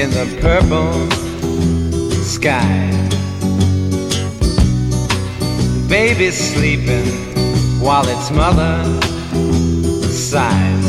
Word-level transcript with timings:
in 0.00 0.10
the 0.10 0.26
purple 0.40 0.92
sky. 2.22 2.88
Baby's 5.88 6.36
sleeping 6.36 7.06
while 7.80 8.06
its 8.06 8.30
mother 8.30 8.84
sighs. 10.08 10.88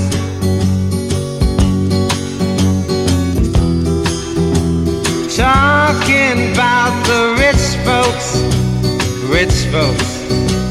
Talking 5.35 6.51
about 6.51 6.93
the 7.07 7.33
rich 7.43 7.65
folks, 7.87 8.37
rich 9.27 9.57
folks 9.71 10.09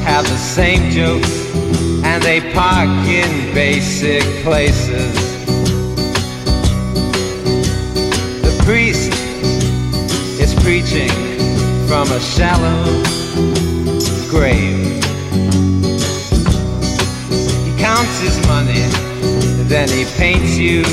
have 0.04 0.24
the 0.28 0.36
same 0.36 0.92
jokes 0.92 1.34
and 2.04 2.22
they 2.22 2.40
park 2.52 2.88
in 3.08 3.52
basic 3.52 4.22
places. 4.44 5.27
Priest 8.68 9.10
is 10.38 10.52
preaching 10.62 11.08
from 11.88 12.06
a 12.12 12.20
shallow 12.20 12.84
grave. 14.28 15.02
He 17.64 17.72
counts 17.80 18.20
his 18.20 18.36
money, 18.46 18.84
then 19.72 19.88
he 19.88 20.04
paints 20.18 20.58
you 20.58 20.84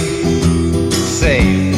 safe. 0.89 1.75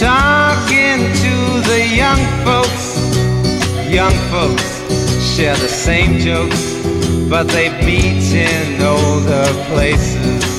Talking 0.00 0.98
to 1.22 1.34
the 1.70 1.80
young 1.94 2.22
folks, 2.44 2.86
young 3.88 4.16
folks 4.32 4.68
share 5.32 5.54
the 5.54 5.68
same 5.68 6.18
jokes, 6.18 6.74
but 7.30 7.46
they 7.46 7.68
meet 7.86 8.34
in 8.34 8.82
older 8.82 9.46
places. 9.68 10.55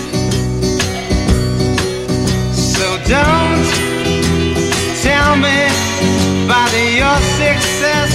Don't 3.08 3.64
tell 5.02 5.38
me 5.38 5.60
about 6.44 6.74
your 7.02 7.18
success, 7.40 8.12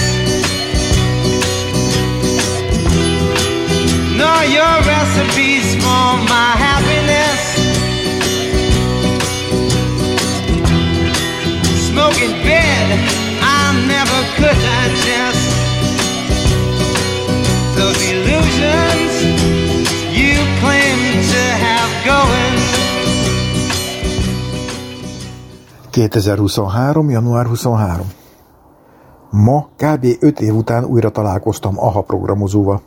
nor 4.20 4.38
your 4.44 4.74
recipes 4.84 5.76
for 5.76 6.08
my 6.28 6.50
happiness. 6.66 7.40
smoking 11.88 12.32
bed 12.42 12.86
I 13.40 13.72
never 13.86 14.20
could 14.36 14.58
digest 14.70 15.44
Those 17.76 18.00
illusions 18.12 19.12
you 20.18 20.36
claim 20.60 20.98
to 21.32 21.42
have 21.64 21.90
going 22.04 22.51
2023. 25.92 27.10
január 27.10 27.46
23. 27.46 28.06
Ma 29.30 29.68
kb. 29.76 30.06
5 30.20 30.40
év 30.40 30.54
után 30.54 30.84
újra 30.84 31.10
találkoztam 31.10 31.78
AHA 31.78 32.00
programozóval. 32.00 32.82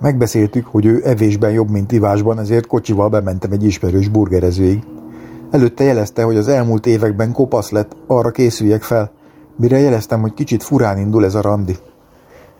Megbeszéltük, 0.00 0.66
hogy 0.66 0.86
ő 0.86 1.02
evésben 1.04 1.50
jobb, 1.50 1.70
mint 1.70 1.92
ivásban, 1.92 2.38
ezért 2.38 2.66
kocsival 2.66 3.08
bementem 3.08 3.52
egy 3.52 3.64
ismerős 3.64 4.08
burgerezőig. 4.08 4.84
Előtte 5.50 5.84
jelezte, 5.84 6.22
hogy 6.22 6.36
az 6.36 6.48
elmúlt 6.48 6.86
években 6.86 7.32
kopasz 7.32 7.70
lett, 7.70 7.96
arra 8.06 8.30
készüljek 8.30 8.82
fel, 8.82 9.10
mire 9.56 9.78
jeleztem, 9.78 10.20
hogy 10.20 10.34
kicsit 10.34 10.62
furán 10.62 10.98
indul 10.98 11.24
ez 11.24 11.34
a 11.34 11.40
randi. 11.40 11.76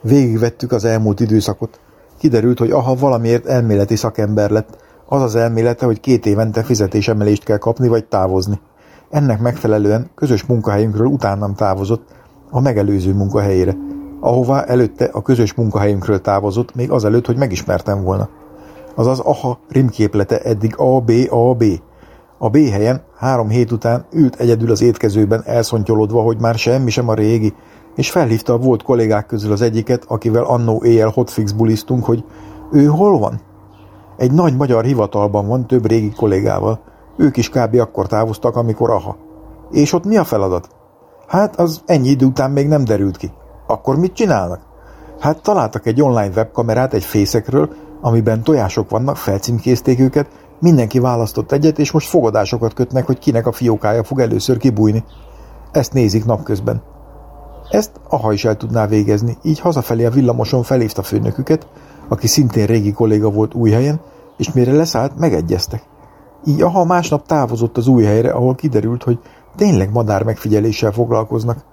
Végigvettük 0.01 0.73
az 0.73 0.84
elmúlt 0.84 1.20
időszakot. 1.20 1.80
Kiderült, 2.19 2.58
hogy 2.58 2.70
aha 2.70 2.95
valamiért 2.95 3.46
elméleti 3.46 3.96
szakember 3.96 4.51
lett, 4.51 4.79
az 5.07 5.23
az 5.23 5.35
elmélete, 5.35 5.86
hogy 5.86 6.01
két 6.01 6.27
évente 6.27 6.63
fizetésemelést 6.63 7.45
kell 7.45 7.58
kapni 7.58 7.89
vagy 7.89 8.05
távozni. 8.05 8.61
Ennek 9.16 9.40
megfelelően 9.40 10.10
közös 10.14 10.44
munkahelyünkről 10.44 11.06
utánam 11.06 11.54
távozott 11.54 12.08
a 12.50 12.60
megelőző 12.60 13.14
munkahelyére, 13.14 13.77
ahová 14.20 14.64
előtte 14.64 15.04
a 15.12 15.22
közös 15.22 15.54
munkahelyünkről 15.54 16.20
távozott, 16.20 16.74
még 16.74 16.90
azelőtt, 16.90 17.27
hogy 17.27 17.36
megismertem 17.36 18.02
volna. 18.02 18.28
Azaz 18.94 19.18
aha 19.18 19.58
rimképlete 19.68 20.40
eddig 20.40 20.74
A, 20.78 21.00
B, 21.00 21.12
A, 21.30 21.54
B, 21.54 21.64
a 22.38 22.48
B 22.48 22.56
helyen 22.56 23.02
három 23.18 23.48
hét 23.48 23.72
után 23.72 24.04
ült 24.12 24.36
egyedül 24.36 24.70
az 24.70 24.82
étkezőben 24.82 25.42
elszontyolodva, 25.44 26.22
hogy 26.22 26.40
már 26.40 26.54
semmi 26.54 26.90
sem 26.90 27.08
a 27.08 27.14
régi, 27.14 27.54
és 27.94 28.10
felhívta 28.10 28.52
a 28.52 28.58
volt 28.58 28.83
kollégák 28.83 29.27
közül 29.27 29.52
az 29.52 29.62
egyiket, 29.62 30.04
akivel 30.06 30.44
annó 30.44 30.83
éjjel 30.84 31.08
hotfix 31.08 31.52
bulisztunk, 31.52 32.04
hogy 32.04 32.24
ő 32.72 32.84
hol 32.84 33.18
van? 33.18 33.40
Egy 34.16 34.33
nagy 34.33 34.56
magyar 34.56 34.84
hivatalban 34.84 35.46
van 35.46 35.66
több 35.66 35.86
régi 35.86 36.10
kollégával. 36.10 36.94
Ők 37.16 37.36
is 37.36 37.50
kb. 37.50 37.80
akkor 37.80 38.06
távoztak, 38.06 38.56
amikor 38.56 38.90
aha. 38.90 39.16
És 39.70 39.92
ott 39.92 40.04
mi 40.04 40.16
a 40.16 40.24
feladat? 40.24 40.68
Hát 41.27 41.58
az 41.58 41.82
ennyi 41.86 42.08
idő 42.08 42.27
után 42.27 42.50
még 42.50 42.68
nem 42.68 42.84
derült 42.84 43.16
ki. 43.16 43.32
Akkor 43.66 43.98
mit 43.98 44.14
csinálnak? 44.14 44.60
Hát 45.20 45.42
találtak 45.42 45.86
egy 45.86 46.02
online 46.02 46.34
webkamerát 46.34 46.94
egy 46.94 47.04
fészekről, 47.04 47.68
amiben 48.00 48.42
tojások 48.42 48.90
vannak, 48.90 49.16
felcímkézték 49.16 50.00
őket, 50.00 50.28
Mindenki 50.58 50.98
választott 50.98 51.52
egyet, 51.52 51.78
és 51.78 51.90
most 51.90 52.08
fogadásokat 52.08 52.74
kötnek, 52.74 53.06
hogy 53.06 53.18
kinek 53.18 53.46
a 53.46 53.52
fiókája 53.52 54.04
fog 54.04 54.20
először 54.20 54.56
kibújni. 54.56 55.04
Ezt 55.72 55.92
nézik 55.92 56.24
napközben. 56.24 56.83
Ezt 57.70 57.90
Aha 58.08 58.33
is 58.33 58.44
el 58.44 58.56
tudná 58.56 58.86
végezni, 58.86 59.36
így 59.42 59.60
hazafelé 59.60 60.04
a 60.04 60.10
villamoson 60.10 60.62
felhívta 60.62 61.02
főnöküket, 61.02 61.66
aki 62.08 62.27
szintén 62.27 62.66
régi 62.66 62.92
kolléga 62.92 63.30
volt 63.30 63.54
új 63.54 63.70
helyen, 63.70 64.00
és 64.36 64.52
mire 64.52 64.72
leszállt, 64.72 65.18
megegyeztek. 65.18 65.83
Így 66.48 66.62
Aha 66.62 66.84
másnap 66.84 67.27
távozott 67.27 67.77
az 67.77 67.86
új 67.86 68.05
helyre, 68.05 68.30
ahol 68.30 68.55
kiderült, 68.55 69.02
hogy 69.02 69.18
tényleg 69.57 69.92
madár 69.92 70.23
megfigyeléssel 70.23 70.92
foglalkoznak. 70.92 71.64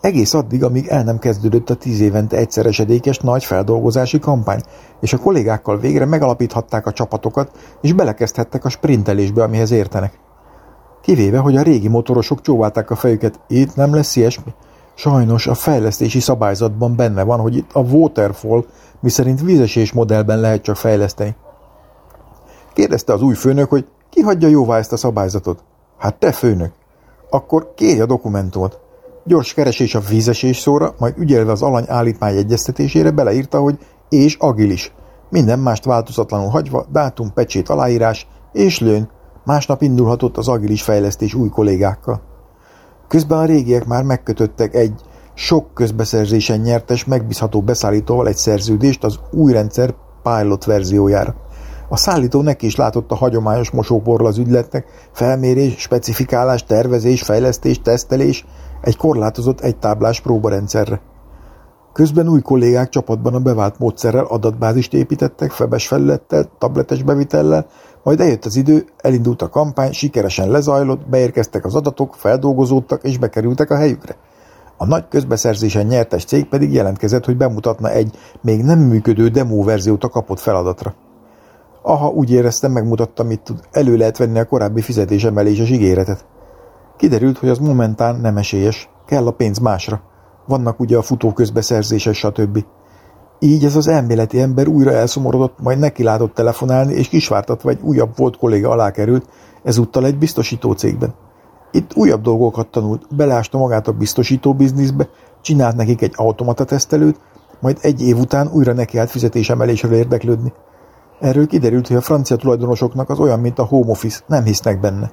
Egész 0.00 0.34
addig, 0.34 0.64
amíg 0.64 0.86
el 0.86 1.02
nem 1.02 1.18
kezdődött 1.18 1.70
a 1.70 1.74
tíz 1.74 2.00
évente 2.00 2.36
egyszer 2.36 2.66
esedékes 2.66 3.18
nagy 3.18 3.44
feldolgozási 3.44 4.18
kampány, 4.18 4.60
és 5.00 5.12
a 5.12 5.18
kollégákkal 5.18 5.78
végre 5.78 6.04
megalapíthatták 6.04 6.86
a 6.86 6.92
csapatokat, 6.92 7.50
és 7.80 7.92
belekezdhettek 7.92 8.64
a 8.64 8.68
sprintelésbe, 8.68 9.42
amihez 9.42 9.70
értenek. 9.70 10.18
Kivéve, 11.02 11.38
hogy 11.38 11.56
a 11.56 11.62
régi 11.62 11.88
motorosok 11.88 12.40
csóválták 12.40 12.90
a 12.90 12.96
fejüket, 12.96 13.40
itt 13.48 13.74
nem 13.74 13.94
lesz 13.94 14.16
ilyesmi. 14.16 14.54
Sajnos 14.94 15.46
a 15.46 15.54
fejlesztési 15.54 16.20
szabályzatban 16.20 16.96
benne 16.96 17.22
van, 17.22 17.40
hogy 17.40 17.56
itt 17.56 17.70
a 17.72 17.80
waterfall, 17.80 18.64
miszerint 19.00 19.40
vízesés 19.40 19.92
modellben 19.92 20.40
lehet 20.40 20.62
csak 20.62 20.76
fejleszteni. 20.76 21.36
Kérdezte 22.72 23.12
az 23.12 23.22
új 23.22 23.34
főnök, 23.34 23.70
hogy 23.70 23.86
ki 24.14 24.20
hagyja 24.20 24.48
jóvá 24.48 24.78
ezt 24.78 24.92
a 24.92 24.96
szabályzatot? 24.96 25.64
Hát 25.98 26.18
te 26.18 26.32
főnök. 26.32 26.72
Akkor 27.30 27.72
kérj 27.74 28.00
a 28.00 28.06
dokumentumot. 28.06 28.80
Gyors 29.24 29.54
keresés 29.54 29.94
a 29.94 30.00
vízesés 30.00 30.58
szóra, 30.58 30.94
majd 30.98 31.14
ügyelve 31.18 31.52
az 31.52 31.62
alany 31.62 31.84
állítmány 31.86 32.36
egyeztetésére 32.36 33.10
beleírta, 33.10 33.58
hogy 33.60 33.78
és 34.08 34.36
agilis. 34.38 34.92
Minden 35.30 35.58
mást 35.58 35.84
változatlanul 35.84 36.48
hagyva, 36.48 36.86
dátum, 36.92 37.32
pecsét, 37.32 37.68
aláírás 37.68 38.28
és 38.52 38.80
lőn. 38.80 39.10
Másnap 39.44 39.82
indulhatott 39.82 40.36
az 40.36 40.48
agilis 40.48 40.82
fejlesztés 40.82 41.34
új 41.34 41.48
kollégákkal. 41.48 42.22
Közben 43.08 43.38
a 43.38 43.44
régiek 43.44 43.86
már 43.86 44.02
megkötöttek 44.02 44.74
egy 44.74 45.00
sok 45.34 45.74
közbeszerzésen 45.74 46.60
nyertes, 46.60 47.04
megbízható 47.04 47.62
beszállítóval 47.62 48.28
egy 48.28 48.36
szerződést 48.36 49.04
az 49.04 49.18
új 49.30 49.52
rendszer 49.52 49.94
pilot 50.22 50.64
verziójára. 50.64 51.34
A 51.94 51.96
szállító 51.96 52.42
neki 52.42 52.66
is 52.66 52.76
látott 52.76 53.10
a 53.10 53.14
hagyományos 53.14 53.70
mosóporral 53.70 54.26
az 54.26 54.38
ügyletnek, 54.38 54.86
felmérés, 55.12 55.78
specifikálás, 55.78 56.64
tervezés, 56.64 57.22
fejlesztés, 57.22 57.80
tesztelés, 57.82 58.46
egy 58.80 58.96
korlátozott 58.96 59.60
egytáblás 59.60 60.20
próbarendszerre. 60.20 61.00
Közben 61.92 62.28
új 62.28 62.40
kollégák 62.40 62.88
csapatban 62.88 63.34
a 63.34 63.38
bevált 63.38 63.78
módszerrel 63.78 64.24
adatbázist 64.24 64.94
építettek, 64.94 65.50
febes 65.50 65.86
felülettel, 65.86 66.50
tabletes 66.58 67.02
bevitellel, 67.02 67.66
majd 68.02 68.20
eljött 68.20 68.44
az 68.44 68.56
idő, 68.56 68.84
elindult 68.96 69.42
a 69.42 69.48
kampány, 69.48 69.92
sikeresen 69.92 70.50
lezajlott, 70.50 71.08
beérkeztek 71.08 71.64
az 71.64 71.74
adatok, 71.74 72.14
feldolgozódtak 72.14 73.04
és 73.04 73.18
bekerültek 73.18 73.70
a 73.70 73.76
helyükre. 73.76 74.16
A 74.76 74.86
nagy 74.86 75.08
közbeszerzésen 75.08 75.86
nyertes 75.86 76.24
cég 76.24 76.44
pedig 76.44 76.72
jelentkezett, 76.72 77.24
hogy 77.24 77.36
bemutatna 77.36 77.90
egy 77.90 78.16
még 78.40 78.62
nem 78.62 78.78
működő 78.78 79.28
demo 79.28 79.62
verziót 79.62 80.04
a 80.04 80.08
kapott 80.08 80.40
feladatra. 80.40 80.94
Aha, 81.86 82.08
úgy 82.08 82.30
éreztem, 82.30 82.72
megmutatta, 82.72 83.22
mit 83.22 83.40
tud. 83.40 83.60
Elő 83.70 83.96
lehet 83.96 84.16
venni 84.16 84.38
a 84.38 84.44
korábbi 84.44 84.80
fizetésemeléses 84.80 85.70
ígéretet. 85.70 86.26
Kiderült, 86.96 87.38
hogy 87.38 87.48
az 87.48 87.58
momentán 87.58 88.20
nem 88.20 88.36
esélyes, 88.36 88.90
kell 89.06 89.26
a 89.26 89.30
pénz 89.30 89.58
másra. 89.58 90.02
Vannak 90.46 90.80
ugye 90.80 90.96
a 90.96 91.02
futóközbeszerzéses, 91.02 92.18
stb. 92.18 92.64
Így 93.38 93.64
ez 93.64 93.76
az 93.76 93.88
elméleti 93.88 94.40
ember 94.40 94.68
újra 94.68 94.92
elszomorodott, 94.92 95.60
majd 95.62 95.78
neki 95.78 96.02
látott 96.02 96.34
telefonálni, 96.34 96.94
és 96.94 97.08
kisvártatva 97.08 97.70
egy 97.70 97.80
újabb 97.82 98.16
volt 98.16 98.36
kolléga 98.36 98.70
alá 98.70 98.90
került, 98.90 99.28
ezúttal 99.62 100.04
egy 100.04 100.18
biztosító 100.18 100.72
cégben. 100.72 101.14
Itt 101.70 101.94
újabb 101.94 102.22
dolgokat 102.22 102.70
tanult, 102.70 103.16
beleásta 103.16 103.58
magát 103.58 103.88
a 103.88 103.92
biztosító 103.92 104.54
bizniszbe, 104.54 105.08
csinált 105.40 105.76
nekik 105.76 106.02
egy 106.02 106.12
automata 106.16 106.64
tesztelőt, 106.64 107.20
majd 107.60 107.78
egy 107.80 108.02
év 108.02 108.18
után 108.18 108.50
újra 108.52 108.72
neki 108.72 108.98
állt 108.98 109.10
fizetésemelésről 109.10 109.92
érdeklődni. 109.92 110.52
Erről 111.24 111.46
kiderült, 111.46 111.86
hogy 111.86 111.96
a 111.96 112.00
francia 112.00 112.36
tulajdonosoknak 112.36 113.10
az 113.10 113.18
olyan, 113.18 113.40
mint 113.40 113.58
a 113.58 113.64
home 113.64 113.90
office, 113.90 114.20
nem 114.26 114.44
hisznek 114.44 114.80
benne. 114.80 115.10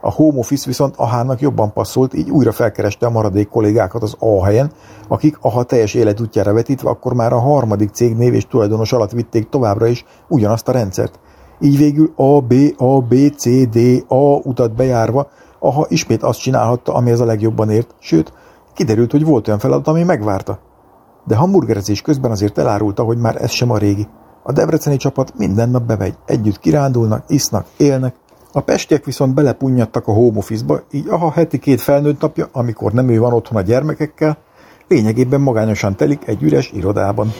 A 0.00 0.10
home 0.10 0.38
office 0.38 0.66
viszont 0.66 0.96
Ahának 0.96 1.40
jobban 1.40 1.72
passzolt, 1.72 2.14
így 2.14 2.30
újra 2.30 2.52
felkereste 2.52 3.06
a 3.06 3.10
maradék 3.10 3.48
kollégákat 3.48 4.02
az 4.02 4.16
A 4.18 4.44
helyen, 4.44 4.72
akik 5.08 5.38
Aha 5.40 5.62
teljes 5.62 5.94
életútjára 5.94 6.52
vetítve 6.52 6.90
akkor 6.90 7.14
már 7.14 7.32
a 7.32 7.38
harmadik 7.38 7.90
cég 7.90 8.16
név 8.16 8.34
és 8.34 8.46
tulajdonos 8.46 8.92
alatt 8.92 9.10
vitték 9.10 9.48
továbbra 9.48 9.86
is 9.86 10.04
ugyanazt 10.28 10.68
a 10.68 10.72
rendszert. 10.72 11.20
Így 11.60 11.76
végül 11.76 12.12
A, 12.16 12.40
B, 12.40 12.54
A, 12.76 13.00
B, 13.00 13.14
C, 13.36 13.68
D, 13.68 14.04
A 14.08 14.36
utat 14.42 14.74
bejárva, 14.74 15.28
Aha 15.58 15.86
ismét 15.88 16.22
azt 16.22 16.40
csinálhatta, 16.40 16.94
ami 16.94 17.10
az 17.10 17.20
a 17.20 17.24
legjobban 17.24 17.70
ért, 17.70 17.94
sőt, 17.98 18.32
kiderült, 18.74 19.10
hogy 19.10 19.24
volt 19.24 19.48
olyan 19.48 19.60
feladat, 19.60 19.88
ami 19.88 20.02
megvárta. 20.02 20.58
De 21.26 21.36
hamburgerezés 21.36 22.02
közben 22.02 22.30
azért 22.30 22.58
elárulta, 22.58 23.02
hogy 23.02 23.18
már 23.18 23.42
ez 23.42 23.50
sem 23.50 23.70
a 23.70 23.78
régi. 23.78 24.08
A 24.42 24.52
debreceni 24.52 24.96
csapat 24.96 25.32
minden 25.36 25.70
nap 25.70 25.82
bemegy, 25.82 26.14
együtt 26.26 26.58
kirándulnak, 26.58 27.24
isznak, 27.28 27.66
élnek, 27.76 28.14
a 28.52 28.60
pestiek 28.60 29.04
viszont 29.04 29.34
belepunnyadtak 29.34 30.06
a 30.06 30.12
home 30.12 30.38
office-ba, 30.38 30.80
így 30.90 31.08
aha 31.08 31.30
heti 31.30 31.58
két 31.58 31.80
felnőtt 31.80 32.20
napja, 32.20 32.48
amikor 32.52 32.92
nem 32.92 33.08
ő 33.08 33.18
van 33.18 33.32
otthon 33.32 33.58
a 33.58 33.62
gyermekekkel, 33.62 34.38
lényegében 34.88 35.40
magányosan 35.40 35.96
telik 35.96 36.26
egy 36.26 36.42
üres 36.42 36.70
irodában. 36.72 37.32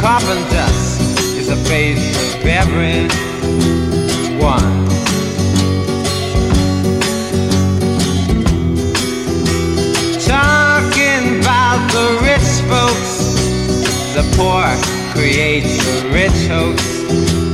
Carbon 0.00 0.36
dust 0.48 1.00
is 1.38 1.48
a 1.48 1.56
face 1.56 1.98
of 2.18 2.44
everyone. 2.44 3.18
the 4.40 4.97
The 14.18 14.24
poor 14.36 14.66
create 15.14 15.62
the 15.62 16.10
rich 16.12 16.48
hoax, 16.50 16.82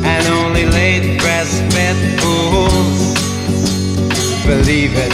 and 0.02 0.26
only 0.28 0.64
late 0.64 1.20
breastfed 1.20 2.00
fools 2.20 3.00
believe 4.46 4.94
it. 4.96 5.12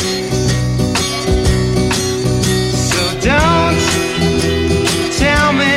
So 2.70 3.02
don't 3.19 3.82
tell 5.19 5.52
me 5.52 5.75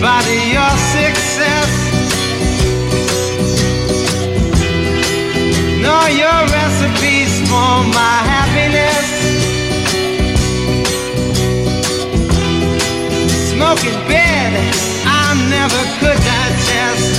about 0.00 0.26
your 0.56 0.74
success, 0.96 1.70
nor 5.86 6.04
your 6.10 6.40
recipes 6.58 7.32
for 7.48 7.74
my 7.94 8.16
happiness. 8.26 9.08
smoking 13.52 14.08
bed 14.08 14.26
I 14.26 14.29
never 15.60 15.84
could 16.00 16.20
digest. 16.32 17.12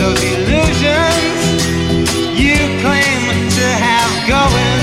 Those 0.00 0.20
illusions 0.32 1.40
you 2.42 2.58
claim 2.82 3.22
to 3.56 3.66
have 3.86 4.12
going. 4.28 4.78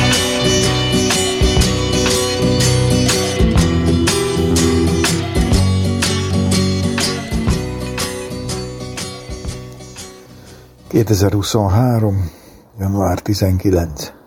...2023. 10.90 12.31
január 12.80 13.22
19. 13.22 14.27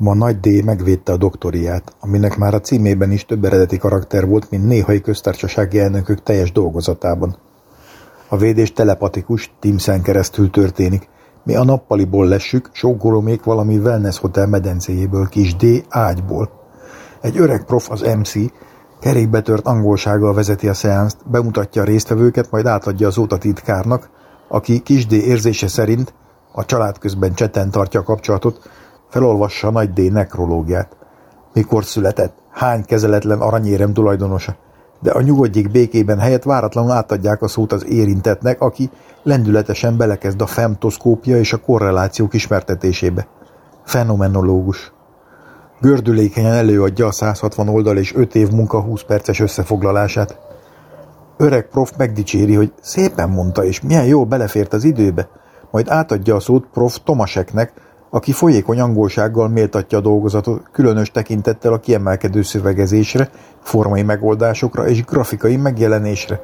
Ma 0.00 0.14
Nagy 0.14 0.40
D 0.40 0.64
megvédte 0.64 1.12
a 1.12 1.16
doktoriát, 1.16 1.94
aminek 2.00 2.36
már 2.36 2.54
a 2.54 2.60
címében 2.60 3.10
is 3.10 3.24
több 3.24 3.44
eredeti 3.44 3.78
karakter 3.78 4.26
volt, 4.26 4.50
mint 4.50 4.66
néhai 4.66 5.00
köztársasági 5.00 5.78
elnökök 5.78 6.22
teljes 6.22 6.52
dolgozatában. 6.52 7.36
A 8.28 8.36
védés 8.36 8.72
telepatikus, 8.72 9.54
Timszen 9.58 10.02
keresztül 10.02 10.50
történik. 10.50 11.08
Mi 11.44 11.54
a 11.54 11.64
nappaliból 11.64 12.26
lessük, 12.26 12.70
sógoromék 12.72 13.44
valami 13.44 13.78
wellness 13.78 14.18
hotel 14.18 14.46
medencéjéből, 14.46 15.28
kis 15.28 15.56
D 15.56 15.64
ágyból. 15.88 16.50
Egy 17.20 17.38
öreg 17.38 17.64
prof, 17.64 17.90
az 17.90 18.00
MC, 18.00 18.32
kerékbetört 19.00 19.66
angolsággal 19.66 20.34
vezeti 20.34 20.68
a 20.68 20.74
szeánszt, 20.74 21.30
bemutatja 21.30 21.82
a 21.82 21.84
résztvevőket, 21.84 22.50
majd 22.50 22.66
átadja 22.66 23.06
az 23.06 23.18
óta 23.18 23.38
titkárnak, 23.38 24.10
aki 24.48 24.80
kis 24.80 25.06
D 25.06 25.12
érzése 25.12 25.68
szerint 25.68 26.14
a 26.52 26.64
család 26.64 26.98
közben 26.98 27.34
cseten 27.34 27.70
tartja 27.70 28.00
a 28.00 28.04
kapcsolatot, 28.04 28.68
Felolvassa 29.10 29.68
a 29.68 29.70
Nagy 29.70 29.92
D 29.92 30.12
nekrológiát. 30.12 30.96
Mikor 31.52 31.84
született? 31.84 32.34
Hány 32.50 32.84
kezeletlen 32.84 33.40
aranyérem 33.40 33.92
tulajdonosa? 33.92 34.56
De 35.00 35.10
a 35.10 35.20
nyugodjék 35.20 35.70
békében 35.70 36.18
helyett 36.18 36.42
váratlanul 36.42 36.90
átadják 36.90 37.42
a 37.42 37.48
szót 37.48 37.72
az 37.72 37.86
érintetnek, 37.86 38.60
aki 38.60 38.90
lendületesen 39.22 39.96
belekezd 39.96 40.40
a 40.40 40.46
femtoszkópia 40.46 41.36
és 41.36 41.52
a 41.52 41.60
korrelációk 41.60 42.34
ismertetésébe. 42.34 43.26
Fenomenológus. 43.84 44.92
Gördülékenyen 45.80 46.52
előadja 46.52 47.06
a 47.06 47.12
160 47.12 47.68
oldal 47.68 47.96
és 47.96 48.14
5 48.14 48.34
év 48.34 48.50
munka 48.50 48.80
20 48.80 49.02
perces 49.02 49.40
összefoglalását. 49.40 50.38
Öreg 51.36 51.68
prof 51.68 51.92
megdicséri, 51.96 52.54
hogy 52.54 52.72
szépen 52.80 53.28
mondta, 53.28 53.64
és 53.64 53.80
milyen 53.80 54.04
jól 54.04 54.24
belefért 54.24 54.72
az 54.72 54.84
időbe, 54.84 55.28
majd 55.70 55.88
átadja 55.88 56.34
a 56.34 56.40
szót 56.40 56.66
prof 56.72 56.98
Tomaseknek, 57.04 57.72
aki 58.10 58.32
folyékony 58.32 58.80
angolsággal 58.80 59.48
méltatja 59.48 59.98
a 59.98 60.00
dolgozatot, 60.00 60.62
különös 60.72 61.10
tekintettel 61.10 61.72
a 61.72 61.78
kiemelkedő 61.78 62.42
szövegezésre, 62.42 63.30
formai 63.62 64.02
megoldásokra 64.02 64.88
és 64.88 65.04
grafikai 65.04 65.56
megjelenésre, 65.56 66.40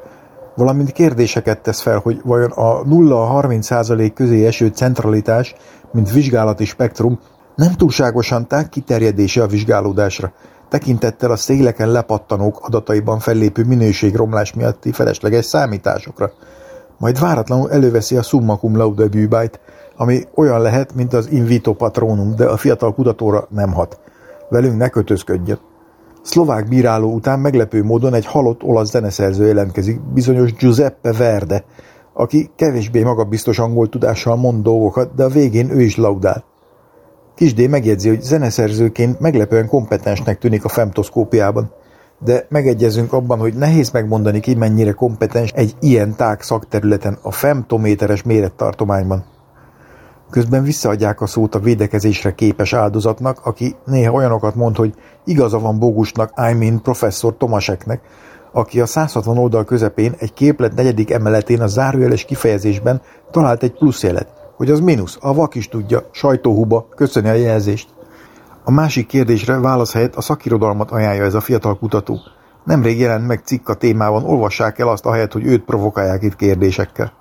valamint 0.55 0.91
kérdéseket 0.91 1.61
tesz 1.61 1.81
fel, 1.81 1.99
hogy 1.99 2.21
vajon 2.23 2.51
a 2.51 2.83
0-30% 2.83 4.11
közé 4.15 4.45
eső 4.45 4.67
centralitás, 4.67 5.55
mint 5.91 6.11
vizsgálati 6.11 6.65
spektrum 6.65 7.19
nem 7.55 7.73
túlságosan 7.73 8.47
tág 8.47 8.69
kiterjedése 8.69 9.43
a 9.43 9.47
vizsgálódásra, 9.47 10.33
tekintettel 10.69 11.31
a 11.31 11.35
széleken 11.35 11.91
lepattanók 11.91 12.59
adataiban 12.61 13.19
fellépő 13.19 13.63
minőségromlás 13.63 14.53
miatti 14.53 14.91
felesleges 14.91 15.45
számításokra. 15.45 16.31
Majd 16.97 17.19
váratlanul 17.19 17.71
előveszi 17.71 18.17
a 18.17 18.21
summa 18.21 18.57
cum 18.57 18.77
laude 18.77 19.07
bűbájt, 19.07 19.59
ami 19.97 20.23
olyan 20.35 20.61
lehet, 20.61 20.95
mint 20.95 21.13
az 21.13 21.31
in 21.31 21.45
vitro 21.45 21.73
patronum, 21.73 22.35
de 22.35 22.45
a 22.45 22.57
fiatal 22.57 22.93
kutatóra 22.93 23.47
nem 23.49 23.73
hat. 23.73 23.99
Velünk 24.49 24.77
ne 24.77 24.89
kötözködjön. 24.89 25.59
Szlovák 26.21 26.67
bíráló 26.67 27.13
után 27.13 27.39
meglepő 27.39 27.83
módon 27.83 28.13
egy 28.13 28.25
halott 28.25 28.63
olasz 28.63 28.89
zeneszerző 28.89 29.45
jelentkezik, 29.45 30.01
bizonyos 30.01 30.53
Giuseppe 30.53 31.13
Verde, 31.13 31.63
aki 32.13 32.49
kevésbé 32.55 33.03
magabiztos 33.03 33.59
angol 33.59 33.89
tudással 33.89 34.35
mond 34.35 34.63
dolgokat, 34.63 35.15
de 35.15 35.23
a 35.23 35.29
végén 35.29 35.69
ő 35.69 35.81
is 35.81 35.97
laudál. 35.97 36.43
Kisdé 37.35 37.67
megjegyzi, 37.67 38.09
hogy 38.09 38.21
zeneszerzőként 38.21 39.19
meglepően 39.19 39.67
kompetensnek 39.67 40.37
tűnik 40.37 40.65
a 40.65 40.69
femtoszkópiában, 40.69 41.71
de 42.19 42.45
megegyezünk 42.49 43.13
abban, 43.13 43.39
hogy 43.39 43.53
nehéz 43.53 43.91
megmondani 43.91 44.39
ki, 44.39 44.55
mennyire 44.55 44.91
kompetens 44.91 45.51
egy 45.51 45.75
ilyen 45.79 46.15
tág 46.15 46.41
szakterületen 46.41 47.17
a 47.21 47.31
femtométeres 47.31 48.23
mérettartományban. 48.23 49.25
Közben 50.29 50.63
visszaadják 50.63 51.21
a 51.21 51.25
szót 51.25 51.55
a 51.55 51.59
védekezésre 51.59 52.35
képes 52.35 52.73
áldozatnak, 52.73 53.45
aki 53.45 53.75
néha 53.85 54.13
olyanokat 54.13 54.55
mond, 54.55 54.75
hogy 54.75 54.93
igaza 55.25 55.59
van 55.59 55.79
Bogusnak, 55.79 56.31
I 56.51 56.53
mean 56.53 56.81
professzor 56.81 57.37
Tomaseknek, 57.37 58.01
aki 58.51 58.81
a 58.81 58.85
160 58.85 59.37
oldal 59.37 59.63
közepén 59.63 60.13
egy 60.17 60.33
képlet 60.33 60.75
negyedik 60.75 61.11
emeletén 61.11 61.61
a 61.61 61.67
zárójeles 61.67 62.25
kifejezésben 62.25 63.01
talált 63.31 63.63
egy 63.63 63.71
pluszjelet, 63.71 64.27
hogy 64.55 64.71
az 64.71 64.79
mínusz, 64.79 65.17
a 65.21 65.33
vak 65.33 65.55
is 65.55 65.67
tudja, 65.67 66.09
sajtóhuba, 66.11 66.87
köszöni 66.95 67.29
a 67.29 67.33
jelzést. 67.33 67.89
A 68.63 68.71
másik 68.71 69.07
kérdésre 69.07 69.59
válasz 69.59 69.93
helyett 69.93 70.15
a 70.15 70.21
szakirodalmat 70.21 70.91
ajánlja 70.91 71.23
ez 71.23 71.33
a 71.33 71.41
fiatal 71.41 71.77
kutató. 71.77 72.19
Nemrég 72.65 72.99
jelent 72.99 73.27
meg 73.27 73.41
cikk 73.43 73.69
a 73.69 73.73
témában, 73.73 74.23
olvassák 74.23 74.79
el 74.79 74.87
azt 74.87 75.05
ahelyett, 75.05 75.31
hogy 75.31 75.45
őt 75.45 75.63
provokálják 75.63 76.23
itt 76.23 76.35
kérdésekkel. 76.35 77.13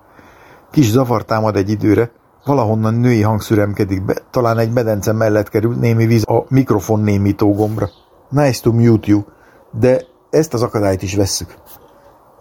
Kis 0.70 0.90
zavar 0.90 1.24
támad 1.24 1.56
egy 1.56 1.70
időre, 1.70 2.10
Valahonnan 2.46 2.94
női 2.94 3.22
hang 3.22 3.40
szüremkedik 3.40 4.04
be, 4.04 4.14
talán 4.30 4.58
egy 4.58 4.72
medence 4.72 5.12
mellett 5.12 5.48
kerül 5.48 5.74
némi 5.74 6.06
víz 6.06 6.24
a 6.26 6.44
mikrofon 6.48 7.00
némító 7.00 7.54
gombra. 7.54 7.88
Nice 8.30 8.60
to 8.62 8.72
mute 8.72 9.10
you, 9.10 9.22
de 9.70 10.00
ezt 10.30 10.54
az 10.54 10.62
akadályt 10.62 11.02
is 11.02 11.14
vesszük. 11.14 11.54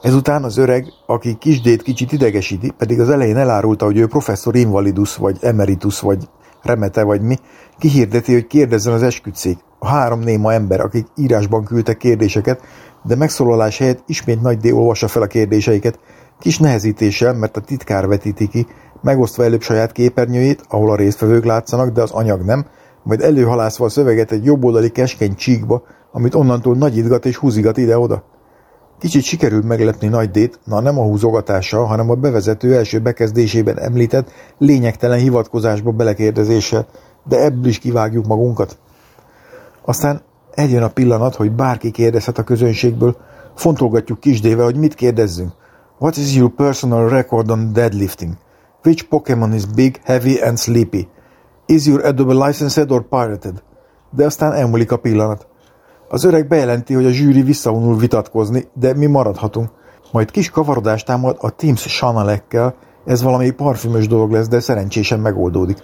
Ezután 0.02 0.44
az 0.44 0.58
öreg, 0.58 0.86
aki 1.06 1.36
kisdét 1.38 1.82
kicsit 1.82 2.12
idegesíti, 2.12 2.72
pedig 2.78 3.00
az 3.00 3.10
elején 3.10 3.38
elárulta, 3.38 3.86
hogy 3.86 3.98
ő 3.98 4.08
professzor 4.08 4.56
invalidus, 4.56 5.16
vagy 5.16 5.38
emeritus, 5.42 6.00
vagy 6.00 6.30
remete, 6.62 7.04
vagy 7.04 7.22
mi, 7.22 7.36
kihirdeti, 7.78 8.34
hogy 8.34 8.48
kérdezzen 8.48 8.94
az 8.94 9.04
esküdszék. 9.04 9.58
A 9.80 9.88
három 9.88 10.20
néma 10.20 10.54
ember, 10.54 10.80
akik 10.80 11.08
írásban 11.16 11.64
küldtek 11.64 11.98
kérdéseket, 11.98 12.62
de 13.04 13.16
megszólalás 13.16 13.78
helyett 13.78 14.04
ismét 14.06 14.42
Nagy 14.42 14.58
D 14.58 14.72
olvassa 14.72 15.08
fel 15.08 15.22
a 15.22 15.28
kérdéseiket, 15.28 16.00
kis 16.40 16.60
nehezítéssel, 16.60 17.34
mert 17.34 17.58
a 17.58 17.62
titkár 17.62 18.08
vetíti 18.08 18.48
ki, 18.48 18.68
megosztva 19.06 19.44
előbb 19.44 19.62
saját 19.62 19.92
képernyőjét, 19.92 20.64
ahol 20.70 20.92
a 20.92 20.96
résztvevők 20.96 21.46
látszanak, 21.46 21.90
de 21.90 22.02
az 22.02 22.12
anyag 22.12 22.42
nem, 22.42 22.66
majd 23.04 23.22
előhalászva 23.22 23.86
a 23.86 23.90
szöveget 23.90 24.32
egy 24.32 24.46
jobboldali 24.46 24.90
keskeny 24.90 25.36
csíkba, 25.36 25.84
amit 26.12 26.36
onnantól 26.36 26.76
nagyítgat 26.76 27.26
és 27.26 27.38
húzigat 27.38 27.78
ide-oda. 27.78 28.24
Kicsit 29.00 29.24
sikerült 29.24 29.64
meglepni 29.64 30.08
Nagy 30.08 30.32
Dét, 30.32 30.60
na 30.64 30.80
nem 30.80 31.00
a 31.00 31.04
húzogatással, 31.04 31.86
hanem 31.86 32.10
a 32.10 32.16
bevezető 32.16 32.76
első 32.76 33.00
bekezdésében 33.00 33.80
említett 33.80 34.32
lényegtelen 34.58 35.20
hivatkozásba 35.20 35.92
belekérdezéssel, 35.92 36.88
de 37.28 37.44
ebből 37.44 37.66
is 37.66 37.80
kivágjuk 37.80 38.26
magunkat. 38.26 38.78
Aztán 39.82 40.22
eljön 40.52 40.84
a 40.84 40.90
pillanat, 40.90 41.36
hogy 41.36 41.52
bárki 41.52 41.92
kérdezhet 41.92 42.38
a 42.38 42.44
közönségből, 42.44 43.18
fontolgatjuk 43.56 44.20
kisdével, 44.20 44.66
hogy 44.66 44.78
mit 44.78 44.94
kérdezzünk. 44.94 45.52
What 46.00 46.18
is 46.18 46.36
your 46.36 46.52
personal 46.52 47.10
record 47.10 47.52
on 47.52 47.74
deadlifting? 47.74 48.44
Which 48.86 49.08
Pokémon 49.10 49.54
is 49.54 49.66
big, 49.66 50.00
heavy 50.04 50.42
and 50.42 50.58
sleepy? 50.58 51.08
Is 51.66 51.88
your 51.88 52.06
Adobe 52.06 52.34
licensed 52.34 52.92
or 52.92 53.04
pirated? 53.04 53.64
De 54.12 54.26
aztán 54.26 54.54
elmúlik 54.54 54.92
a 54.92 54.98
pillanat. 54.98 55.48
Az 56.10 56.24
öreg 56.24 56.48
bejelenti, 56.48 56.94
hogy 56.94 57.06
a 57.06 57.12
zsűri 57.12 57.42
visszavonul 57.42 57.98
vitatkozni, 57.98 58.68
de 58.74 58.94
mi 58.94 59.06
maradhatunk. 59.06 59.70
Majd 60.12 60.32
kis 60.32 60.50
kavarodást 60.50 61.06
támad 61.06 61.38
a 61.40 61.50
Teams 61.50 61.98
Chanelekkel, 61.98 62.76
ez 63.06 63.22
valami 63.22 63.52
parfümös 63.52 64.08
dolog 64.08 64.32
lesz, 64.32 64.48
de 64.48 64.60
szerencsésen 64.60 65.20
megoldódik. 65.20 65.78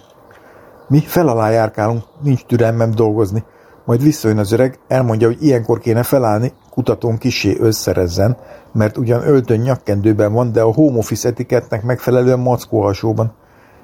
Mi 0.88 1.00
fel 1.00 1.28
alá 1.28 1.50
járkálunk, 1.50 2.02
nincs 2.22 2.44
türelmem 2.44 2.90
dolgozni. 2.90 3.44
Majd 3.84 4.02
visszajön 4.02 4.38
az 4.38 4.52
öreg, 4.52 4.78
elmondja, 4.88 5.26
hogy 5.26 5.42
ilyenkor 5.42 5.78
kéne 5.78 6.02
felállni, 6.02 6.52
kutatón 6.74 7.18
kisé 7.18 7.56
összerezzen, 7.58 8.36
mert 8.72 8.96
ugyan 8.96 9.26
öltön 9.26 9.58
nyakkendőben 9.58 10.32
van, 10.32 10.52
de 10.52 10.60
a 10.60 10.72
home 10.72 10.98
office 10.98 11.28
etikettnek 11.28 11.82
megfelelően 11.82 12.38
mackóhasóban. 12.38 13.32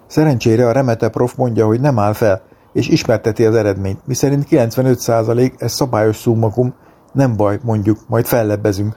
Szerencsére 0.07 0.67
a 0.69 0.73
remete 0.73 1.09
prof 1.09 1.35
mondja, 1.35 1.67
hogy 1.67 1.81
nem 1.81 1.99
áll 1.99 2.13
fel, 2.13 2.43
és 2.73 2.89
ismerteti 2.89 3.45
az 3.45 3.55
eredményt, 3.55 4.07
miszerint 4.07 4.47
95% 4.51 5.61
ez 5.61 5.73
szabályos 5.73 6.17
szummakum, 6.17 6.75
nem 7.13 7.37
baj, 7.37 7.59
mondjuk, 7.63 7.99
majd 8.07 8.25
fellebbezünk. 8.25 8.97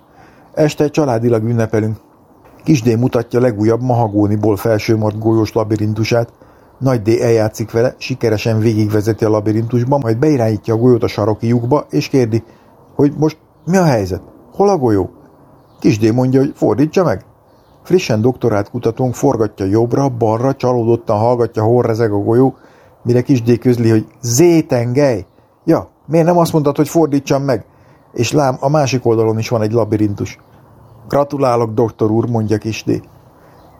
Este 0.53 0.89
családilag 0.89 1.43
ünnepelünk. 1.43 1.97
Kisdé 2.63 2.95
mutatja 2.95 3.39
legújabb 3.39 3.81
mahagóniból 3.81 4.55
felsőmart 4.55 5.19
golyós 5.19 5.53
labirintusát, 5.53 6.33
nagy 6.79 7.01
D 7.01 7.07
eljátszik 7.07 7.71
vele, 7.71 7.95
sikeresen 7.97 8.59
végigvezeti 8.59 9.25
a 9.25 9.29
labirintusba, 9.29 9.97
majd 9.97 10.17
beirányítja 10.17 10.73
a 10.73 10.77
golyót 10.77 11.03
a 11.03 11.07
saroki 11.07 11.47
lyukba, 11.47 11.85
és 11.89 12.07
kérdi, 12.07 12.43
hogy 12.95 13.13
most 13.17 13.37
mi 13.65 13.77
a 13.77 13.83
helyzet? 13.83 14.21
Hol 14.53 14.69
a 14.69 14.77
golyó? 14.77 15.09
Kisdé 15.79 16.11
mondja, 16.11 16.39
hogy 16.39 16.51
fordítsa 16.55 17.03
meg. 17.03 17.25
Frissen 17.83 18.21
doktorát 18.21 18.69
kutatónk 18.69 19.13
forgatja 19.13 19.65
jobbra, 19.65 20.09
balra, 20.09 20.55
csalódottan 20.55 21.17
hallgatja, 21.17 21.63
hol 21.63 21.81
rezeg 21.81 22.11
a 22.11 22.17
golyó, 22.17 22.55
mire 23.03 23.21
Kisdé 23.21 23.57
közli, 23.57 23.89
hogy 23.89 24.07
zétengely. 24.21 25.25
Ja, 25.63 25.89
miért 26.05 26.25
nem 26.25 26.37
azt 26.37 26.53
mondtad, 26.53 26.75
hogy 26.75 26.89
fordítsam 26.89 27.43
meg? 27.43 27.65
És 28.13 28.31
lám, 28.31 28.57
a 28.59 28.69
másik 28.69 29.05
oldalon 29.05 29.37
is 29.37 29.49
van 29.49 29.61
egy 29.61 29.71
labirintus. 29.71 30.39
Gratulálok, 31.07 31.73
doktor 31.73 32.11
úr, 32.11 32.29
mondja 32.29 32.57
Kisdé. 32.57 33.01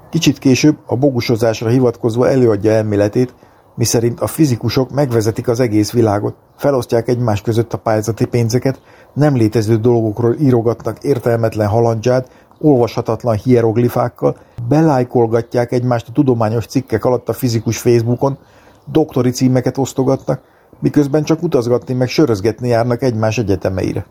Kicsit 0.10 0.40
később 0.40 0.78
a 0.86 0.96
bogusozásra 0.96 1.70
hivatkozva 1.70 2.30
előadja 2.30 2.72
elméletét, 2.72 3.34
miszerint 3.76 4.20
a 4.20 4.28
fizikusok 4.28 4.92
megvezetik 4.92 5.48
az 5.48 5.60
egész 5.60 5.92
világot, 5.92 6.36
felosztják 6.58 7.08
egymás 7.08 7.42
között 7.42 7.74
a 7.74 7.78
pályázati 7.78 8.26
pénzeket, 8.26 8.82
nem 9.14 9.36
létező 9.36 9.78
dolgokról 9.78 10.36
írogatnak 10.40 11.04
értelmetlen 11.04 11.68
halandzsát, 11.68 12.30
olvashatatlan 12.60 13.36
hieroglifákkal, 13.36 14.38
belájkolgatják 14.68 15.72
egymást 15.72 16.08
a 16.08 16.12
tudományos 16.12 16.66
cikkek 16.66 17.06
alatt 17.06 17.30
a 17.30 17.34
fizikus 17.34 17.78
Facebookon, 17.78 18.38
doktori 18.86 19.30
címeket 19.30 19.78
osztogatnak, 19.78 20.42
miközben 20.80 21.24
csak 21.24 21.44
utazgatni 21.44 21.94
meg 21.94 22.08
sörözgetni 22.08 22.68
járnak 22.68 23.02
egymás 23.02 23.38
egyetemeire. 23.38 24.06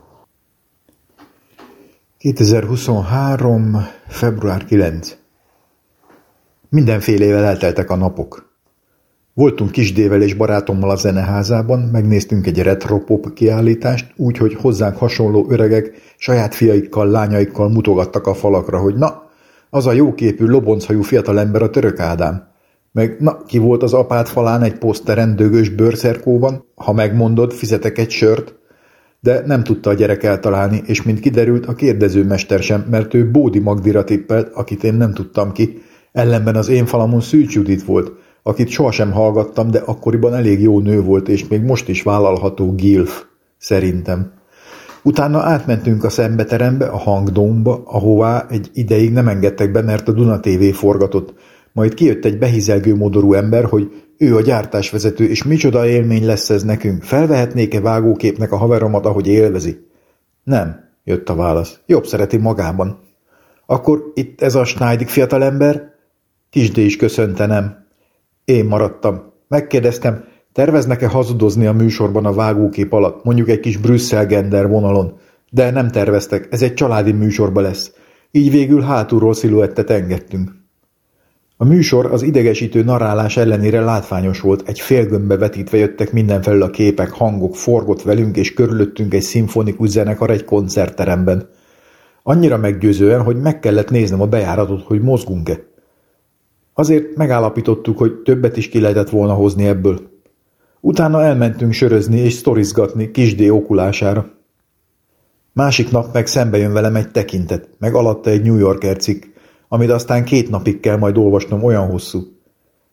2023. 2.17 3.87
február 4.07 4.65
9. 4.65 5.17
Mindenfélével 6.69 7.43
elteltek 7.43 7.89
a 7.89 7.95
napok. 7.95 8.50
Voltunk 9.33 9.71
Kisdével 9.71 10.21
és 10.21 10.33
barátommal 10.33 10.89
a 10.89 10.95
zeneházában, 10.95 11.79
megnéztünk 11.79 12.47
egy 12.47 12.61
retropop 12.61 13.33
kiállítást, 13.33 14.13
úgyhogy 14.15 14.53
hozzánk 14.53 14.97
hasonló 14.97 15.45
öregek 15.49 15.91
saját 16.17 16.55
fiaikkal, 16.55 17.07
lányaikkal 17.07 17.69
mutogattak 17.69 18.27
a 18.27 18.33
falakra, 18.33 18.79
hogy 18.79 18.95
na, 18.95 19.29
az 19.69 19.87
a 19.87 19.91
jóképű, 19.91 20.45
lobonchajú 20.45 21.01
fiatalember 21.01 21.61
a 21.61 21.69
török 21.69 21.99
Ádám. 21.99 22.49
Meg 22.91 23.15
na, 23.19 23.43
ki 23.47 23.57
volt 23.57 23.83
az 23.83 23.93
apád 23.93 24.27
falán 24.27 24.63
egy 24.63 24.77
poszteren 24.77 25.35
dögös 25.35 25.69
bőrszerkóban, 25.69 26.65
ha 26.75 26.93
megmondod, 26.93 27.51
fizetek 27.51 27.97
egy 27.97 28.11
sört, 28.11 28.55
de 29.19 29.43
nem 29.45 29.63
tudta 29.63 29.89
a 29.89 29.93
gyerek 29.93 30.23
eltalálni, 30.23 30.81
és 30.85 31.03
mint 31.03 31.19
kiderült, 31.19 31.65
a 31.65 31.73
kérdezőmester 31.73 32.59
sem, 32.59 32.85
mert 32.89 33.13
ő 33.13 33.31
Bódi 33.31 33.59
Magdira 33.59 34.03
tippelt, 34.03 34.53
akit 34.53 34.83
én 34.83 34.93
nem 34.93 35.13
tudtam 35.13 35.51
ki, 35.51 35.81
ellenben 36.11 36.55
az 36.55 36.69
én 36.69 36.85
falamon 36.85 37.21
Szűcs 37.21 37.53
Judit 37.53 37.83
volt, 37.83 38.11
akit 38.43 38.69
sohasem 38.69 39.11
hallgattam, 39.11 39.71
de 39.71 39.79
akkoriban 39.79 40.33
elég 40.33 40.61
jó 40.61 40.79
nő 40.79 41.01
volt, 41.01 41.29
és 41.29 41.47
még 41.47 41.61
most 41.61 41.89
is 41.89 42.03
vállalható 42.03 42.75
gilf, 42.75 43.23
szerintem. 43.57 44.31
Utána 45.03 45.39
átmentünk 45.39 46.03
a 46.03 46.09
szembeterembe, 46.09 46.85
a 46.85 46.97
hangdomba, 46.97 47.81
ahová 47.85 48.45
egy 48.49 48.69
ideig 48.73 49.11
nem 49.11 49.27
engedtek 49.27 49.71
be, 49.71 49.81
mert 49.81 50.07
a 50.07 50.11
Duna 50.11 50.39
TV 50.39 50.63
forgatott. 50.73 51.33
Majd 51.73 51.93
kijött 51.93 52.25
egy 52.25 52.37
behizelgő 52.37 52.95
modorú 52.95 53.33
ember, 53.33 53.65
hogy 53.65 53.91
ő 54.17 54.35
a 54.35 54.41
gyártásvezető, 54.41 55.25
és 55.29 55.43
micsoda 55.43 55.87
élmény 55.87 56.25
lesz 56.25 56.49
ez 56.49 56.63
nekünk. 56.63 57.03
Felvehetnék-e 57.03 57.79
vágóképnek 57.79 58.51
a 58.51 58.57
haveromat, 58.57 59.05
ahogy 59.05 59.27
élvezi? 59.27 59.87
Nem, 60.43 60.89
jött 61.03 61.29
a 61.29 61.35
válasz. 61.35 61.79
Jobb 61.85 62.05
szereti 62.05 62.37
magában. 62.37 62.99
Akkor 63.65 64.11
itt 64.13 64.41
ez 64.41 64.55
a 64.55 64.63
Schneidig 64.63 65.07
fiatalember? 65.07 65.93
Kisdé 66.49 66.85
is 66.85 66.95
köszönte 66.95 67.45
nem. 67.45 67.80
Én 68.51 68.65
maradtam. 68.65 69.33
Megkérdeztem, 69.47 70.23
terveznek-e 70.53 71.07
hazudozni 71.07 71.65
a 71.65 71.73
műsorban 71.73 72.25
a 72.25 72.33
vágókép 72.33 72.93
alatt, 72.93 73.23
mondjuk 73.23 73.49
egy 73.49 73.59
kis 73.59 73.77
Brüsszel-gender 73.77 74.67
vonalon. 74.67 75.17
De 75.49 75.71
nem 75.71 75.87
terveztek, 75.87 76.47
ez 76.49 76.61
egy 76.61 76.73
családi 76.73 77.11
műsorba 77.11 77.61
lesz. 77.61 77.91
Így 78.31 78.51
végül 78.51 78.81
hátulról 78.81 79.33
sziluettet 79.33 79.89
engedtünk. 79.89 80.51
A 81.57 81.65
műsor 81.65 82.05
az 82.05 82.21
idegesítő 82.21 82.83
narrálás 82.83 83.37
ellenére 83.37 83.81
látványos 83.81 84.39
volt, 84.39 84.67
egy 84.67 84.79
félgömbbe 84.79 85.37
vetítve 85.37 85.77
jöttek 85.77 86.11
mindenfelől 86.11 86.63
a 86.63 86.69
képek, 86.69 87.09
hangok, 87.09 87.55
forgott 87.55 88.01
velünk 88.01 88.37
és 88.37 88.53
körülöttünk 88.53 89.13
egy 89.13 89.21
szimfonikus 89.21 89.89
zenekar 89.89 90.29
egy 90.29 90.45
koncertteremben. 90.45 91.49
Annyira 92.23 92.57
meggyőzően, 92.57 93.23
hogy 93.23 93.41
meg 93.41 93.59
kellett 93.59 93.89
néznem 93.89 94.21
a 94.21 94.27
bejáratot, 94.27 94.83
hogy 94.83 95.01
mozgunk-e. 95.01 95.69
Azért 96.73 97.15
megállapítottuk, 97.15 97.97
hogy 97.97 98.13
többet 98.13 98.57
is 98.57 98.69
ki 98.69 98.79
lehetett 98.79 99.09
volna 99.09 99.33
hozni 99.33 99.65
ebből. 99.65 99.99
Utána 100.79 101.23
elmentünk 101.23 101.73
sörözni 101.73 102.19
és 102.19 102.33
sztorizgatni 102.33 103.11
kisdé 103.11 103.49
okulására. 103.49 104.29
Másik 105.53 105.91
nap 105.91 106.13
meg 106.13 106.27
szembe 106.27 106.57
jön 106.57 106.73
velem 106.73 106.95
egy 106.95 107.11
tekintet, 107.11 107.69
meg 107.79 107.95
alatta 107.95 108.29
egy 108.29 108.41
New 108.41 108.57
Yorker 108.57 108.97
cikk, 108.97 109.23
amit 109.67 109.89
aztán 109.89 110.23
két 110.23 110.49
napig 110.49 110.79
kell 110.79 110.97
majd 110.97 111.17
olvasnom 111.17 111.63
olyan 111.63 111.89
hosszú. 111.89 112.19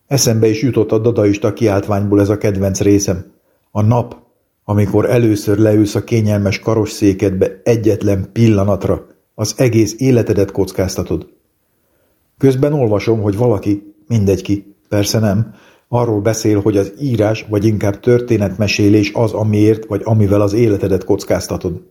Eszembe 0.06 0.48
is 0.48 0.62
jutott 0.62 0.92
a 0.92 0.98
dadaista 0.98 1.52
kiáltványból 1.52 2.20
ez 2.20 2.28
a 2.28 2.38
kedvenc 2.38 2.80
részem. 2.80 3.24
A 3.70 3.82
nap, 3.82 4.16
amikor 4.64 5.10
először 5.10 5.58
leülsz 5.58 5.94
a 5.94 6.04
kényelmes 6.04 6.58
karosszékedbe 6.58 7.60
egyetlen 7.64 8.32
pillanatra, 8.32 9.06
az 9.34 9.54
egész 9.56 9.94
életedet 9.98 10.50
kockáztatod. 10.50 11.28
Közben 12.38 12.72
olvasom, 12.72 13.20
hogy 13.20 13.36
valaki, 13.36 13.94
mindegy 14.06 14.42
ki, 14.42 14.74
persze 14.88 15.18
nem, 15.18 15.54
arról 15.88 16.20
beszél, 16.20 16.60
hogy 16.60 16.76
az 16.76 16.92
írás 17.00 17.46
vagy 17.48 17.64
inkább 17.64 18.00
történetmesélés 18.00 19.12
az, 19.14 19.32
amiért 19.32 19.86
vagy 19.86 20.00
amivel 20.04 20.40
az 20.40 20.52
életedet 20.52 21.04
kockáztatod. 21.04 21.82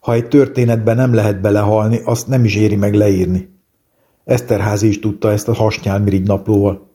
Ha 0.00 0.12
egy 0.12 0.28
történetben 0.28 0.96
nem 0.96 1.14
lehet 1.14 1.40
belehalni, 1.40 2.00
azt 2.04 2.28
nem 2.28 2.44
is 2.44 2.56
éri 2.56 2.76
meg 2.76 2.94
leírni. 2.94 3.48
Eszterházi 4.24 4.88
is 4.88 4.98
tudta 4.98 5.30
ezt 5.32 5.48
a 5.48 5.54
hasnyálmirigy 5.54 6.26
naplóval. 6.26 6.90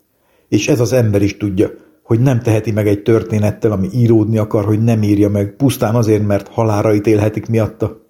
És 0.50 0.68
ez 0.68 0.80
az 0.80 0.94
ember 0.94 1.22
is 1.22 1.38
tudja, 1.38 1.70
hogy 2.04 2.20
nem 2.20 2.40
teheti 2.40 2.72
meg 2.72 2.88
egy 2.88 3.02
történettel, 3.02 3.72
ami 3.72 3.88
íródni 3.94 4.38
akar, 4.38 4.66
hogy 4.66 4.84
nem 4.84 5.04
írja 5.04 5.30
meg, 5.30 5.56
pusztán 5.56 5.96
azért, 5.96 6.28
mert 6.28 6.48
halára 6.48 6.94
ítélhetik 6.94 7.48
miatta. 7.48 8.02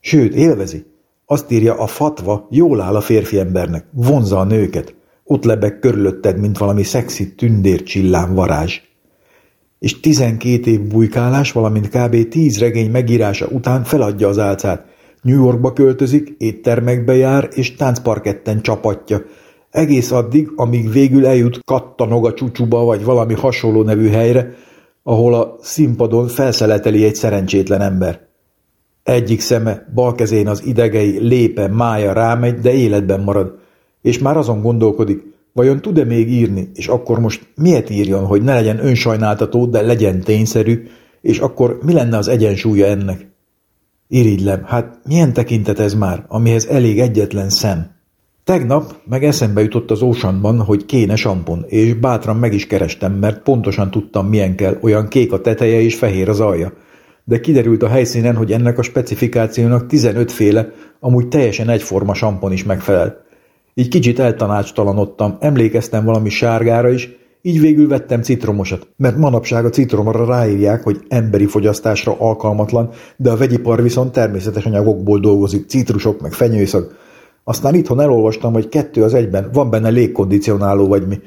Sőt, 0.00 0.34
élvezi. 0.34 0.91
Azt 1.32 1.50
írja, 1.50 1.74
a 1.74 1.86
fatva 1.86 2.46
jól 2.50 2.80
áll 2.80 2.94
a 2.96 3.00
férfi 3.00 3.38
embernek, 3.38 3.84
vonza 3.92 4.38
a 4.38 4.44
nőket. 4.44 4.94
Ott 5.24 5.44
lebeg 5.44 5.78
körülötted, 5.78 6.40
mint 6.40 6.58
valami 6.58 6.82
szexi 6.82 7.34
tündér 7.34 7.82
csillám 7.82 8.34
varázs. 8.34 8.80
És 9.78 10.00
tizenkét 10.00 10.66
év 10.66 10.80
bujkálás, 10.80 11.52
valamint 11.52 11.88
kb. 11.88 12.28
tíz 12.28 12.58
regény 12.58 12.90
megírása 12.90 13.46
után 13.46 13.84
feladja 13.84 14.28
az 14.28 14.38
álcát. 14.38 14.84
New 15.22 15.44
Yorkba 15.44 15.72
költözik, 15.72 16.34
éttermekbe 16.38 17.16
jár, 17.16 17.48
és 17.54 17.74
táncparketten 17.74 18.62
csapatja. 18.62 19.22
Egész 19.70 20.10
addig, 20.10 20.52
amíg 20.56 20.90
végül 20.90 21.26
eljut 21.26 21.60
Kattanoga 21.64 22.34
csúcsúba, 22.34 22.84
vagy 22.84 23.04
valami 23.04 23.34
hasonló 23.34 23.82
nevű 23.82 24.08
helyre, 24.08 24.54
ahol 25.02 25.34
a 25.34 25.56
színpadon 25.60 26.28
felszeleteli 26.28 27.04
egy 27.04 27.14
szerencsétlen 27.14 27.80
ember. 27.80 28.30
Egyik 29.02 29.40
szeme, 29.40 29.88
bal 29.94 30.14
kezén 30.14 30.48
az 30.48 30.66
idegei, 30.66 31.18
lépe, 31.18 31.68
mája 31.68 32.12
rámegy, 32.12 32.58
de 32.58 32.72
életben 32.72 33.20
marad, 33.20 33.58
és 34.02 34.18
már 34.18 34.36
azon 34.36 34.62
gondolkodik, 34.62 35.22
vajon 35.52 35.80
tud-e 35.80 36.04
még 36.04 36.30
írni, 36.30 36.70
és 36.74 36.86
akkor 36.86 37.18
most 37.18 37.52
miért 37.54 37.90
írjon, 37.90 38.24
hogy 38.24 38.42
ne 38.42 38.54
legyen 38.54 38.86
önsajnáltató, 38.86 39.66
de 39.66 39.82
legyen 39.82 40.20
tényszerű, 40.20 40.82
és 41.20 41.38
akkor 41.38 41.78
mi 41.82 41.92
lenne 41.92 42.16
az 42.16 42.28
egyensúlya 42.28 42.86
ennek? 42.86 43.30
Irigylem, 44.08 44.62
hát 44.64 44.98
milyen 45.04 45.32
tekintet 45.32 45.78
ez 45.78 45.94
már, 45.94 46.24
amihez 46.28 46.66
elég 46.66 47.00
egyetlen 47.00 47.50
szem? 47.50 47.90
Tegnap 48.44 48.96
meg 49.04 49.24
eszembe 49.24 49.62
jutott 49.62 49.90
az 49.90 50.02
ósanban, 50.02 50.60
hogy 50.60 50.84
kéne 50.84 51.16
sampon, 51.16 51.64
és 51.66 51.94
bátran 51.94 52.36
meg 52.36 52.54
is 52.54 52.66
kerestem, 52.66 53.12
mert 53.12 53.42
pontosan 53.42 53.90
tudtam, 53.90 54.26
milyen 54.26 54.56
kell, 54.56 54.78
olyan 54.80 55.08
kék 55.08 55.32
a 55.32 55.40
teteje 55.40 55.80
és 55.80 55.94
fehér 55.94 56.28
az 56.28 56.40
alja. 56.40 56.72
De 57.24 57.40
kiderült 57.40 57.82
a 57.82 57.88
helyszínen, 57.88 58.36
hogy 58.36 58.52
ennek 58.52 58.78
a 58.78 58.82
specifikációnak 58.82 59.86
15 59.86 60.32
féle, 60.32 60.72
amúgy 61.00 61.28
teljesen 61.28 61.68
egyforma 61.68 62.14
sampon 62.14 62.52
is 62.52 62.64
megfelel. 62.64 63.24
Így 63.74 63.88
kicsit 63.88 64.18
eltanácstalanodtam, 64.18 65.36
emlékeztem 65.40 66.04
valami 66.04 66.28
sárgára 66.28 66.90
is, 66.90 67.10
így 67.42 67.60
végül 67.60 67.88
vettem 67.88 68.22
citromosat, 68.22 68.86
mert 68.96 69.16
manapság 69.16 69.64
a 69.64 69.70
citromra 69.70 70.26
ráírják, 70.26 70.82
hogy 70.82 71.00
emberi 71.08 71.46
fogyasztásra 71.46 72.16
alkalmatlan, 72.18 72.90
de 73.16 73.30
a 73.30 73.36
vegyipar 73.36 73.82
viszont 73.82 74.12
természetes 74.12 74.64
anyagokból 74.64 75.20
dolgozik, 75.20 75.68
citrusok 75.68 76.20
meg 76.20 76.32
fenyőszag. 76.32 76.92
Aztán 77.44 77.74
itthon 77.74 78.00
elolvastam, 78.00 78.52
hogy 78.52 78.68
kettő 78.68 79.02
az 79.02 79.14
egyben, 79.14 79.50
van 79.52 79.70
benne 79.70 79.88
légkondicionáló 79.88 80.88
vagy 80.88 81.06
mi. 81.06 81.20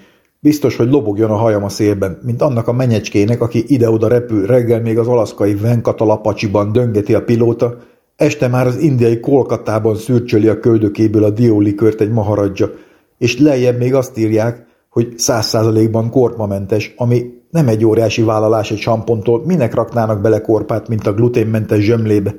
Biztos, 0.46 0.76
hogy 0.76 0.90
lobogjon 0.90 1.30
a 1.30 1.36
hajam 1.36 1.64
a 1.64 1.70
szélben, 1.70 2.20
mint 2.24 2.42
annak 2.42 2.68
a 2.68 2.74
menyecskének, 2.74 3.42
aki 3.42 3.64
ide-oda 3.68 4.08
repül, 4.08 4.46
reggel 4.46 4.82
még 4.82 4.98
az 4.98 5.08
alaszkai 5.08 5.56
Venkatalapacsiban 5.56 6.72
döngeti 6.72 7.14
a 7.14 7.24
pilóta, 7.24 7.78
este 8.16 8.48
már 8.48 8.68
az 8.68 8.78
indiai 8.78 9.20
Kolkatában 9.20 9.96
szürcsöli 9.96 10.48
a 10.48 10.60
köldökéből 10.60 11.24
a 11.24 11.30
diólikört 11.30 12.02
egy 12.02 12.12
maharadja, 12.12 12.70
és 13.18 13.40
lejjebb 13.40 13.78
még 13.80 13.94
azt 13.94 14.18
írják, 14.18 14.66
hogy 14.90 15.14
száz 15.18 15.46
százalékban 15.46 16.10
korpamentes, 16.10 16.94
ami 16.98 17.26
nem 17.50 17.68
egy 17.68 17.86
óriási 17.86 18.22
vállalás 18.22 18.72
egy 18.72 18.80
sampontól, 18.80 19.46
minek 19.46 19.74
raknának 19.74 20.22
bele 20.22 20.42
korpát, 20.42 20.88
mint 20.88 21.08
a 21.08 21.14
gluténmentes 21.14 21.84
zsömlébe. 21.84 22.36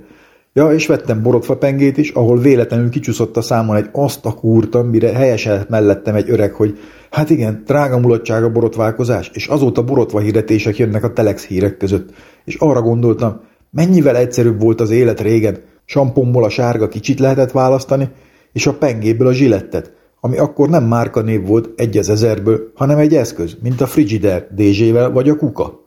Ja, 0.57 0.73
és 0.73 0.87
vettem 0.87 1.23
borotfapengét 1.23 1.97
is, 1.97 2.11
ahol 2.11 2.39
véletlenül 2.39 2.91
kicsúszott 2.91 3.37
a 3.37 3.41
számon 3.41 3.77
egy 3.77 3.89
azt 3.93 4.27
a 4.27 4.35
kúrtam, 4.35 4.89
mire 4.89 5.13
helyeselt 5.13 5.69
mellettem 5.69 6.15
egy 6.15 6.31
öreg, 6.31 6.53
hogy 6.53 6.79
hát 7.11 7.31
igen, 7.31 7.63
drága 7.67 7.99
mulatság 7.99 8.45
a 8.45 8.51
borotválkozás, 8.51 9.31
és 9.35 9.47
azóta 9.47 9.85
borotva 9.85 10.21
hirdetések 10.21 10.77
jönnek 10.77 11.05
a 11.05 11.13
telex 11.13 11.47
hírek 11.47 11.77
között. 11.77 12.11
És 12.45 12.55
arra 12.55 12.83
gondoltam, 12.83 13.41
mennyivel 13.71 14.17
egyszerűbb 14.17 14.61
volt 14.61 14.81
az 14.81 14.91
élet 14.91 15.21
régen, 15.21 15.59
samponból 15.85 16.45
a 16.45 16.49
sárga 16.49 16.89
kicsit 16.89 17.19
lehetett 17.19 17.51
választani, 17.51 18.09
és 18.53 18.67
a 18.67 18.75
pengéből 18.75 19.27
a 19.27 19.33
zsilettet, 19.33 19.93
ami 20.21 20.39
akkor 20.39 20.69
nem 20.69 20.85
márkanév 20.85 21.47
volt 21.47 21.69
egy 21.77 21.99
az 21.99 22.09
ezerből, 22.09 22.71
hanem 22.75 22.99
egy 22.99 23.15
eszköz, 23.15 23.57
mint 23.63 23.81
a 23.81 23.87
Frigider, 23.87 24.47
DZ-vel 24.55 25.11
vagy 25.11 25.29
a 25.29 25.37
kuka. 25.37 25.86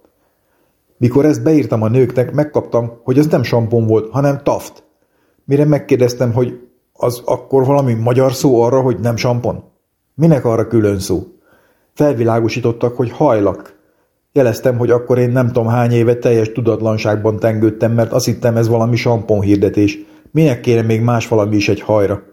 Mikor 0.99 1.25
ezt 1.25 1.43
beírtam 1.43 1.81
a 1.81 1.89
nőknek, 1.89 2.33
megkaptam, 2.33 2.91
hogy 3.03 3.19
az 3.19 3.27
nem 3.27 3.43
sampon 3.43 3.87
volt, 3.87 4.11
hanem 4.11 4.43
taft. 4.43 4.83
Mire 5.45 5.65
megkérdeztem, 5.65 6.33
hogy 6.33 6.59
az 6.93 7.21
akkor 7.25 7.65
valami 7.65 7.93
magyar 7.93 8.33
szó 8.33 8.61
arra, 8.61 8.81
hogy 8.81 8.99
nem 8.99 9.15
sampon? 9.15 9.63
Minek 10.15 10.45
arra 10.45 10.67
külön 10.67 10.99
szó? 10.99 11.23
Felvilágosítottak, 11.93 12.95
hogy 12.95 13.11
hajlak. 13.11 13.77
Jeleztem, 14.31 14.77
hogy 14.77 14.91
akkor 14.91 15.17
én 15.17 15.29
nem 15.29 15.47
tudom 15.47 15.67
hány 15.67 15.91
éve 15.91 16.15
teljes 16.15 16.51
tudatlanságban 16.51 17.39
tengődtem, 17.39 17.91
mert 17.91 18.11
azt 18.11 18.25
hittem 18.25 18.57
ez 18.57 18.67
valami 18.67 18.95
sampon 18.95 19.41
hirdetés. 19.41 19.99
Minek 20.31 20.59
kéne 20.59 20.81
még 20.81 21.01
más 21.01 21.27
valami 21.27 21.55
is 21.55 21.69
egy 21.69 21.81
hajra? 21.81 22.23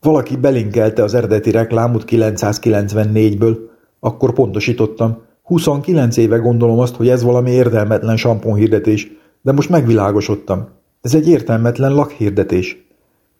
Valaki 0.00 0.36
belinkelte 0.36 1.02
az 1.02 1.14
eredeti 1.14 1.50
reklámot 1.50 2.04
994-ből, 2.06 3.56
akkor 4.00 4.32
pontosítottam. 4.32 5.22
29 5.44 6.16
éve 6.16 6.36
gondolom 6.36 6.78
azt, 6.78 6.94
hogy 6.94 7.08
ez 7.08 7.22
valami 7.22 7.50
értelmetlen 7.50 8.16
hirdetés, 8.56 9.10
de 9.42 9.52
most 9.52 9.68
megvilágosodtam. 9.68 10.68
Ez 11.00 11.14
egy 11.14 11.28
értelmetlen 11.28 11.92
lakhirdetés. 11.92 12.86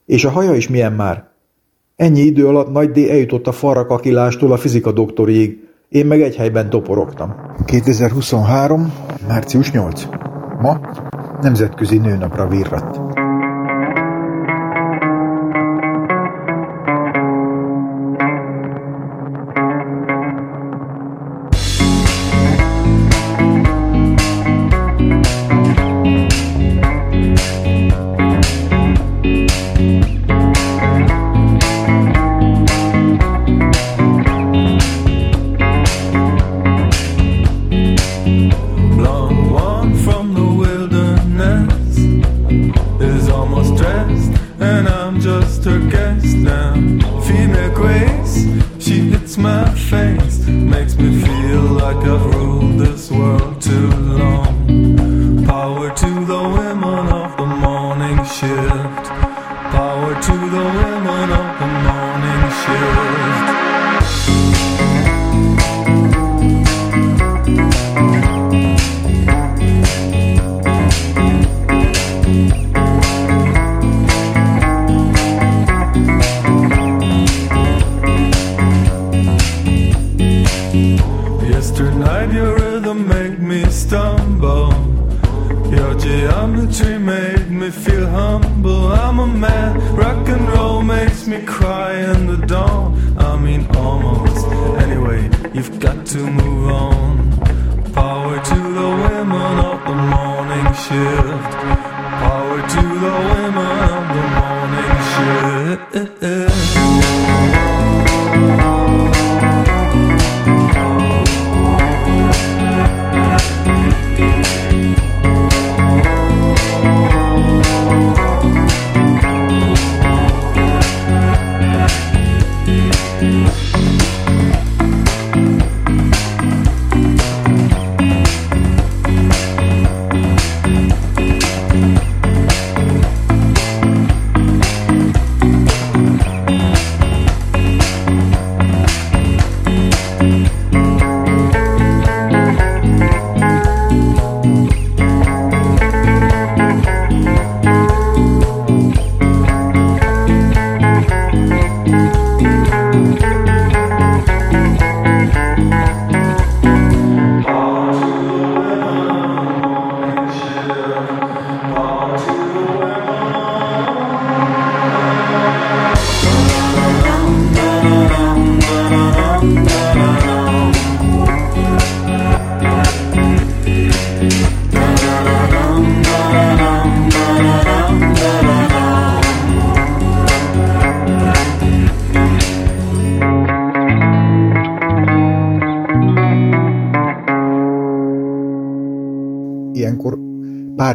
És 0.07 0.25
a 0.25 0.31
haja 0.31 0.55
is 0.55 0.69
milyen 0.69 0.93
már? 0.93 1.29
Ennyi 1.97 2.21
idő 2.21 2.47
alatt 2.47 2.73
Nagy 2.73 2.91
D 2.91 2.97
eljutott 2.97 3.47
a 3.47 3.53
farrakakilástól 3.53 4.53
a 4.53 4.57
fizika 4.57 4.93
doktoriig, 4.93 5.69
én 5.89 6.07
meg 6.07 6.23
egy 6.23 6.37
helyben 6.37 6.71
toporogtam. 6.71 7.35
2023. 7.65 8.93
március 9.29 9.71
8. 9.71 10.07
Ma 10.61 10.81
Nemzetközi 11.41 11.99
Nőnapra 11.99 12.49
virratt. 12.49 13.24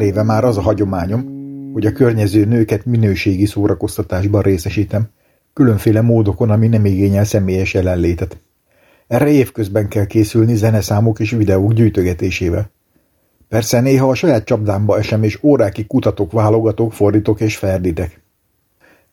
Éve 0.09 0.23
már 0.23 0.43
az 0.43 0.57
a 0.57 0.61
hagyományom, 0.61 1.37
hogy 1.73 1.85
a 1.85 1.91
környező 1.91 2.45
nőket 2.45 2.85
minőségi 2.85 3.45
szórakoztatásban 3.45 4.41
részesítem, 4.41 5.09
különféle 5.53 6.01
módokon, 6.01 6.49
ami 6.49 6.67
nem 6.67 6.85
igényel 6.85 7.23
személyes 7.23 7.73
jelenlétet. 7.73 8.37
Erre 9.07 9.29
évközben 9.29 9.87
kell 9.87 10.05
készülni 10.05 10.55
zeneszámok 10.55 11.19
és 11.19 11.31
videók 11.31 11.73
gyűjtögetésével. 11.73 12.71
Persze 13.49 13.79
néha 13.81 14.09
a 14.09 14.13
saját 14.13 14.45
csapdámba 14.45 14.97
esem, 14.97 15.23
és 15.23 15.43
órákig 15.43 15.87
kutatok, 15.87 16.31
válogatok, 16.31 16.93
fordítok 16.93 17.41
és 17.41 17.57
ferdítek. 17.57 18.21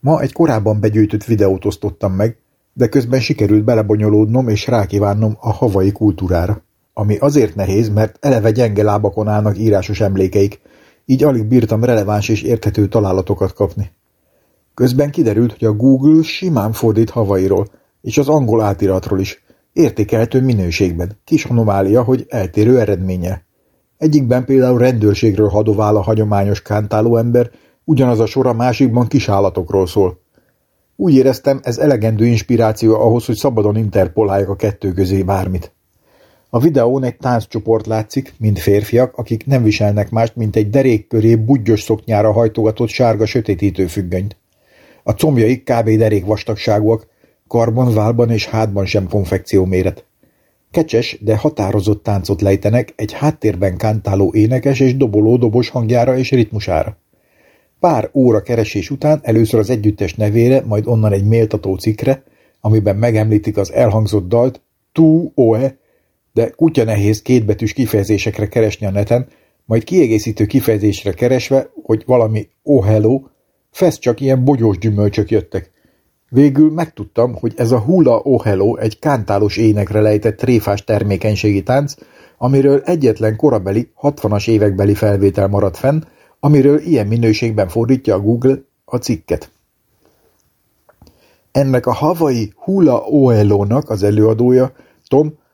Ma 0.00 0.20
egy 0.20 0.32
korábban 0.32 0.80
begyűjtött 0.80 1.24
videót 1.24 1.64
osztottam 1.64 2.12
meg, 2.12 2.36
de 2.72 2.88
közben 2.88 3.20
sikerült 3.20 3.64
belebonyolódnom 3.64 4.48
és 4.48 4.66
rákívánnom 4.66 5.36
a 5.40 5.52
havai 5.52 5.92
kultúrára. 5.92 6.62
Ami 6.92 7.16
azért 7.16 7.54
nehéz, 7.54 7.88
mert 7.88 8.16
eleve 8.20 8.50
gyenge 8.50 8.82
lábakon 8.82 9.28
állnak 9.28 9.58
írásos 9.58 10.00
emlékeik, 10.00 10.60
így 11.06 11.24
alig 11.24 11.44
bírtam 11.44 11.84
releváns 11.84 12.28
és 12.28 12.42
érthető 12.42 12.88
találatokat 12.88 13.52
kapni. 13.52 13.90
Közben 14.74 15.10
kiderült, 15.10 15.56
hogy 15.58 15.68
a 15.68 15.72
Google 15.72 16.22
simán 16.22 16.72
fordít 16.72 17.10
havairól, 17.10 17.66
és 18.00 18.18
az 18.18 18.28
angol 18.28 18.60
átiratról 18.60 19.20
is, 19.20 19.44
értékelhető 19.72 20.40
minőségben, 20.40 21.18
kis 21.24 21.44
anomália, 21.44 22.02
hogy 22.02 22.26
eltérő 22.28 22.80
eredménye. 22.80 23.44
Egyikben 23.98 24.44
például 24.44 24.78
rendőrségről 24.78 25.48
hadovál 25.48 25.96
a 25.96 26.02
hagyományos 26.02 26.62
kántáló 26.62 27.16
ember, 27.16 27.50
ugyanaz 27.84 28.20
a 28.20 28.26
sor 28.26 28.46
a 28.46 28.52
másikban 28.52 29.06
kisállatokról 29.06 29.86
szól. 29.86 30.20
Úgy 30.96 31.14
éreztem, 31.14 31.60
ez 31.62 31.78
elegendő 31.78 32.26
inspiráció 32.26 32.94
ahhoz, 32.94 33.26
hogy 33.26 33.36
szabadon 33.36 33.76
interpoláljak 33.76 34.48
a 34.48 34.56
kettő 34.56 34.92
közé 34.92 35.22
bármit. 35.22 35.75
A 36.50 36.58
videón 36.58 37.04
egy 37.04 37.16
tánccsoport 37.16 37.86
látszik, 37.86 38.34
mint 38.38 38.58
férfiak, 38.58 39.16
akik 39.16 39.46
nem 39.46 39.62
viselnek 39.62 40.10
mást, 40.10 40.36
mint 40.36 40.56
egy 40.56 40.70
derék 40.70 41.06
köré 41.06 41.36
budgyos 41.36 41.82
szoknyára 41.82 42.32
hajtogatott 42.32 42.88
sárga 42.88 43.26
sötétítő 43.26 43.86
függönyt. 43.86 44.36
A 45.02 45.12
combjaik 45.12 45.62
kb. 45.62 45.90
derék 45.90 46.24
vastagságúak, 46.24 47.06
karban, 47.48 47.94
válban 47.94 48.30
és 48.30 48.46
hátban 48.46 48.86
sem 48.86 49.08
konfekció 49.08 49.64
méret. 49.64 50.04
Kecses, 50.70 51.18
de 51.20 51.36
határozott 51.36 52.02
táncot 52.02 52.42
lejtenek 52.42 52.92
egy 52.96 53.12
háttérben 53.12 53.76
kántáló 53.76 54.32
énekes 54.34 54.80
és 54.80 54.96
doboló 54.96 55.36
dobos 55.36 55.68
hangjára 55.68 56.16
és 56.16 56.30
ritmusára. 56.30 56.96
Pár 57.80 58.10
óra 58.14 58.42
keresés 58.42 58.90
után 58.90 59.20
először 59.22 59.60
az 59.60 59.70
együttes 59.70 60.14
nevére, 60.14 60.62
majd 60.66 60.86
onnan 60.86 61.12
egy 61.12 61.24
méltató 61.24 61.76
cikkre, 61.76 62.22
amiben 62.60 62.96
megemlítik 62.96 63.56
az 63.56 63.72
elhangzott 63.72 64.28
dalt, 64.28 64.60
Tu 64.92 65.30
Oe, 65.34 65.78
de 66.36 66.50
kutya 66.50 66.84
nehéz 66.84 67.22
kétbetűs 67.22 67.72
kifejezésekre 67.72 68.48
keresni 68.48 68.86
a 68.86 68.90
neten, 68.90 69.26
majd 69.64 69.84
kiegészítő 69.84 70.46
kifejezésre 70.46 71.12
keresve, 71.12 71.70
hogy 71.82 72.02
valami 72.06 72.48
oh 72.62 72.84
hello, 72.84 73.22
fesz 73.70 73.98
csak 73.98 74.20
ilyen 74.20 74.44
bogyós 74.44 74.78
gyümölcsök 74.78 75.30
jöttek. 75.30 75.70
Végül 76.28 76.70
megtudtam, 76.70 77.34
hogy 77.34 77.52
ez 77.56 77.70
a 77.70 77.80
hula 77.80 78.18
oh 78.18 78.44
hello 78.44 78.76
egy 78.76 78.98
kántálós 78.98 79.56
énekre 79.56 80.00
lejtett 80.00 80.36
tréfás 80.36 80.84
termékenységi 80.84 81.62
tánc, 81.62 81.94
amiről 82.38 82.82
egyetlen 82.84 83.36
korabeli, 83.36 83.90
60-as 84.02 84.48
évekbeli 84.48 84.94
felvétel 84.94 85.48
maradt 85.48 85.76
fenn, 85.76 86.02
amiről 86.40 86.78
ilyen 86.78 87.06
minőségben 87.06 87.68
fordítja 87.68 88.14
a 88.14 88.20
Google 88.20 88.58
a 88.84 88.96
cikket. 88.96 89.50
Ennek 91.52 91.86
a 91.86 91.92
havai 91.92 92.52
Hula 92.56 92.98
Oelo-nak 92.98 93.90
az 93.90 94.02
előadója 94.02 94.72
Tom 95.08 95.44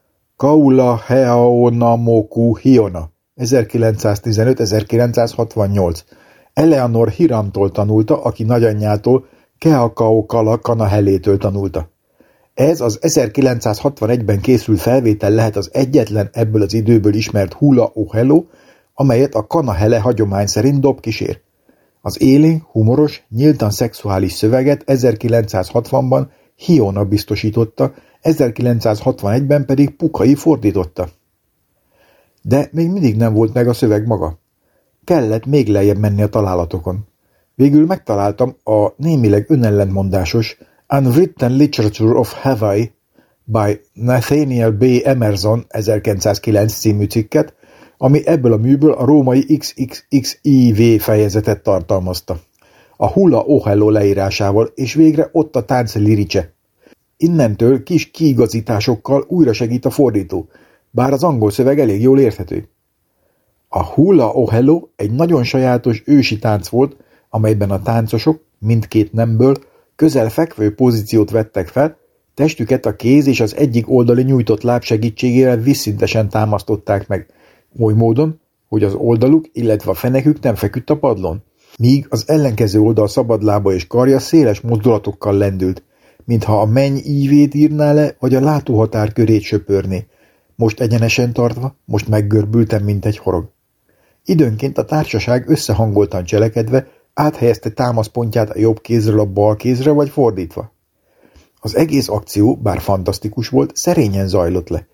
Kaula 0.42 0.98
Heaonamoku 1.07 2.57
Hiona 2.57 3.11
1915-1968 3.40 6.00
Eleanor 6.52 7.09
Hiramtól 7.09 7.70
tanulta, 7.70 8.22
aki 8.22 8.42
nagyanyjától 8.42 9.26
Keakao 9.59 10.26
Kala 10.26 10.59
Kanahelétől 10.59 11.38
tanulta. 11.38 11.88
Ez 12.55 12.81
az 12.81 12.98
1961-ben 13.02 14.40
készült 14.40 14.81
felvétel 14.81 15.31
lehet 15.31 15.57
az 15.57 15.70
egyetlen 15.72 16.28
ebből 16.33 16.62
az 16.62 16.74
időből 16.74 17.14
ismert 17.14 17.52
Hula 17.52 17.90
Ohelo, 17.94 18.44
amelyet 18.94 19.35
a 19.35 19.46
Kanahele 19.46 19.98
hagyomány 19.98 20.46
szerint 20.46 20.81
dob 20.81 21.00
kísér. 21.00 21.40
Az 22.00 22.22
élénk, 22.22 22.64
humoros, 22.64 23.24
nyíltan 23.28 23.70
szexuális 23.70 24.33
szöveget 24.33 24.85
1960-ban 24.87 26.26
Hiona 26.57 27.05
biztosította, 27.05 27.92
1961-ben 28.22 29.64
pedig 29.64 29.96
Pukai 29.96 30.35
fordította. 30.35 31.08
De 32.42 32.68
még 32.72 32.90
mindig 32.90 33.16
nem 33.16 33.35
volt 33.35 33.54
meg 33.54 33.68
a 33.68 33.72
szöveg 33.72 34.06
maga. 34.06 34.38
Kellett 35.04 35.46
még 35.46 35.68
lejjebb 35.68 35.98
menni 35.98 36.22
a 36.22 36.28
találatokon. 36.28 37.06
Végül 37.54 37.87
megtaláltam 37.87 38.56
a 38.64 38.88
némileg 38.96 39.50
önellentmondásos 39.50 40.58
Unwritten 40.88 41.52
Literature 41.52 42.18
of 42.18 42.32
Hawaii 42.32 42.92
by 43.44 43.80
Nathaniel 43.92 44.70
B. 44.70 44.85
Emerson 45.04 45.64
1909 45.68 46.72
című 46.72 47.04
cikket, 47.04 47.54
ami 47.96 48.26
ebből 48.26 48.52
a 48.52 48.56
műből 48.56 48.92
a 48.92 49.04
római 49.04 49.56
XXXIV 49.56 51.00
fejezetet 51.00 51.62
tartalmazta. 51.62 52.40
A 52.96 53.11
Hula 53.11 53.40
Ohello 53.40 53.90
leírásával, 53.90 54.70
és 54.74 54.94
végre 54.94 55.28
ott 55.32 55.56
a 55.56 55.64
tánc 55.64 55.94
lirice. 55.94 56.51
Innentől 57.22 57.82
kis 57.82 58.11
kiigazításokkal 58.11 59.24
újra 59.28 59.52
segít 59.52 59.85
a 59.85 59.90
fordító, 59.90 60.48
bár 60.90 61.12
az 61.12 61.22
angol 61.22 61.50
szöveg 61.50 61.80
elég 61.80 62.02
jól 62.02 62.20
érthető. 62.20 62.68
A 63.68 63.85
Hula 63.85 64.30
Ohello 64.30 64.88
egy 64.96 65.11
nagyon 65.11 65.44
sajátos 65.44 66.02
ősi 66.06 66.38
tánc 66.38 66.68
volt, 66.68 66.96
amelyben 67.30 67.70
a 67.70 67.82
táncosok 67.82 68.42
mindkét 68.58 69.12
nemből 69.12 69.56
közel 69.96 70.30
fekvő 70.30 70.74
pozíciót 70.74 71.30
vettek 71.30 71.68
fel, 71.68 71.96
testüket 72.35 72.87
a 72.87 72.96
kéz 72.96 73.26
és 73.26 73.40
az 73.40 73.56
egyik 73.56 73.90
oldali 73.90 74.22
nyújtott 74.22 74.62
láb 74.62 74.82
segítségével 74.82 75.56
visszintesen 75.56 76.28
támasztották 76.28 77.08
meg, 77.08 77.26
oly 77.78 77.94
módon, 77.94 78.40
hogy 78.68 78.82
az 78.82 78.94
oldaluk, 78.94 79.44
illetve 79.52 79.90
a 79.90 79.94
fenekük 79.94 80.40
nem 80.40 80.54
feküdt 80.54 80.90
a 80.90 80.98
padlón, 80.98 81.42
míg 81.78 82.06
az 82.08 82.24
ellenkező 82.26 82.80
oldal 82.80 83.08
szabadlába 83.08 83.72
és 83.72 83.87
karja 83.87 84.18
széles 84.18 84.61
mozdulatokkal 84.61 85.37
lendült, 85.37 85.82
mintha 86.24 86.61
a 86.61 86.66
menny 86.66 86.96
ívét 87.04 87.54
írná 87.54 87.92
le, 87.92 88.16
vagy 88.18 88.35
a 88.35 88.40
látóhatár 88.40 89.12
körét 89.12 89.42
söpörné, 89.42 90.06
most 90.54 90.80
egyenesen 90.80 91.32
tartva, 91.32 91.76
most 91.85 92.08
meggörbültem, 92.08 92.85
mint 92.85 93.04
egy 93.04 93.18
horog. 93.18 93.50
Időnként 94.24 94.78
a 94.78 94.85
társaság 94.85 95.48
összehangoltan 95.48 96.24
cselekedve 96.24 96.87
áthelyezte 97.14 97.70
támaszpontját 97.70 98.50
a 98.50 98.58
jobb 98.58 98.80
kézről 98.80 99.20
a 99.20 99.24
bal 99.24 99.56
kézre, 99.56 99.90
vagy 99.90 100.08
fordítva. 100.08 100.72
Az 101.61 101.76
egész 101.76 102.08
akció, 102.08 102.56
bár 102.56 102.80
fantasztikus 102.80 103.48
volt, 103.48 103.76
szerényen 103.76 104.28
zajlott 104.28 104.68
le. 104.68 104.87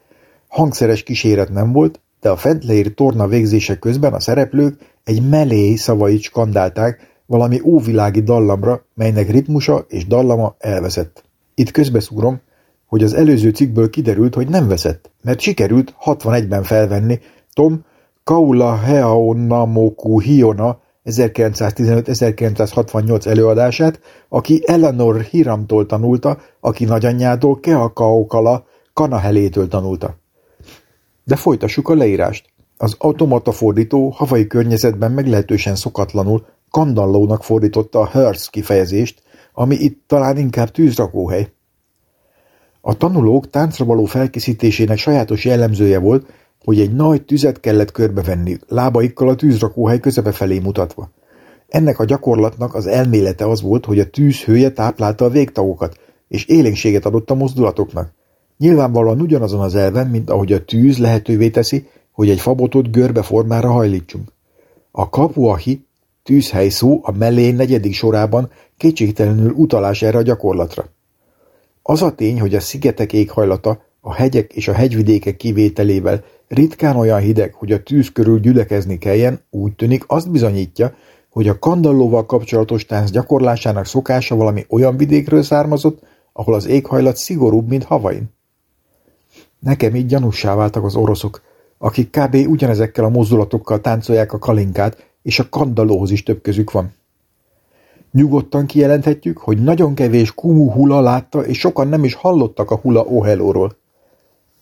Hangszeres 0.48 1.02
kíséret 1.02 1.48
nem 1.48 1.72
volt, 1.72 2.00
de 2.20 2.30
a 2.30 2.36
fent 2.36 2.64
leírt 2.64 2.94
torna 2.94 3.26
végzése 3.26 3.78
közben 3.78 4.12
a 4.12 4.20
szereplők 4.20 4.80
egy 5.04 5.28
melély 5.28 5.74
szavait 5.74 6.22
skandálták 6.22 7.17
valami 7.28 7.60
óvilági 7.64 8.22
dallamra, 8.22 8.84
melynek 8.94 9.30
ritmusa 9.30 9.84
és 9.88 10.06
dallama 10.06 10.54
elveszett. 10.58 11.24
Itt 11.54 11.70
közbeszúrom, 11.70 12.40
hogy 12.86 13.02
az 13.02 13.14
előző 13.14 13.50
cikkből 13.50 13.90
kiderült, 13.90 14.34
hogy 14.34 14.48
nem 14.48 14.68
veszett, 14.68 15.10
mert 15.22 15.40
sikerült 15.40 15.94
61-ben 16.04 16.62
felvenni 16.62 17.18
Tom 17.52 17.84
Kaula 18.24 18.76
Heaonamoku 18.76 20.20
Hiona 20.20 20.80
1915-1968 21.04 23.26
előadását, 23.26 24.00
aki 24.28 24.62
Eleanor 24.66 25.20
Hiramtól 25.20 25.86
tanulta, 25.86 26.38
aki 26.60 26.84
nagyanyjától 26.84 27.60
Keakaokala 27.60 28.66
Kanahelétől 28.92 29.68
tanulta. 29.68 30.16
De 31.24 31.36
folytassuk 31.36 31.88
a 31.88 31.94
leírást. 31.94 32.46
Az 32.76 32.94
automata 32.98 33.52
fordító 33.52 34.08
havai 34.08 34.46
környezetben 34.46 35.12
meglehetősen 35.12 35.74
szokatlanul 35.74 36.46
kandallónak 36.70 37.44
fordította 37.44 38.00
a 38.00 38.06
Hearst 38.06 38.50
kifejezést, 38.50 39.22
ami 39.52 39.74
itt 39.74 40.02
talán 40.06 40.36
inkább 40.36 40.70
tűzrakóhely. 40.70 41.52
A 42.80 42.96
tanulók 42.96 43.50
táncra 43.50 43.84
való 43.84 44.04
felkészítésének 44.04 44.98
sajátos 44.98 45.44
jellemzője 45.44 45.98
volt, 45.98 46.26
hogy 46.64 46.80
egy 46.80 46.92
nagy 46.92 47.24
tüzet 47.24 47.60
kellett 47.60 47.92
körbevenni, 47.92 48.58
lábaikkal 48.68 49.28
a 49.28 49.34
tűzrakóhely 49.34 50.00
közepe 50.00 50.32
felé 50.32 50.58
mutatva. 50.58 51.10
Ennek 51.68 51.98
a 51.98 52.04
gyakorlatnak 52.04 52.74
az 52.74 52.86
elmélete 52.86 53.48
az 53.48 53.62
volt, 53.62 53.84
hogy 53.84 53.98
a 53.98 54.10
tűz 54.10 54.36
hője 54.40 54.70
táplálta 54.70 55.24
a 55.24 55.28
végtagokat, 55.28 55.96
és 56.28 56.44
élénkséget 56.44 57.06
adott 57.06 57.30
a 57.30 57.34
mozdulatoknak. 57.34 58.12
Nyilvánvalóan 58.58 59.20
ugyanazon 59.20 59.60
az 59.60 59.74
elven, 59.74 60.06
mint 60.06 60.30
ahogy 60.30 60.52
a 60.52 60.64
tűz 60.64 60.98
lehetővé 60.98 61.50
teszi, 61.50 61.88
hogy 62.12 62.30
egy 62.30 62.40
fabotot 62.40 62.90
görbe 62.90 63.22
formára 63.22 63.70
hajlítsunk. 63.70 64.32
A 64.90 65.08
kapuahi 65.08 65.86
tűzhely 66.28 66.68
szó 66.68 67.00
a 67.02 67.12
mellé 67.12 67.50
negyedik 67.50 67.94
sorában 67.94 68.50
kétségtelenül 68.76 69.50
utalás 69.50 70.02
erre 70.02 70.18
a 70.18 70.22
gyakorlatra. 70.22 70.84
Az 71.82 72.02
a 72.02 72.14
tény, 72.14 72.40
hogy 72.40 72.54
a 72.54 72.60
szigetek 72.60 73.12
éghajlata, 73.12 73.82
a 74.00 74.14
hegyek 74.14 74.52
és 74.52 74.68
a 74.68 74.72
hegyvidékek 74.72 75.36
kivételével 75.36 76.24
ritkán 76.48 76.96
olyan 76.96 77.20
hideg, 77.20 77.54
hogy 77.54 77.72
a 77.72 77.82
tűz 77.82 78.12
körül 78.12 78.40
gyülekezni 78.40 78.98
kelljen, 78.98 79.40
úgy 79.50 79.74
tűnik 79.74 80.04
azt 80.06 80.30
bizonyítja, 80.30 80.94
hogy 81.30 81.48
a 81.48 81.58
kandallóval 81.58 82.26
kapcsolatos 82.26 82.86
tánc 82.86 83.10
gyakorlásának 83.10 83.86
szokása 83.86 84.36
valami 84.36 84.64
olyan 84.68 84.96
vidékről 84.96 85.42
származott, 85.42 86.02
ahol 86.32 86.54
az 86.54 86.66
éghajlat 86.66 87.16
szigorúbb, 87.16 87.68
mint 87.68 87.84
Havain. 87.84 88.34
Nekem 89.58 89.94
így 89.94 90.06
gyanussá 90.06 90.54
váltak 90.54 90.84
az 90.84 90.96
oroszok, 90.96 91.42
akik 91.78 92.10
kb. 92.10 92.34
ugyanezekkel 92.34 93.04
a 93.04 93.08
mozdulatokkal 93.08 93.80
táncolják 93.80 94.32
a 94.32 94.38
kalinkát, 94.38 95.07
és 95.28 95.38
a 95.38 95.48
kandallóhoz 95.48 96.10
is 96.10 96.22
több 96.22 96.40
közük 96.40 96.70
van. 96.70 96.92
Nyugodtan 98.12 98.66
kijelenthetjük, 98.66 99.38
hogy 99.38 99.62
nagyon 99.62 99.94
kevés 99.94 100.34
Kumu 100.34 100.70
hula 100.70 101.00
látta, 101.00 101.46
és 101.46 101.58
sokan 101.58 101.88
nem 101.88 102.04
is 102.04 102.14
hallottak 102.14 102.70
a 102.70 102.76
hula 102.76 103.04
ohelóról. 103.04 103.76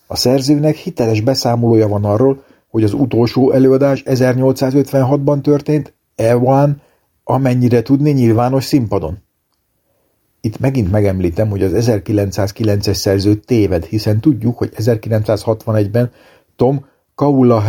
A 0.06 0.16
szerzőnek 0.16 0.76
hiteles 0.76 1.20
beszámolója 1.20 1.88
van 1.88 2.04
arról, 2.04 2.42
hogy 2.68 2.84
az 2.84 2.92
utolsó 2.92 3.50
előadás 3.50 4.02
1856-ban 4.06 5.40
történt, 5.40 5.94
Ewan, 6.14 6.80
amennyire 7.24 7.82
tudni 7.82 8.10
nyilvános 8.10 8.64
színpadon. 8.64 9.18
Itt 10.40 10.58
megint 10.58 10.90
megemlítem, 10.90 11.48
hogy 11.48 11.62
az 11.62 11.72
1909-es 11.74 12.94
szerző 12.94 13.34
téved, 13.34 13.84
hiszen 13.84 14.20
tudjuk, 14.20 14.58
hogy 14.58 14.72
1961-ben 14.76 16.10
Tom 16.56 16.86
Kaula 17.16 17.60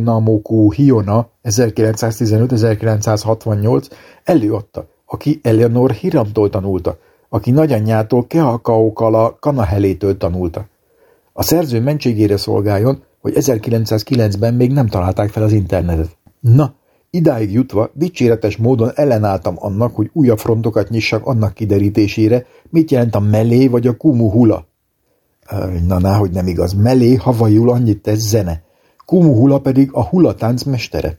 Namoku 0.00 0.70
Hiona 0.70 1.28
1915-1968 1.44 3.90
előadta, 4.24 4.86
aki 5.06 5.40
Eleanor 5.42 5.90
Hiramtól 5.90 6.50
tanulta, 6.50 6.98
aki 7.28 7.50
nagyanyjától 7.50 8.26
Keakaokala 8.26 9.36
Kanahelétől 9.40 10.16
tanulta. 10.16 10.66
A 11.32 11.42
szerző 11.42 11.80
mentségére 11.80 12.36
szolgáljon, 12.36 13.02
hogy 13.20 13.32
1909-ben 13.36 14.54
még 14.54 14.72
nem 14.72 14.86
találták 14.86 15.30
fel 15.30 15.42
az 15.42 15.52
internetet. 15.52 16.16
Na, 16.40 16.74
idáig 17.10 17.52
jutva 17.52 17.90
dicséretes 17.92 18.56
módon 18.56 18.90
ellenálltam 18.94 19.54
annak, 19.58 19.94
hogy 19.94 20.10
újabb 20.12 20.38
frontokat 20.38 20.88
nyissak 20.88 21.26
annak 21.26 21.54
kiderítésére, 21.54 22.46
mit 22.70 22.90
jelent 22.90 23.14
a 23.14 23.20
melé 23.20 23.66
vagy 23.66 23.86
a 23.86 23.96
kumu 23.96 24.30
hula. 24.30 24.66
Na, 25.86 25.98
ná, 25.98 26.16
hogy 26.16 26.30
nem 26.30 26.46
igaz. 26.46 26.72
Melé 26.72 27.14
havaiul 27.14 27.70
annyit 27.70 28.02
tesz 28.02 28.28
zene. 28.28 28.62
Kumu 29.04 29.34
hula 29.34 29.58
pedig 29.58 29.90
a 29.92 30.02
hulatánc 30.02 30.62
mestere. 30.62 31.18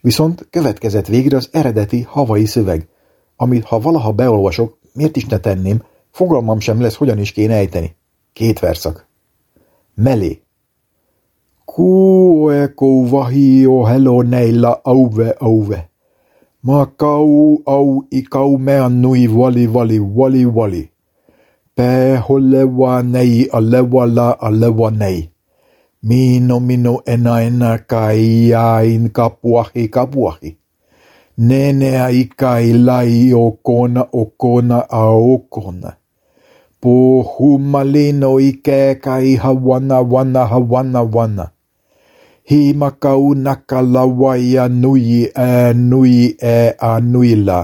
Viszont 0.00 0.46
következett 0.50 1.06
végre 1.06 1.36
az 1.36 1.48
eredeti 1.52 2.02
havai 2.08 2.44
szöveg, 2.44 2.88
amit 3.36 3.64
ha 3.64 3.80
valaha 3.80 4.12
beolvasok, 4.12 4.78
miért 4.92 5.16
is 5.16 5.24
ne 5.24 5.38
tenném, 5.38 5.82
fogalmam 6.10 6.60
sem 6.60 6.80
lesz, 6.80 6.94
hogyan 6.94 7.18
is 7.18 7.32
kéne 7.32 7.54
ejteni. 7.54 7.96
Két 8.32 8.58
verszak. 8.58 9.08
Melé. 9.94 10.40
Kueko 11.64 13.08
vahio 13.08 13.84
hello 13.84 14.22
neilla 14.22 14.80
auve 14.82 15.28
auve. 15.38 15.90
Ma 16.60 16.92
kau 16.96 17.60
au 17.64 18.06
ikau 18.08 18.56
mea 18.56 18.88
nui 18.88 19.26
vali 19.26 19.66
vali 19.66 19.98
vali 19.98 20.44
vali. 20.44 20.90
Pe 21.74 22.16
holewa 22.16 23.02
nei 23.02 23.48
alewa 23.50 24.06
la 24.06 24.30
alewa 24.30 24.90
nei. 24.90 25.35
mino 26.06 26.60
mino 26.60 27.02
ena 27.04 27.42
ena 27.42 27.78
ka 27.90 28.14
ia 28.14 28.84
in 28.86 29.10
kapuahi 29.10 29.88
kapuahi. 29.90 30.50
Nenea 31.38 32.10
i 32.14 32.24
ka 32.30 32.60
ilai 32.62 33.34
o 33.34 33.58
kona 33.66 34.06
o 34.12 34.24
kona 34.38 34.78
a 34.86 35.04
o 35.10 35.38
kona. 35.50 35.90
Po 36.80 36.94
humalino 37.26 38.38
i 38.38 38.52
kēka 38.62 39.18
i 39.18 39.34
hawana 39.36 40.00
wana 40.00 40.46
hawana 40.46 41.02
wana. 41.02 41.50
Hi 42.46 42.72
makau 42.72 43.34
naka 43.34 43.82
lawa 43.82 44.38
i 44.38 44.54
anui 44.62 45.26
e 45.26 45.74
nui 45.74 46.36
e 46.38 46.58
a 46.78 47.00
nui 47.00 47.34
la. 47.34 47.62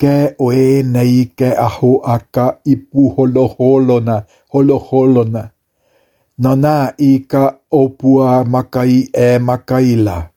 Ke 0.00 0.34
o 0.38 0.50
e 0.52 0.82
nei 0.82 1.30
ke 1.38 1.54
aho 1.54 2.00
aka 2.02 2.58
i 2.66 2.74
puholo 2.74 3.46
holo 3.46 3.46
holona. 3.58 4.24
holo 4.50 4.78
holona. 4.78 5.55
Nana 6.38 6.94
ika 6.98 7.58
opua 7.70 8.44
makai 8.44 9.08
e 9.12 9.38
makaila. 9.38 10.28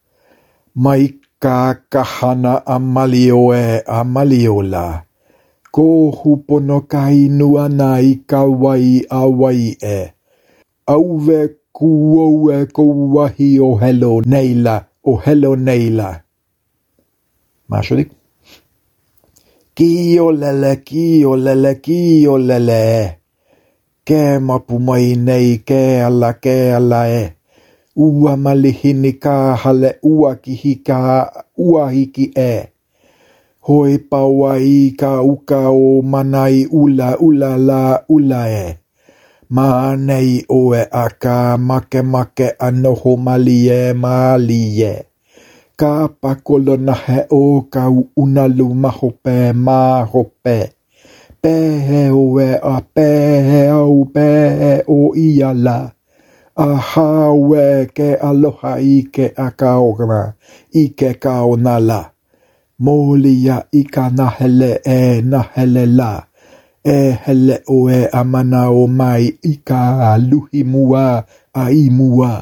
Mai 0.76 1.14
ka 1.40 1.76
kahana 1.90 2.66
amalioe 2.66 3.84
amaliola. 3.88 5.04
Ko 5.72 6.12
hupono 6.12 6.82
kai 6.88 7.28
nuana 7.30 8.02
ika 8.02 8.44
wai 8.44 9.06
a 9.10 9.22
wai 9.28 9.78
e. 9.82 10.12
o 10.88 11.48
kuoue 11.74 12.66
neila 12.66 13.60
o 13.60 13.76
hello 13.82 14.22
neila 14.22 14.86
o 15.04 15.16
hello 15.18 15.56
neila. 15.56 16.24
Második. 17.70 18.10
ki 19.76 20.16
kiolele, 20.86 21.76
kiolele. 21.76 23.19
Ke 24.10 24.22
mapu 24.48 24.76
mai 24.88 25.08
nei, 25.28 25.48
ke 25.70 25.82
ala, 26.08 26.32
ke 26.44 26.56
ala 26.78 27.02
e. 27.22 27.26
ua 28.06 28.34
malihini 28.44 29.12
ka 29.24 29.36
hale 29.62 29.92
ua 30.12 30.32
ki 30.44 30.54
hika 30.62 31.00
ua 31.68 31.84
hiki 31.96 32.26
e. 32.34 32.54
Hoi 33.68 33.98
paua 34.10 34.52
i 34.58 34.96
ka 35.00 35.12
uka 35.34 35.62
o 35.70 36.02
manai 36.12 36.66
ula 36.82 37.10
ula 37.28 37.52
la 37.68 37.84
ula 38.16 38.42
e. 38.50 38.66
Ma 39.56 39.68
nei 40.08 40.32
o 40.58 40.74
e 40.82 40.84
a 41.04 41.06
ka 41.24 41.38
make 41.68 42.02
make 42.14 42.48
anoho 42.68 43.12
mali 43.26 43.60
e 43.70 43.94
mali 43.94 44.64
e. 44.94 44.96
Ka 45.80 45.94
pakolo 46.22 46.76
na 46.88 46.96
he 47.06 47.20
o 47.42 47.44
ka 47.74 47.84
unalu 48.24 48.68
mahope 48.84 49.38
mahope. 49.66 50.58
E 51.42 52.10
a 52.62 52.82
pehe 52.82 53.70
au 53.70 54.06
pehe 54.06 54.84
o 54.88 55.16
ia 55.16 55.54
la. 55.54 55.92
a 56.60 56.76
hawe 56.76 57.86
ke 57.96 58.20
aloha 58.20 58.74
i 58.84 59.08
ke 59.16 59.32
a 59.38 59.48
kaogana 59.60 60.34
i 60.76 60.84
ke 61.00 61.14
kao 61.24 61.56
na 61.56 61.80
la. 61.80 62.02
Mōlia 62.84 63.58
i 63.72 63.84
ka 63.84 64.10
nahele 64.18 64.72
e 64.84 65.22
nahele 65.22 65.86
la. 66.00 66.12
E 66.84 67.00
hele 67.24 67.58
o 67.68 67.88
e 67.90 68.02
amana 68.12 68.64
o 68.72 68.88
mai 68.88 69.32
i 69.52 69.54
ka 69.64 70.18
luhi 70.30 70.64
mua 70.64 71.24
a 71.54 71.64
i 71.72 71.88
mua. 71.90 72.34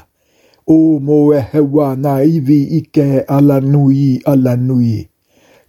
O 0.67 0.99
mo 0.99 1.19
e 1.33 1.41
hewa 1.51 1.93
na 1.95 2.13
iwi 2.25 2.60
i 2.79 2.81
ke 2.95 3.07
ala 3.29 3.62
nui 3.62 4.21
ala 4.25 4.57
nui. 4.57 5.16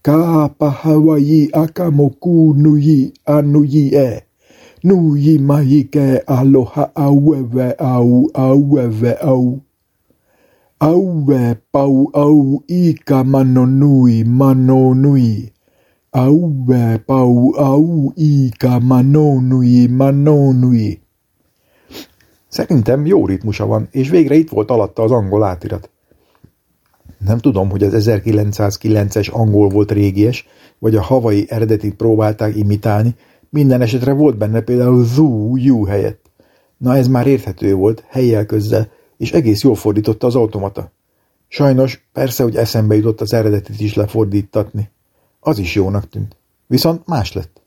Ka 0.03 0.49
pahawa 0.49 1.19
i 1.19 1.51
a 1.53 1.67
ka 1.67 1.91
moku 1.91 2.55
nui 2.55 3.13
a 3.27 3.43
nui 3.43 3.85
e. 3.91 4.11
Nui 4.85 5.39
mai 5.39 5.91
ke 5.91 6.23
aloha 6.27 6.85
auewe 6.95 7.75
au 7.79 8.31
auewe 8.35 9.13
au. 9.21 9.61
Aue 10.81 11.43
pau 11.73 12.11
au 12.15 12.63
i 12.69 12.95
ka 12.95 13.25
mano 13.25 13.67
nui 13.67 14.25
mano 14.25 14.95
nui. 14.95 15.53
Aue 16.13 16.99
pau 17.07 17.53
au 17.59 18.13
i 18.17 18.51
ka 18.59 18.79
mano 18.81 19.41
nui 19.41 19.89
mano 19.89 20.53
nui. 20.53 21.01
Szerintem 22.49 23.07
jó 23.07 23.27
ritmusa 23.27 23.67
van, 23.67 23.89
és 23.91 24.09
végre 24.09 24.35
itt 24.35 24.49
volt 24.49 24.71
alatta 24.71 25.03
az 25.03 25.11
angol 25.11 25.45
átirat. 25.45 25.91
Nem 27.19 27.39
tudom, 27.39 27.71
hogy 27.71 27.83
az 27.83 28.09
1909-es 28.09 29.33
angol 29.33 29.69
volt 29.69 29.93
régies, 29.93 30.47
vagy 30.79 30.97
a 30.97 31.03
havai 31.03 31.47
eredetit 31.49 31.95
próbálták 31.95 32.57
imitálni, 32.57 33.15
minden 33.51 33.81
esetre 33.81 34.13
volt 34.13 34.39
benne 34.39 34.61
például 34.61 35.05
zu, 35.05 35.57
you 35.57 35.85
helyett. 35.85 36.31
Na 36.77 36.97
ez 36.97 37.09
már 37.09 37.27
érthető 37.27 37.75
volt, 37.75 38.05
helyjel 38.09 38.47
közzel, 38.47 38.89
és 39.17 39.33
egész 39.33 39.63
jól 39.63 39.75
fordította 39.75 40.27
az 40.27 40.35
automata. 40.35 40.93
Sajnos, 41.49 42.09
persze, 42.13 42.43
hogy 42.43 42.57
eszembe 42.57 42.95
jutott 42.95 43.21
az 43.21 43.33
eredetit 43.33 43.81
is 43.81 43.95
lefordítatni. 43.95 44.91
Az 45.41 45.59
is 45.59 45.75
jónak 45.75 46.09
tűnt. 46.09 46.37
Viszont 46.67 47.07
más 47.07 47.33
lett. 47.33 47.63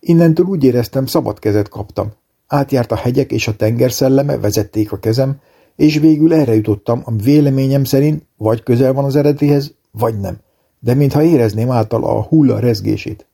Innentől 0.00 0.46
úgy 0.46 0.64
éreztem, 0.64 1.06
szabad 1.06 1.38
kezet 1.38 1.68
kaptam. 1.68 2.12
Átjárt 2.46 2.92
a 2.92 2.96
hegyek 2.96 3.32
és 3.32 3.48
a 3.48 3.56
tenger 3.56 3.92
szelleme, 3.92 4.38
vezették 4.38 4.92
a 4.92 4.98
kezem, 4.98 5.40
és 5.80 5.98
végül 5.98 6.34
erre 6.34 6.54
jutottam, 6.54 7.02
ami 7.04 7.22
véleményem 7.22 7.84
szerint 7.84 8.22
vagy 8.36 8.62
közel 8.62 8.92
van 8.92 9.04
az 9.04 9.16
eredetihez, 9.16 9.74
vagy 9.90 10.18
nem. 10.18 10.38
De 10.78 10.94
mintha 10.94 11.22
érezném 11.22 11.70
által 11.70 12.04
a 12.04 12.22
hulla 12.22 12.58
rezgését. 12.58 13.26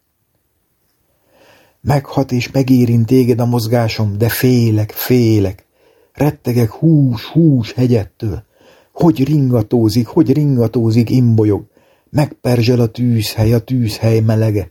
Meghat 1.80 2.32
és 2.32 2.50
megérint 2.50 3.06
téged 3.06 3.40
a 3.40 3.46
mozgásom, 3.46 4.18
de 4.18 4.28
félek, 4.28 4.90
félek. 4.90 5.66
Rettegek 6.12 6.70
hús, 6.70 7.24
hús 7.24 7.72
hegyettől. 7.72 8.42
Hogy 8.92 9.24
ringatózik, 9.24 10.06
hogy 10.06 10.32
ringatózik, 10.32 11.10
imbolyog. 11.10 11.64
Megperzsel 12.10 12.80
a 12.80 12.86
tűzhely, 12.86 13.52
a 13.52 13.58
tűzhely 13.58 14.20
melege. 14.20 14.70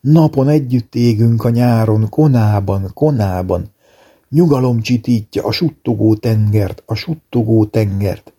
Napon 0.00 0.48
együtt 0.48 0.94
égünk 0.94 1.44
a 1.44 1.50
nyáron, 1.50 2.08
konában, 2.08 2.90
konában. 2.94 3.70
Nyugalom 4.30 4.80
csitítja 4.80 5.44
a 5.44 5.52
suttogó 5.52 6.14
tengert, 6.14 6.82
a 6.86 6.94
suttogó 6.94 7.64
tengert. 7.64 8.32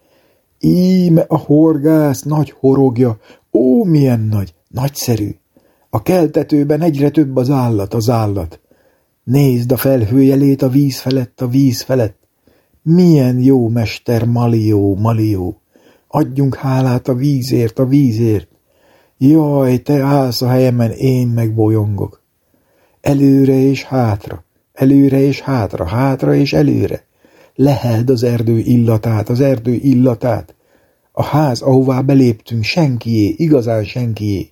Íme 0.60 1.22
a 1.28 1.38
horgász 1.38 2.22
nagy 2.22 2.54
horogja, 2.60 3.20
ó, 3.52 3.84
milyen 3.84 4.20
nagy, 4.20 4.54
nagyszerű. 4.68 5.36
A 5.90 6.02
keltetőben 6.02 6.82
egyre 6.82 7.10
több 7.10 7.36
az 7.36 7.50
állat, 7.50 7.94
az 7.94 8.10
állat. 8.10 8.60
Nézd 9.24 9.72
a 9.72 9.78
felhőjelét 9.78 10.62
a 10.62 10.70
víz 10.70 11.00
felett, 11.00 11.42
a 11.42 11.48
víz 11.48 11.82
felett. 11.82 12.18
Milyen 12.82 13.40
jó 13.40 13.68
mester 13.68 14.26
Malió, 14.26 14.96
Malió. 14.96 15.62
Adjunk 16.08 16.56
hálát 16.56 17.08
a 17.08 17.14
vízért, 17.14 17.80
a 17.80 17.86
vízért. 17.86 18.48
Jaj, 19.18 19.78
te 19.78 20.02
állsz 20.02 20.42
a 20.42 20.48
helyemen, 20.48 20.92
én 20.92 21.28
meg 21.28 21.54
bolyongok. 21.54 22.22
Előre 23.02 23.54
és 23.54 23.84
hátra, 23.84 24.44
előre 24.82 25.20
és 25.20 25.40
hátra, 25.42 25.86
hátra 25.86 26.34
és 26.34 26.54
előre. 26.54 27.04
Leheld 27.56 28.10
az 28.10 28.24
erdő 28.24 28.58
illatát, 28.58 29.30
az 29.30 29.40
erdő 29.40 29.74
illatát. 29.74 30.56
A 31.12 31.24
ház, 31.24 31.62
ahová 31.62 32.02
beléptünk, 32.02 32.64
senkié, 32.64 33.34
igazán 33.38 33.84
senkié. 33.84 34.52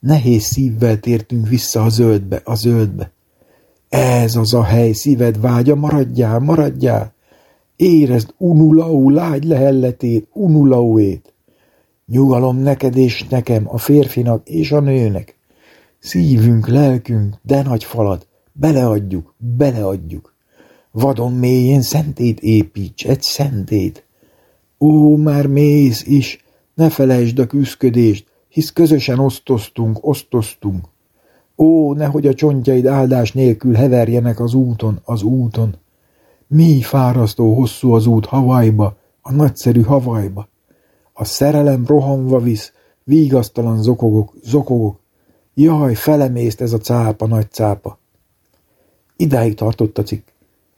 Nehéz 0.00 0.42
szívvel 0.42 1.00
tértünk 1.00 1.48
vissza 1.48 1.82
a 1.82 1.88
zöldbe, 1.88 2.40
a 2.44 2.54
zöldbe. 2.54 3.12
Ez 3.88 4.36
az 4.36 4.54
a 4.54 4.62
hely, 4.62 4.92
szíved 4.92 5.40
vágya, 5.40 5.74
maradjál, 5.74 6.38
maradjál. 6.38 7.14
Érezd 7.76 8.34
unulau 8.38 9.10
lágy 9.10 9.44
lehelletét, 9.44 10.28
unulauét. 10.32 11.34
Nyugalom 12.06 12.58
neked 12.58 12.96
és 12.96 13.24
nekem, 13.28 13.64
a 13.68 13.78
férfinak 13.78 14.48
és 14.48 14.72
a 14.72 14.80
nőnek. 14.80 15.38
Szívünk, 15.98 16.68
lelkünk, 16.68 17.34
de 17.42 17.62
nagy 17.62 17.84
falat, 17.84 18.26
beleadjuk, 18.54 19.34
beleadjuk. 19.38 20.34
Vadon 20.90 21.32
mélyén 21.32 21.82
szentét 21.82 22.40
építs, 22.40 23.06
egy 23.06 23.22
szentét. 23.22 24.04
Ó, 24.80 25.16
már 25.16 25.46
mész 25.46 26.06
is, 26.06 26.44
ne 26.74 26.90
felejtsd 26.90 27.38
a 27.38 27.46
küszködést, 27.46 28.26
hisz 28.48 28.72
közösen 28.72 29.18
osztoztunk, 29.18 30.06
osztoztunk. 30.06 30.84
Ó, 31.56 31.92
nehogy 31.92 32.26
a 32.26 32.34
csontjaid 32.34 32.86
áldás 32.86 33.32
nélkül 33.32 33.74
heverjenek 33.74 34.40
az 34.40 34.54
úton, 34.54 35.00
az 35.04 35.22
úton. 35.22 35.76
Mi 36.46 36.80
fárasztó 36.82 37.54
hosszú 37.54 37.92
az 37.92 38.06
út 38.06 38.26
Havajba, 38.26 38.96
a 39.22 39.32
nagyszerű 39.32 39.82
Havajba. 39.82 40.48
A 41.12 41.24
szerelem 41.24 41.86
rohanva 41.86 42.38
visz, 42.38 42.72
vígasztalan 43.04 43.82
zokogok, 43.82 44.34
zokogok. 44.42 45.00
Jaj, 45.54 45.94
felemészt 45.94 46.60
ez 46.60 46.72
a 46.72 46.78
cápa, 46.78 47.26
nagy 47.26 47.50
cápa. 47.50 47.98
Idáig 49.16 49.54
tartott 49.54 49.98
a 49.98 50.02
cikk. 50.02 50.28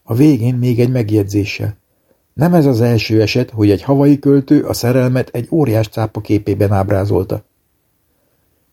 A 0.03 0.15
végén 0.15 0.55
még 0.55 0.81
egy 0.81 0.91
megjegyzéssel. 0.91 1.77
Nem 2.33 2.55
ez 2.55 2.67
az 2.67 2.81
első 2.81 3.21
eset, 3.21 3.51
hogy 3.51 3.71
egy 3.71 3.83
havai 3.83 4.19
költő 4.19 4.63
a 4.63 4.73
szerelmet 4.73 5.29
egy 5.33 5.49
óriás 5.51 5.89
cápa 5.89 6.21
képében 6.21 6.73
ábrázolta. 6.73 7.45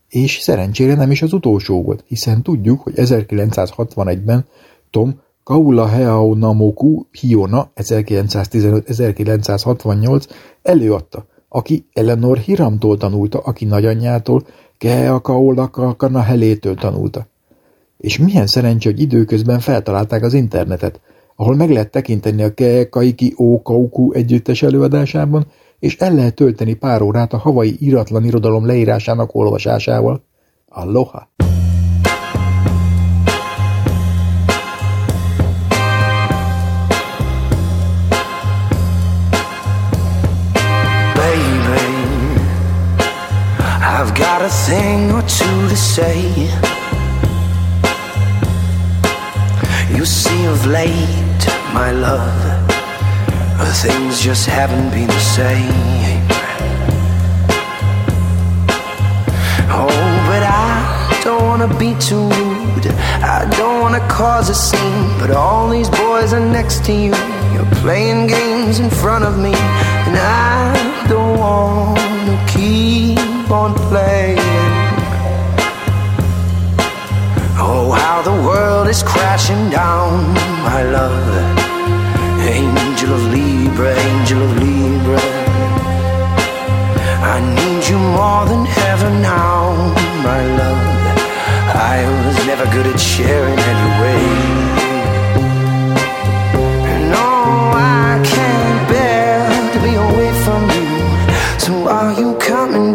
És 0.10 0.40
szerencsére 0.40 0.96
nem 0.96 1.12
is 1.12 1.22
az 1.22 1.34
utolsó 1.34 1.84
volt, 1.84 2.04
hiszen 2.08 2.44
tudjuk, 2.44 2.82
hogy 2.82 2.94
1961-ben 2.96 4.46
Tom 4.90 5.22
Kaula 5.44 5.88
Heao 5.88 6.36
Namoku 6.36 7.06
Hiona 7.12 7.72
1915-1968 7.76 10.28
előadta, 10.62 11.26
aki 11.50 11.86
Eleanor 11.94 12.38
Hiramtól 12.38 12.98
tanulta, 12.98 13.40
aki 13.40 13.66
nagyanyjától, 13.66 14.48
Kea 14.78 15.22
Kaola 15.22 15.70
Kakana 15.70 16.22
Helétől 16.22 16.76
tanulta. 16.76 17.28
És 18.04 18.18
milyen 18.18 18.48
szerencsé, 18.48 18.90
hogy 18.90 19.02
időközben 19.02 19.60
feltalálták 19.60 20.24
az 20.24 20.34
internetet, 20.34 21.02
ahol 21.36 21.56
meg 21.56 21.70
lehet 21.70 21.92
tekinteni 21.92 22.44
a 22.44 22.54
Kea 22.54 22.90
Kaiki 22.90 23.34
O 23.36 23.62
Kauku 23.62 24.14
együttes 24.14 24.62
előadásában, 24.62 25.48
és 25.80 25.98
el 25.98 26.14
lehet 26.14 26.36
tölteni 26.36 26.74
pár 26.74 27.02
órát 27.02 27.34
a 27.34 27.38
havai 27.38 27.76
iratlan 27.80 28.24
irodalom 28.24 28.66
leírásának 28.66 29.36
olvasásával. 29.36 30.24
Aloha! 30.68 31.32
I've 43.96 44.14
got 44.18 44.42
a 44.42 44.50
thing 44.50 45.12
or 45.12 45.22
two 45.22 45.68
to 45.70 45.76
say. 45.76 46.83
You 49.90 50.06
see, 50.06 50.46
of 50.46 50.66
late, 50.66 51.44
my 51.74 51.92
love. 51.92 52.64
Things 53.84 54.22
just 54.22 54.46
haven't 54.46 54.92
been 54.92 55.08
the 55.08 55.20
same. 55.20 55.74
Oh, 59.68 59.90
but 60.30 60.42
I 60.42 61.20
don't 61.24 61.44
wanna 61.44 61.68
be 61.78 61.94
too 62.00 62.30
rude. 62.30 62.88
I 63.22 63.46
don't 63.58 63.82
wanna 63.82 64.00
cause 64.08 64.50
a 64.50 64.56
scene. 64.56 65.20
But 65.20 65.32
all 65.32 65.70
these 65.70 65.90
boys 65.90 66.32
are 66.32 66.40
next 66.40 66.86
to 66.86 66.94
you. 66.94 67.14
You're 67.54 67.74
playing 67.82 68.28
games 68.28 68.80
in 68.80 68.90
front 68.90 69.26
of 69.26 69.38
me. 69.38 69.54
And 70.08 70.16
I 70.16 71.08
don't 71.10 71.38
wanna 71.38 72.46
keep 72.48 73.52
on 73.52 73.74
playing. 73.90 74.53
Oh, 77.66 77.92
how 77.92 78.22
the 78.22 78.38
world 78.48 78.90
is 78.90 79.02
crashing 79.02 79.70
down, 79.70 80.34
my 80.68 80.84
love. 80.84 81.28
Angel 82.44 83.14
of 83.14 83.24
Libra, 83.32 83.92
angel 84.10 84.42
of 84.48 84.52
Libra. 84.64 85.24
I 87.34 87.40
need 87.58 87.82
you 87.90 87.98
more 88.20 88.44
than 88.52 88.68
ever 88.92 89.10
now, 89.22 89.72
my 90.28 90.42
love. 90.60 90.84
I 91.96 92.04
was 92.26 92.38
never 92.46 92.66
good 92.76 92.88
at 92.94 93.00
sharing 93.00 93.60
anyway. 93.74 94.26
No, 97.16 97.30
I 97.80 98.22
can't 98.34 98.82
bear 98.92 99.40
to 99.74 99.80
be 99.88 99.94
away 100.08 100.32
from 100.44 100.62
you. 100.78 100.90
So 101.66 101.88
are 101.88 102.12
you 102.20 102.36
coming 102.40 102.93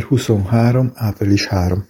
...2023. 0.00 0.90
április 0.94 1.46
3. 1.46 1.86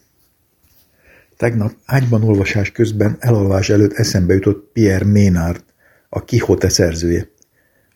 Tegnap 1.36 1.72
ágyban 1.84 2.22
olvasás 2.22 2.72
közben 2.72 3.16
elalvás 3.18 3.68
előtt 3.68 3.92
eszembe 3.92 4.34
jutott 4.34 4.70
Pierre 4.72 5.04
Ménard, 5.04 5.64
a 6.08 6.24
Kihote 6.24 6.68
szerzője, 6.68 7.28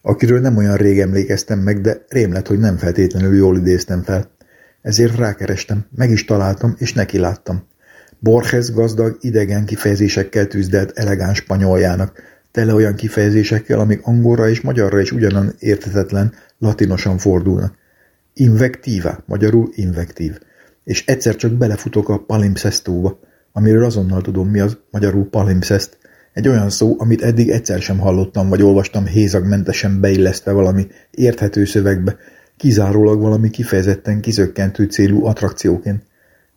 akiről 0.02 0.40
nem 0.40 0.56
olyan 0.56 0.76
rég 0.76 1.00
emlékeztem 1.00 1.58
meg, 1.58 1.80
de 1.80 2.04
rém 2.08 2.32
lett, 2.32 2.46
hogy 2.46 2.58
nem 2.58 2.76
feltétlenül 2.76 3.36
jól 3.36 3.56
idéztem 3.56 4.02
fel. 4.02 4.30
Ezért 4.82 5.16
rákerestem, 5.16 5.86
meg 5.96 6.10
is 6.10 6.24
találtam, 6.24 6.74
és 6.78 6.92
neki 6.92 7.18
láttam. 7.18 7.66
Borges 8.18 8.72
gazdag, 8.72 9.16
idegen 9.20 9.64
kifejezésekkel 9.64 10.46
tűzdelt 10.46 10.98
elegáns 10.98 11.38
spanyoljának, 11.38 12.22
tele 12.50 12.74
olyan 12.74 12.94
kifejezésekkel, 12.94 13.80
amik 13.80 14.00
angolra 14.02 14.48
és 14.48 14.60
magyarra 14.60 15.00
is 15.00 15.12
ugyanan 15.12 15.54
értetetlen, 15.58 16.32
latinosan 16.58 17.18
fordulnak. 17.18 17.74
Invektíva, 18.38 19.22
magyarul 19.26 19.70
invektív. 19.74 20.38
És 20.84 21.06
egyszer 21.06 21.36
csak 21.36 21.52
belefutok 21.52 22.08
a 22.08 22.18
palimpszesztóba, 22.18 23.18
amiről 23.52 23.84
azonnal 23.84 24.20
tudom 24.20 24.48
mi 24.48 24.60
az 24.60 24.78
magyarul 24.90 25.28
palimpszeszt. 25.28 25.98
Egy 26.32 26.48
olyan 26.48 26.70
szó, 26.70 26.94
amit 26.98 27.22
eddig 27.22 27.50
egyszer 27.50 27.80
sem 27.80 27.98
hallottam, 27.98 28.48
vagy 28.48 28.62
olvastam 28.62 29.06
hézagmentesen 29.06 30.00
beillesztve 30.00 30.52
valami 30.52 30.86
érthető 31.10 31.64
szövegbe, 31.64 32.16
kizárólag 32.56 33.20
valami 33.20 33.50
kifejezetten 33.50 34.20
kizökkentő 34.20 34.84
célú 34.84 35.24
attrakcióként. 35.24 36.02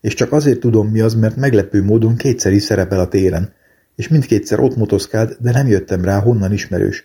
És 0.01 0.13
csak 0.13 0.31
azért 0.31 0.59
tudom 0.59 0.87
mi 0.87 0.99
az, 0.99 1.13
mert 1.13 1.35
meglepő 1.35 1.83
módon 1.83 2.15
kétszer 2.15 2.51
is 2.51 2.63
szerepel 2.63 2.99
a 2.99 3.07
téren. 3.07 3.53
és 3.95 4.07
mindkétszer 4.07 4.59
ott 4.59 4.75
motoszkált, 4.75 5.41
de 5.41 5.51
nem 5.51 5.67
jöttem 5.67 6.03
rá, 6.03 6.19
honnan 6.19 6.53
ismerős. 6.53 7.03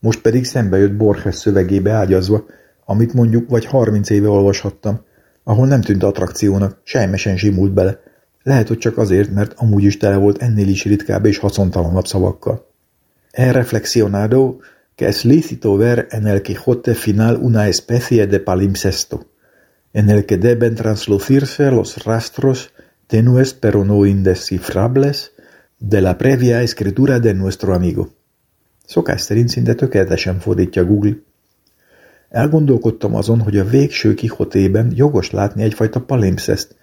Most 0.00 0.20
pedig 0.20 0.44
szembe 0.44 0.78
jött 0.78 0.96
Borges 0.96 1.34
szövegébe 1.34 1.92
ágyazva, 1.92 2.46
amit 2.86 3.12
mondjuk 3.12 3.48
vagy 3.48 3.64
harminc 3.64 4.10
éve 4.10 4.28
olvashattam, 4.28 5.00
ahol 5.44 5.66
nem 5.66 5.80
tűnt 5.80 6.02
attrakciónak, 6.02 6.80
sejmesen 6.82 7.36
zsimult 7.36 7.72
bele. 7.72 8.00
Lehet, 8.42 8.68
hogy 8.68 8.78
csak 8.78 8.98
azért, 8.98 9.30
mert 9.30 9.52
amúgy 9.56 9.84
is 9.84 9.96
tele 9.96 10.16
volt 10.16 10.42
ennél 10.42 10.68
is 10.68 10.84
ritkább 10.84 11.24
és 11.24 11.38
haszontalanabb 11.38 12.06
szavakkal. 12.06 12.66
He 13.32 13.52
reflexionado 13.52 14.56
que 14.94 15.06
es 15.06 15.24
lícito 15.24 15.76
ver 15.76 16.06
en 16.10 16.26
el 16.26 16.40
Quijote 16.40 16.94
final 16.94 17.36
una 17.36 17.66
especie 17.66 18.26
de 18.26 18.40
palimpsesto, 18.40 19.26
en 19.92 20.08
el 20.08 20.24
que 20.24 20.38
deben 20.38 20.74
translucirse 20.74 21.70
los 21.70 22.04
rastros 22.04 22.72
tenues 23.06 23.52
pero 23.52 23.84
no 23.84 24.06
indescifrables 24.06 25.32
de 25.78 26.00
la 26.00 26.16
previa 26.16 26.62
escritura 26.62 27.18
de 27.20 27.34
nuestro 27.34 27.74
amigo. 27.74 28.08
Szokás 28.86 29.20
szerint 29.20 29.48
szinte 29.48 29.74
tökéletesen 29.74 30.38
fordítja 30.38 30.84
Google. 30.84 31.16
Elgondolkodtam 32.28 33.14
azon, 33.14 33.40
hogy 33.40 33.58
a 33.58 33.64
végső 33.64 34.14
kihotében 34.14 34.92
jogos 34.94 35.30
látni 35.30 35.62
egyfajta 35.62 36.00
palimpszeszt, 36.00 36.76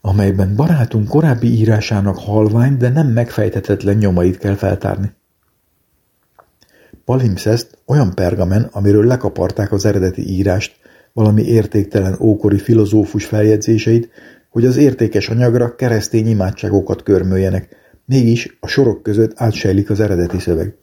amelyben 0.00 0.56
barátunk 0.56 1.08
korábbi 1.08 1.46
írásának 1.46 2.18
halvány, 2.18 2.76
de 2.76 2.88
nem 2.88 3.06
megfejthetetlen 3.06 3.96
nyomait 3.96 4.38
kell 4.38 4.54
feltárni. 4.54 5.12
Palimpszeszt 7.04 7.78
olyan 7.86 8.14
pergamen, 8.14 8.68
amiről 8.72 9.06
lekaparták 9.06 9.72
az 9.72 9.84
eredeti 9.84 10.28
írást, 10.28 10.76
valami 11.12 11.42
értéktelen 11.42 12.16
ókori 12.20 12.58
filozófus 12.58 13.24
feljegyzéseit, 13.24 14.10
hogy 14.50 14.64
az 14.64 14.76
értékes 14.76 15.28
anyagra 15.28 15.74
keresztény 15.74 16.28
imádságokat 16.28 17.02
körmöljenek, 17.02 17.68
mégis 18.04 18.56
a 18.60 18.66
sorok 18.66 19.02
között 19.02 19.32
átsejlik 19.34 19.90
az 19.90 20.00
eredeti 20.00 20.38
szöveg. 20.38 20.76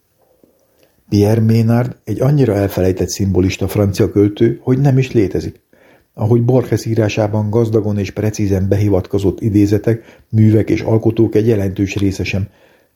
Pierre 1.10 1.42
Ménard 1.42 1.96
egy 2.04 2.22
annyira 2.22 2.54
elfelejtett 2.54 3.10
szimbolista 3.10 3.68
francia 3.68 4.12
költő, 4.12 4.60
hogy 4.62 4.80
nem 4.80 4.98
is 4.98 5.12
létezik. 5.12 5.62
Ahogy 6.14 6.44
Borges 6.44 6.86
írásában 6.86 7.50
gazdagon 7.50 7.98
és 7.98 8.12
precízen 8.12 8.68
behivatkozott 8.68 9.42
idézetek, 9.42 10.22
művek 10.30 10.70
és 10.70 10.82
alkotók 10.82 11.36
egy 11.36 11.48
jelentős 11.48 11.96
része 11.96 12.24
sem, 12.24 12.48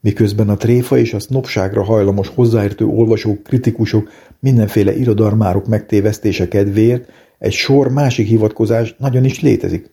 miközben 0.01 0.49
a 0.49 0.57
tréfa 0.57 0.97
és 0.97 1.13
a 1.13 1.19
sznopságra 1.19 1.83
hajlamos 1.83 2.27
hozzáértő 2.27 2.85
olvasók, 2.85 3.43
kritikusok, 3.43 4.09
mindenféle 4.39 4.97
irodalmárok 4.97 5.67
megtévesztése 5.67 6.47
kedvéért 6.47 7.09
egy 7.39 7.51
sor 7.51 7.91
másik 7.91 8.27
hivatkozás 8.27 8.95
nagyon 8.97 9.25
is 9.25 9.41
létezik. 9.41 9.91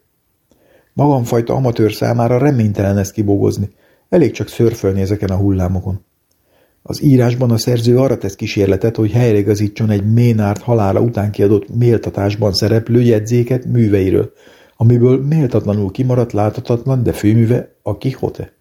Magamfajta 0.92 1.54
amatőr 1.54 1.92
számára 1.92 2.38
reménytelen 2.38 2.98
ezt 2.98 3.12
kibogozni, 3.12 3.68
elég 4.08 4.30
csak 4.30 4.48
szörfölni 4.48 5.00
ezeken 5.00 5.30
a 5.30 5.36
hullámokon. 5.36 6.04
Az 6.86 7.02
írásban 7.02 7.50
a 7.50 7.58
szerző 7.58 7.98
arra 7.98 8.18
tesz 8.18 8.34
kísérletet, 8.34 8.96
hogy 8.96 9.10
helyreigazítson 9.10 9.90
egy 9.90 10.12
Ménárt 10.12 10.62
halála 10.62 11.00
után 11.00 11.30
kiadott 11.30 11.74
méltatásban 11.74 12.52
szereplő 12.52 13.00
jegyzéket 13.00 13.64
műveiről, 13.64 14.32
amiből 14.76 15.26
méltatlanul 15.26 15.90
kimaradt 15.90 16.32
láthatatlan, 16.32 17.02
de 17.02 17.12
főműve 17.12 17.74
a 17.82 17.98
Quixote. 17.98 18.52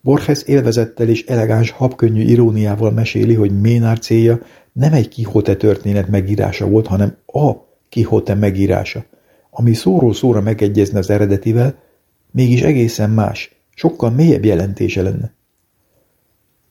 Borges 0.00 0.42
élvezettel 0.42 1.08
és 1.08 1.24
elegáns 1.24 1.70
habkönnyű 1.70 2.22
iróniával 2.22 2.90
meséli, 2.90 3.34
hogy 3.34 3.60
Ménár 3.60 3.98
célja 3.98 4.40
nem 4.72 4.92
egy 4.92 5.14
Quixote 5.14 5.56
történet 5.56 6.08
megírása 6.08 6.68
volt, 6.68 6.86
hanem 6.86 7.16
a 7.26 7.52
Quixote 7.90 8.34
megírása, 8.34 9.04
ami 9.50 9.74
szóról 9.74 10.14
szóra 10.14 10.40
megegyezne 10.40 10.98
az 10.98 11.10
eredetivel, 11.10 11.74
mégis 12.30 12.62
egészen 12.62 13.10
más, 13.10 13.56
sokkal 13.74 14.10
mélyebb 14.10 14.44
jelentése 14.44 15.02
lenne. 15.02 15.40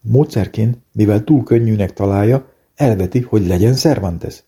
Módszerként, 0.02 0.78
mivel 0.94 1.24
túl 1.24 1.44
könnyűnek 1.44 1.94
találja, 1.94 2.50
elveti, 2.76 3.20
hogy 3.20 3.48
legyen 3.48 3.74
Cervantes. 3.74 4.44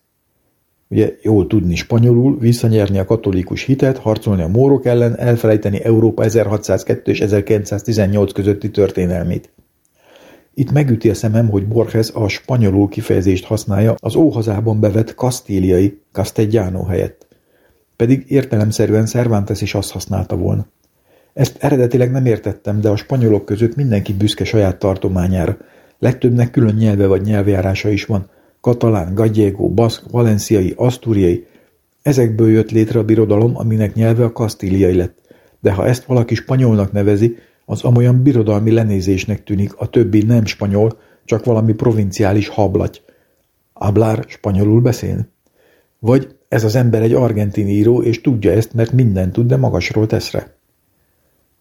Ugye 0.88 1.14
jól 1.22 1.46
tudni 1.46 1.74
spanyolul, 1.74 2.38
visszanyerni 2.38 2.98
a 2.98 3.04
katolikus 3.04 3.62
hitet, 3.62 3.98
harcolni 3.98 4.42
a 4.42 4.48
mórok 4.48 4.86
ellen, 4.86 5.18
elfelejteni 5.18 5.84
Európa 5.84 6.24
1602 6.24 7.10
és 7.10 7.20
1918 7.20 8.32
közötti 8.32 8.70
történelmét. 8.70 9.52
Itt 10.54 10.72
megüti 10.72 11.10
a 11.10 11.14
szemem, 11.14 11.48
hogy 11.48 11.68
Borges 11.68 12.10
a 12.10 12.28
spanyolul 12.28 12.88
kifejezést 12.88 13.44
használja 13.44 13.94
az 13.98 14.14
óhazában 14.14 14.80
bevett 14.80 15.14
kasztíliai 15.14 16.00
Castellano 16.12 16.84
helyett. 16.84 17.26
Pedig 17.96 18.24
értelemszerűen 18.28 19.06
Cervantes 19.06 19.60
is 19.60 19.74
azt 19.74 19.90
használta 19.90 20.36
volna. 20.36 20.66
Ezt 21.34 21.56
eredetileg 21.60 22.10
nem 22.10 22.26
értettem, 22.26 22.80
de 22.80 22.88
a 22.88 22.96
spanyolok 22.96 23.44
között 23.44 23.74
mindenki 23.74 24.12
büszke 24.12 24.44
saját 24.44 24.78
tartományára. 24.78 25.56
Legtöbbnek 25.98 26.50
külön 26.50 26.74
nyelve 26.74 27.06
vagy 27.06 27.22
nyelvjárása 27.22 27.88
is 27.88 28.04
van. 28.04 28.30
Katalán, 28.60 29.14
gallego, 29.14 29.68
baszk, 29.68 30.10
valenciai, 30.10 30.72
asztúriai. 30.76 31.46
Ezekből 32.02 32.50
jött 32.50 32.70
létre 32.70 32.98
a 32.98 33.04
birodalom, 33.04 33.56
aminek 33.56 33.94
nyelve 33.94 34.24
a 34.24 34.32
kasztíliai 34.32 34.94
lett. 34.94 35.18
De 35.60 35.72
ha 35.72 35.86
ezt 35.86 36.04
valaki 36.04 36.34
spanyolnak 36.34 36.92
nevezi, 36.92 37.36
az 37.64 37.82
amolyan 37.82 38.22
birodalmi 38.22 38.70
lenézésnek 38.70 39.44
tűnik, 39.44 39.74
a 39.76 39.86
többi 39.86 40.22
nem 40.22 40.44
spanyol, 40.44 40.98
csak 41.24 41.44
valami 41.44 41.72
provinciális 41.72 42.48
hablaty. 42.48 43.00
Ablár 43.72 44.24
spanyolul 44.28 44.80
beszél? 44.80 45.28
Vagy 45.98 46.36
ez 46.48 46.64
az 46.64 46.74
ember 46.74 47.02
egy 47.02 47.12
argentin 47.12 47.68
író, 47.68 48.02
és 48.02 48.20
tudja 48.20 48.50
ezt, 48.52 48.74
mert 48.74 48.92
mindent 48.92 49.32
tud, 49.32 49.46
de 49.46 49.56
magasról 49.56 50.06
teszre. 50.06 50.54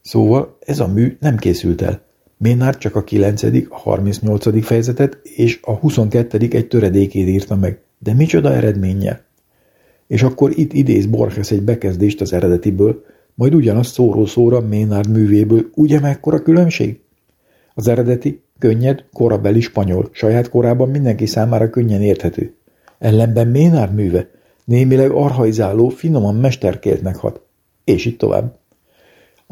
Szóval 0.04 0.58
ez 0.60 0.80
a 0.80 0.88
mű 0.88 1.18
nem 1.20 1.38
készült 1.38 1.82
el. 1.82 2.02
Ménár 2.38 2.78
csak 2.78 2.96
a 2.96 3.04
9., 3.04 3.44
a 3.44 3.76
38. 3.76 4.66
fejezetet 4.66 5.20
és 5.24 5.60
a 5.62 5.72
22. 5.72 6.38
egy 6.52 6.68
töredékét 6.68 7.28
írta 7.28 7.56
meg. 7.56 7.80
De 8.00 8.14
micsoda 8.14 8.54
eredménnyel? 8.54 9.22
És 10.08 10.24
akkor 10.24 10.52
itt 10.56 10.74
idéz 10.74 11.06
Borges 11.06 11.52
egy 11.52 11.62
bekezdést 11.62 12.22
az 12.22 12.34
eredetiből, 12.34 13.04
majd 13.36 13.54
ugyanaz 13.54 13.88
szóról 13.88 14.28
szóra 14.28 14.60
Ménárd 14.60 15.10
művéből. 15.10 15.70
Ugye 15.76 16.00
mekkora 16.00 16.42
különbség? 16.42 17.00
Az 17.74 17.88
eredeti, 17.88 18.42
könnyed, 18.60 19.06
korabeli 19.14 19.62
spanyol, 19.62 20.10
saját 20.12 20.50
korában 20.50 20.90
mindenki 20.90 21.26
számára 21.26 21.70
könnyen 21.70 22.02
érthető. 22.02 22.54
Ellenben 23.00 23.48
Ménárd 23.48 23.94
műve, 23.94 24.30
némileg 24.66 25.12
arhaizáló, 25.12 25.90
finoman 25.90 26.36
mesterkéltnek 26.36 27.16
hat. 27.16 27.42
És 27.84 28.06
itt 28.06 28.18
tovább. 28.18 28.62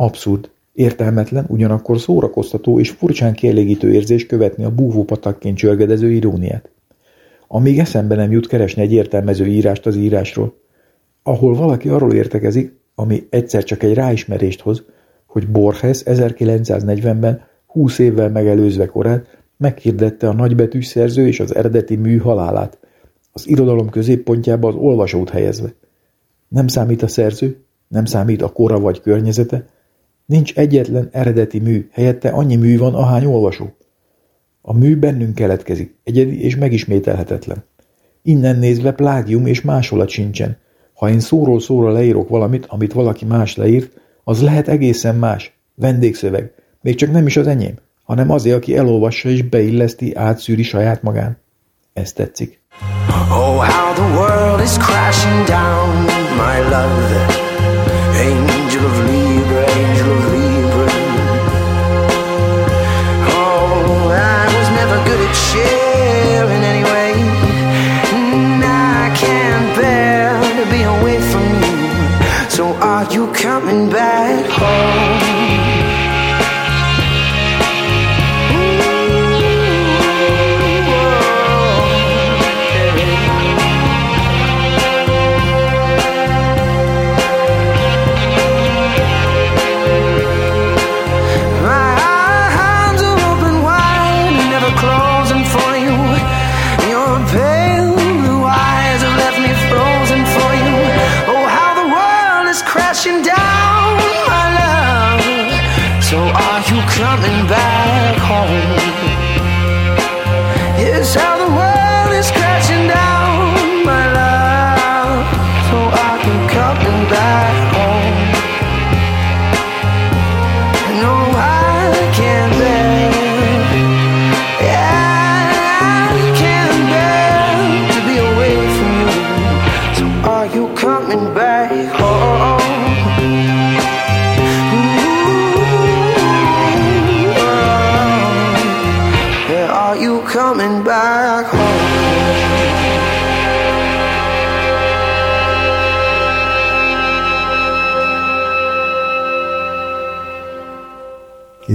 Abszurd, 0.01 0.49
értelmetlen, 0.73 1.45
ugyanakkor 1.47 1.99
szórakoztató 1.99 2.79
és 2.79 2.89
furcsán 2.89 3.33
kielégítő 3.33 3.93
érzés 3.93 4.25
követni 4.25 4.63
a 4.63 4.71
búvópatakként 4.71 5.57
csörgedező 5.57 6.11
iróniát. 6.11 6.69
Amíg 7.47 7.79
eszembe 7.79 8.15
nem 8.15 8.31
jut 8.31 8.47
keresni 8.47 8.81
egy 8.81 8.91
értelmező 8.91 9.45
írást 9.45 9.85
az 9.85 9.95
írásról, 9.95 10.53
ahol 11.23 11.53
valaki 11.53 11.89
arról 11.89 12.13
értekezik, 12.13 12.73
ami 12.95 13.27
egyszer 13.29 13.63
csak 13.63 13.83
egy 13.83 13.93
ráismerést 13.93 14.61
hoz, 14.61 14.83
hogy 15.25 15.47
Borges 15.47 16.01
1940-ben, 16.05 17.41
20 17.65 17.99
évvel 17.99 18.29
megelőzve 18.29 18.85
korát, 18.85 19.37
meghirdette 19.57 20.27
a 20.27 20.33
nagybetűs 20.33 20.85
szerző 20.85 21.27
és 21.27 21.39
az 21.39 21.55
eredeti 21.55 21.95
mű 21.95 22.17
halálát, 22.17 22.77
az 23.31 23.47
irodalom 23.47 23.89
középpontjába 23.89 24.67
az 24.67 24.75
olvasót 24.75 25.29
helyezve. 25.29 25.73
Nem 26.47 26.67
számít 26.67 27.01
a 27.01 27.07
szerző, 27.07 27.57
nem 27.87 28.05
számít 28.05 28.41
a 28.41 28.49
kora 28.49 28.79
vagy 28.79 29.01
környezete, 29.01 29.65
Nincs 30.31 30.53
egyetlen 30.55 31.09
eredeti 31.11 31.59
mű, 31.59 31.89
helyette 31.91 32.29
annyi 32.29 32.55
mű 32.55 32.77
van, 32.77 32.93
ahány 32.93 33.25
olvasó. 33.25 33.75
A 34.61 34.77
mű 34.77 34.97
bennünk 34.97 35.35
keletkezik, 35.35 35.95
egyedi 36.03 36.43
és 36.43 36.55
megismételhetetlen. 36.55 37.63
Innen 38.21 38.57
nézve 38.57 38.91
plágium 38.91 39.45
és 39.45 39.61
másolat 39.61 40.09
sincsen. 40.09 40.57
Ha 40.93 41.09
én 41.09 41.19
szóról 41.19 41.59
szóra 41.59 41.91
leírok 41.91 42.29
valamit, 42.29 42.65
amit 42.65 42.93
valaki 42.93 43.25
más 43.25 43.55
leírt, 43.55 43.91
az 44.23 44.41
lehet 44.41 44.67
egészen 44.67 45.15
más, 45.15 45.57
vendégszöveg, 45.75 46.53
még 46.81 46.95
csak 46.95 47.11
nem 47.11 47.27
is 47.27 47.37
az 47.37 47.47
enyém, 47.47 47.75
hanem 48.03 48.31
azért, 48.31 48.55
aki 48.55 48.77
elolvassa 48.77 49.29
és 49.29 49.41
beilleszti, 49.41 50.15
átszűri 50.15 50.63
saját 50.63 51.03
magán. 51.03 51.37
Ez 51.93 52.13
tetszik. 52.13 52.61
Oh, 53.29 53.65
how 53.65 53.93
the 53.93 54.17
world 54.17 54.61
is 54.61 54.77
crashing 54.77 55.45
down, 55.45 56.03
my 56.35 56.59
love, 56.69 57.50
coming 73.33 73.89
back 73.89 74.45
home. 74.51 74.90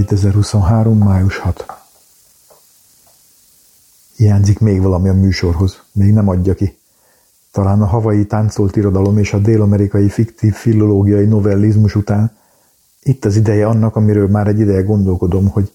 2023. 0.07 0.97
május 0.97 1.37
6. 1.37 1.65
Hiányzik 4.15 4.59
még 4.59 4.81
valami 4.81 5.09
a 5.09 5.13
műsorhoz, 5.13 5.81
még 5.91 6.13
nem 6.13 6.27
adja 6.27 6.53
ki. 6.53 6.77
Talán 7.51 7.81
a 7.81 7.85
havai 7.85 8.25
táncolt 8.25 8.75
irodalom 8.75 9.17
és 9.17 9.33
a 9.33 9.37
dél-amerikai 9.37 10.09
fiktív 10.09 10.53
filológiai 10.53 11.25
novellizmus 11.25 11.95
után 11.95 12.37
itt 13.03 13.25
az 13.25 13.35
ideje 13.35 13.67
annak, 13.67 13.95
amiről 13.95 14.27
már 14.27 14.47
egy 14.47 14.59
ideje 14.59 14.81
gondolkodom, 14.81 15.47
hogy 15.47 15.71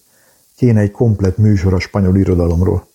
kéne 0.55 0.79
egy 0.79 0.91
komplet 0.91 1.37
műsor 1.37 1.73
a 1.73 1.79
spanyol 1.79 2.17
irodalomról. 2.17 2.87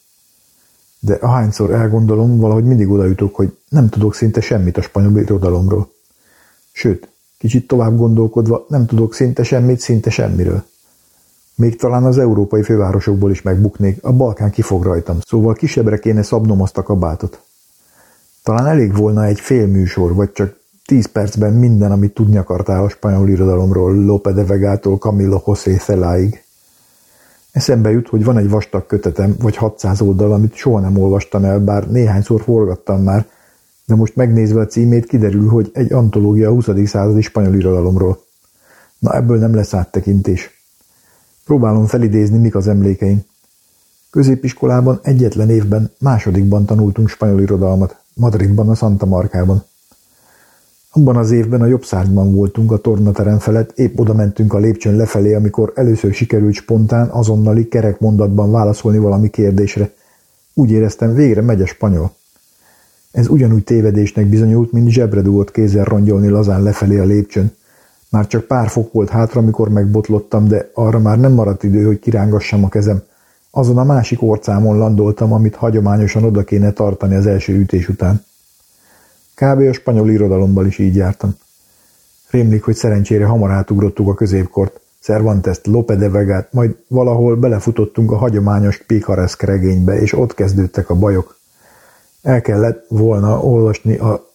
De 0.98 1.14
ahányszor 1.14 1.70
elgondolom, 1.70 2.36
valahogy 2.36 2.64
mindig 2.64 2.90
oda 2.90 3.04
jutok, 3.04 3.34
hogy 3.34 3.56
nem 3.68 3.88
tudok 3.88 4.14
szinte 4.14 4.40
semmit 4.40 4.76
a 4.76 4.82
spanyol 4.82 5.18
irodalomról. 5.18 5.92
Sőt, 6.72 7.08
kicsit 7.38 7.66
tovább 7.66 7.96
gondolkodva 7.96 8.66
nem 8.68 8.86
tudok 8.86 9.14
szinte 9.14 9.42
semmit, 9.42 9.80
szinte 9.80 10.10
semmiről. 10.10 10.64
Még 11.58 11.76
talán 11.76 12.04
az 12.04 12.18
európai 12.18 12.62
fővárosokból 12.62 13.30
is 13.30 13.42
megbuknék, 13.42 14.04
a 14.04 14.12
Balkán 14.12 14.50
kifog 14.50 14.82
rajtam, 14.82 15.18
szóval 15.26 15.54
kisebbre 15.54 15.98
kéne 15.98 16.22
szabnom 16.22 16.62
azt 16.62 16.78
a 16.78 16.82
kabátot. 16.82 17.42
Talán 18.42 18.66
elég 18.66 18.96
volna 18.96 19.24
egy 19.24 19.40
fél 19.40 19.66
műsor, 19.66 20.14
vagy 20.14 20.32
csak 20.32 20.56
tíz 20.86 21.06
percben 21.06 21.52
minden, 21.52 21.92
amit 21.92 22.14
tudni 22.14 22.36
akartál 22.36 22.84
a 22.84 22.88
spanyol 22.88 23.28
irodalomról, 23.28 24.04
Lope 24.04 24.32
de 24.32 24.44
Vegától 24.44 24.98
Camilo 24.98 25.42
José 25.46 25.76
Celáig. 25.76 26.44
Eszembe 27.50 27.90
jut, 27.90 28.08
hogy 28.08 28.24
van 28.24 28.38
egy 28.38 28.48
vastag 28.48 28.86
kötetem, 28.86 29.36
vagy 29.38 29.56
600 29.56 30.00
oldal, 30.00 30.32
amit 30.32 30.54
soha 30.54 30.80
nem 30.80 30.98
olvastam 30.98 31.44
el, 31.44 31.60
bár 31.60 31.90
néhányszor 31.90 32.40
forgattam 32.40 33.02
már, 33.02 33.26
de 33.86 33.94
most 33.94 34.16
megnézve 34.16 34.60
a 34.60 34.66
címét 34.66 35.06
kiderül, 35.06 35.48
hogy 35.48 35.70
egy 35.72 35.92
antológia 35.92 36.48
a 36.48 36.52
20. 36.52 36.68
századi 36.84 37.20
spanyol 37.20 37.54
irodalomról. 37.54 38.22
Na 38.98 39.14
ebből 39.14 39.38
nem 39.38 39.54
lesz 39.54 39.74
áttekintés. 39.74 40.57
Próbálom 41.48 41.86
felidézni, 41.86 42.38
mik 42.38 42.54
az 42.54 42.68
emlékeim. 42.68 43.20
Középiskolában 44.10 45.00
egyetlen 45.02 45.50
évben, 45.50 45.90
másodikban 45.98 46.64
tanultunk 46.64 47.08
spanyol 47.08 47.40
irodalmat, 47.40 47.96
Madridban, 48.14 48.68
a 48.68 48.74
Santa 48.74 49.06
Markában. 49.06 49.64
Abban 50.90 51.16
az 51.16 51.30
évben 51.30 51.60
a 51.60 51.66
jobb 51.66 51.84
szárnyban 51.84 52.34
voltunk 52.34 52.72
a 52.72 52.76
tornaterem 52.76 53.38
felett, 53.38 53.78
épp 53.78 53.98
oda 53.98 54.14
mentünk 54.14 54.52
a 54.54 54.58
lépcsőn 54.58 54.96
lefelé, 54.96 55.34
amikor 55.34 55.72
először 55.74 56.12
sikerült 56.14 56.54
spontán, 56.54 57.08
azonnali 57.08 57.68
kerekmondatban 57.68 58.50
válaszolni 58.50 58.98
valami 58.98 59.30
kérdésre. 59.30 59.92
Úgy 60.54 60.70
éreztem, 60.70 61.14
végre 61.14 61.40
megy 61.40 61.62
a 61.62 61.66
spanyol. 61.66 62.12
Ez 63.10 63.28
ugyanúgy 63.28 63.64
tévedésnek 63.64 64.26
bizonyult, 64.26 64.72
mint 64.72 64.90
zsebre 64.90 65.20
dugott 65.20 65.50
kézzel 65.50 65.84
rongyolni 65.84 66.28
lazán 66.28 66.62
lefelé 66.62 66.98
a 66.98 67.04
lépcsőn. 67.04 67.52
Már 68.10 68.26
csak 68.26 68.44
pár 68.44 68.68
fok 68.68 68.92
volt 68.92 69.08
hátra, 69.08 69.40
amikor 69.40 69.68
megbotlottam, 69.68 70.48
de 70.48 70.70
arra 70.74 70.98
már 70.98 71.18
nem 71.18 71.32
maradt 71.32 71.62
idő, 71.62 71.84
hogy 71.84 71.98
kirángassam 71.98 72.64
a 72.64 72.68
kezem. 72.68 73.02
Azon 73.50 73.78
a 73.78 73.84
másik 73.84 74.22
orcámon 74.22 74.78
landoltam, 74.78 75.32
amit 75.32 75.54
hagyományosan 75.54 76.24
oda 76.24 76.44
kéne 76.44 76.72
tartani 76.72 77.14
az 77.14 77.26
első 77.26 77.58
ütés 77.58 77.88
után. 77.88 78.24
Kb. 79.34 79.60
a 79.60 79.72
spanyol 79.72 80.10
irodalomban 80.10 80.66
is 80.66 80.78
így 80.78 80.96
jártam. 80.96 81.36
Rémlik, 82.30 82.62
hogy 82.62 82.74
szerencsére 82.74 83.24
hamar 83.24 83.50
átugrottuk 83.50 84.08
a 84.08 84.14
középkort, 84.14 84.80
Cervantes, 85.00 85.60
Lope 85.62 85.96
de 85.96 86.08
Vegát, 86.08 86.52
majd 86.52 86.76
valahol 86.88 87.36
belefutottunk 87.36 88.10
a 88.10 88.16
hagyományos 88.16 88.82
pikareszk 88.86 89.42
regénybe, 89.42 90.00
és 90.00 90.12
ott 90.12 90.34
kezdődtek 90.34 90.90
a 90.90 90.94
bajok. 90.94 91.38
El 92.22 92.40
kellett 92.40 92.84
volna 92.88 93.40
olvasni 93.40 93.96
a 93.96 94.26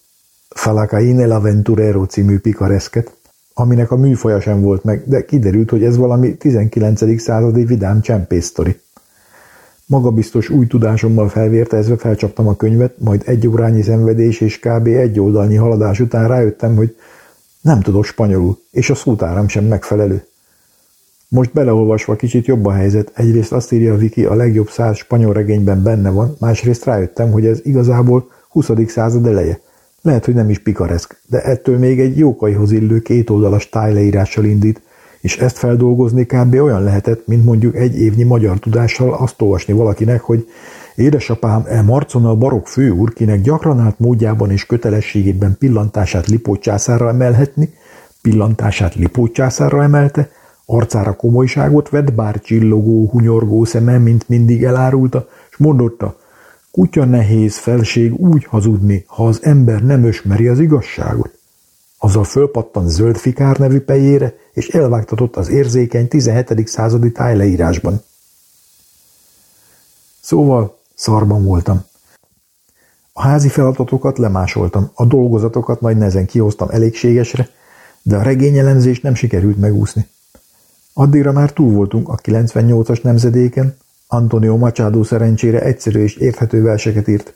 Falacain 0.49 1.19
el 1.19 1.31
Aventurero 1.31 2.05
című 2.05 2.39
pikareszket, 2.39 3.15
aminek 3.53 3.91
a 3.91 3.95
műfaja 3.95 4.39
sem 4.39 4.61
volt 4.61 4.83
meg, 4.83 5.03
de 5.05 5.25
kiderült, 5.25 5.69
hogy 5.69 5.83
ez 5.83 5.97
valami 5.97 6.35
19. 6.35 7.21
századi 7.21 7.65
vidám 7.65 8.01
csempésztori. 8.01 8.79
Magabiztos 9.85 10.49
új 10.49 10.67
tudásommal 10.67 11.29
felvértezve 11.29 11.97
felcsaptam 11.97 12.47
a 12.47 12.55
könyvet, 12.55 12.93
majd 12.97 13.21
egy 13.25 13.47
órányi 13.47 13.81
szenvedés 13.81 14.41
és 14.41 14.59
kb. 14.59 14.87
egy 14.87 15.19
oldalnyi 15.19 15.55
haladás 15.55 15.99
után 15.99 16.27
rájöttem, 16.27 16.75
hogy 16.75 16.95
nem 17.61 17.81
tudok 17.81 18.05
spanyolul, 18.05 18.57
és 18.71 18.89
a 18.89 18.95
szótáram 18.95 19.47
sem 19.47 19.65
megfelelő. 19.65 20.25
Most 21.27 21.53
beleolvasva 21.53 22.15
kicsit 22.15 22.45
jobb 22.45 22.65
a 22.65 22.71
helyzet, 22.71 23.11
egyrészt 23.13 23.51
azt 23.51 23.71
írja 23.71 23.93
a 23.93 23.97
Viki, 23.97 24.25
a 24.25 24.33
legjobb 24.33 24.69
száz 24.69 24.97
spanyol 24.97 25.33
regényben 25.33 25.83
benne 25.83 26.09
van, 26.09 26.35
másrészt 26.39 26.85
rájöttem, 26.85 27.31
hogy 27.31 27.45
ez 27.45 27.59
igazából 27.63 28.31
20. 28.49 28.69
század 28.87 29.25
eleje. 29.25 29.59
Lehet, 30.05 30.25
hogy 30.25 30.33
nem 30.33 30.49
is 30.49 30.59
pikareszk, 30.59 31.21
de 31.29 31.41
ettől 31.41 31.77
még 31.77 31.99
egy 31.99 32.17
jókaihoz 32.17 32.71
illő 32.71 33.01
kétoldalas 33.01 33.69
tájleírással 33.69 34.45
indít, 34.45 34.81
és 35.21 35.37
ezt 35.37 35.57
feldolgozni 35.57 36.25
kb. 36.25 36.53
olyan 36.53 36.83
lehetett, 36.83 37.27
mint 37.27 37.45
mondjuk 37.45 37.75
egy 37.75 37.99
évnyi 37.99 38.23
magyar 38.23 38.59
tudással 38.59 39.13
azt 39.13 39.41
olvasni 39.41 39.73
valakinek, 39.73 40.21
hogy 40.21 40.47
édesapám 40.95 41.63
e 41.67 41.81
Marcona 41.81 42.35
barok 42.35 42.67
főúr, 42.67 43.13
kinek 43.13 43.41
gyakran 43.41 43.79
állt 43.79 43.99
módjában 43.99 44.51
és 44.51 44.65
kötelességében 44.65 45.55
pillantását 45.59 46.27
Lipót 46.27 46.67
emelhetni, 46.87 47.73
pillantását 48.21 48.95
Lipót 48.95 49.39
emelte, 49.57 50.29
arcára 50.65 51.15
komolyságot 51.15 51.89
vett, 51.89 52.13
bár 52.13 52.41
csillogó, 52.41 53.09
hunyorgó 53.09 53.65
szeme, 53.65 53.97
mint 53.97 54.29
mindig 54.29 54.63
elárulta, 54.63 55.27
és 55.49 55.57
mondotta, 55.57 56.17
kutya 56.77 57.05
nehéz 57.05 57.57
felség 57.57 58.13
úgy 58.19 58.45
hazudni, 58.45 59.03
ha 59.07 59.27
az 59.27 59.43
ember 59.43 59.83
nem 59.83 60.03
ösmeri 60.03 60.47
az 60.47 60.59
igazságot. 60.59 61.37
Azzal 61.97 62.23
fölpattan 62.23 62.89
zöld 62.89 63.17
fikár 63.17 63.57
nevű 63.57 63.79
pejére, 63.79 64.35
és 64.53 64.67
elvágtatott 64.67 65.35
az 65.35 65.49
érzékeny 65.49 66.07
17. 66.07 66.67
századi 66.67 67.11
tájleírásban. 67.11 68.01
Szóval 70.21 70.79
szarban 70.95 71.43
voltam. 71.43 71.83
A 73.13 73.21
házi 73.21 73.49
feladatokat 73.49 74.17
lemásoltam, 74.17 74.91
a 74.93 75.05
dolgozatokat 75.05 75.81
nagy 75.81 75.97
nezen 75.97 76.25
kihoztam 76.25 76.69
elégségesre, 76.69 77.49
de 78.01 78.17
a 78.17 78.21
regényelemzést 78.21 79.03
nem 79.03 79.15
sikerült 79.15 79.57
megúszni. 79.57 80.07
Addigra 80.93 81.31
már 81.31 81.51
túl 81.51 81.71
voltunk 81.71 82.09
a 82.09 82.15
98-as 82.15 83.01
nemzedéken, 83.01 83.77
Antonio 84.13 84.57
Machado 84.57 85.03
szerencsére 85.03 85.61
egyszerű 85.61 86.03
és 86.03 86.15
érthető 86.15 86.61
verseket 86.61 87.07
írt. 87.07 87.33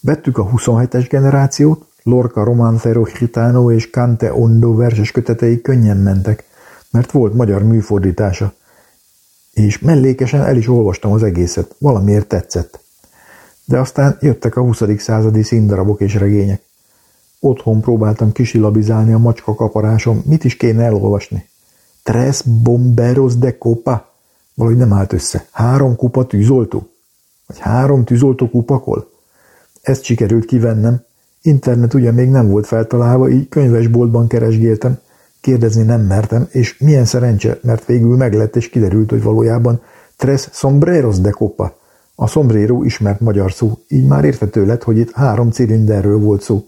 Vettük 0.00 0.38
a 0.38 0.46
27-es 0.46 1.06
generációt, 1.08 1.86
Lorca 2.02 2.44
Romanfero 2.44 3.02
Gitano 3.02 3.72
és 3.72 3.90
Cante 3.90 4.34
Ondo 4.34 4.74
verses 4.74 5.10
kötetei 5.10 5.60
könnyen 5.60 5.96
mentek, 5.96 6.44
mert 6.90 7.10
volt 7.10 7.34
magyar 7.34 7.62
műfordítása, 7.62 8.52
és 9.52 9.78
mellékesen 9.78 10.40
el 10.40 10.56
is 10.56 10.68
olvastam 10.68 11.12
az 11.12 11.22
egészet, 11.22 11.74
valamiért 11.78 12.26
tetszett. 12.26 12.80
De 13.64 13.78
aztán 13.78 14.16
jöttek 14.20 14.56
a 14.56 14.60
20. 14.60 14.82
századi 14.98 15.42
színdarabok 15.42 16.00
és 16.00 16.14
regények. 16.14 16.62
Otthon 17.40 17.80
próbáltam 17.80 18.32
kisilabizálni 18.32 19.12
a 19.12 19.18
macska 19.18 19.54
kaparásom, 19.54 20.22
mit 20.26 20.44
is 20.44 20.56
kéne 20.56 20.84
elolvasni. 20.84 21.48
Tres 22.02 22.42
bomberos 22.42 23.36
de 23.36 23.58
copa? 23.58 24.11
Valahogy 24.54 24.78
nem 24.78 24.92
állt 24.92 25.12
össze. 25.12 25.46
Három 25.50 25.96
kupa 25.96 26.26
tűzoltó? 26.26 26.88
Vagy 27.46 27.58
három 27.58 28.04
tűzoltó 28.04 28.48
kupakol? 28.48 29.10
Ezt 29.82 30.02
sikerült 30.02 30.44
kivennem, 30.44 31.02
Internet 31.42 31.94
ugye 31.94 32.10
még 32.10 32.28
nem 32.28 32.48
volt 32.48 32.66
feltalálva, 32.66 33.28
így 33.28 33.48
könyvesboltban 33.48 34.26
keresgéltem, 34.26 34.98
kérdezni 35.40 35.82
nem 35.82 36.00
mertem, 36.00 36.46
és 36.50 36.78
milyen 36.78 37.04
szerencse, 37.04 37.58
mert 37.62 37.84
végül 37.84 38.16
meglett 38.16 38.56
és 38.56 38.68
kiderült, 38.68 39.10
hogy 39.10 39.22
valójában 39.22 39.80
tres 40.16 40.48
sombreros 40.52 41.18
de 41.20 41.30
copa. 41.30 41.76
A 42.14 42.26
sombrero 42.26 42.82
ismert 42.82 43.20
magyar 43.20 43.52
szó, 43.52 43.78
így 43.88 44.06
már 44.06 44.24
érthető 44.24 44.66
lett, 44.66 44.82
hogy 44.82 44.98
itt 44.98 45.12
három 45.12 45.50
cilinderről 45.50 46.18
volt 46.18 46.42
szó. 46.42 46.64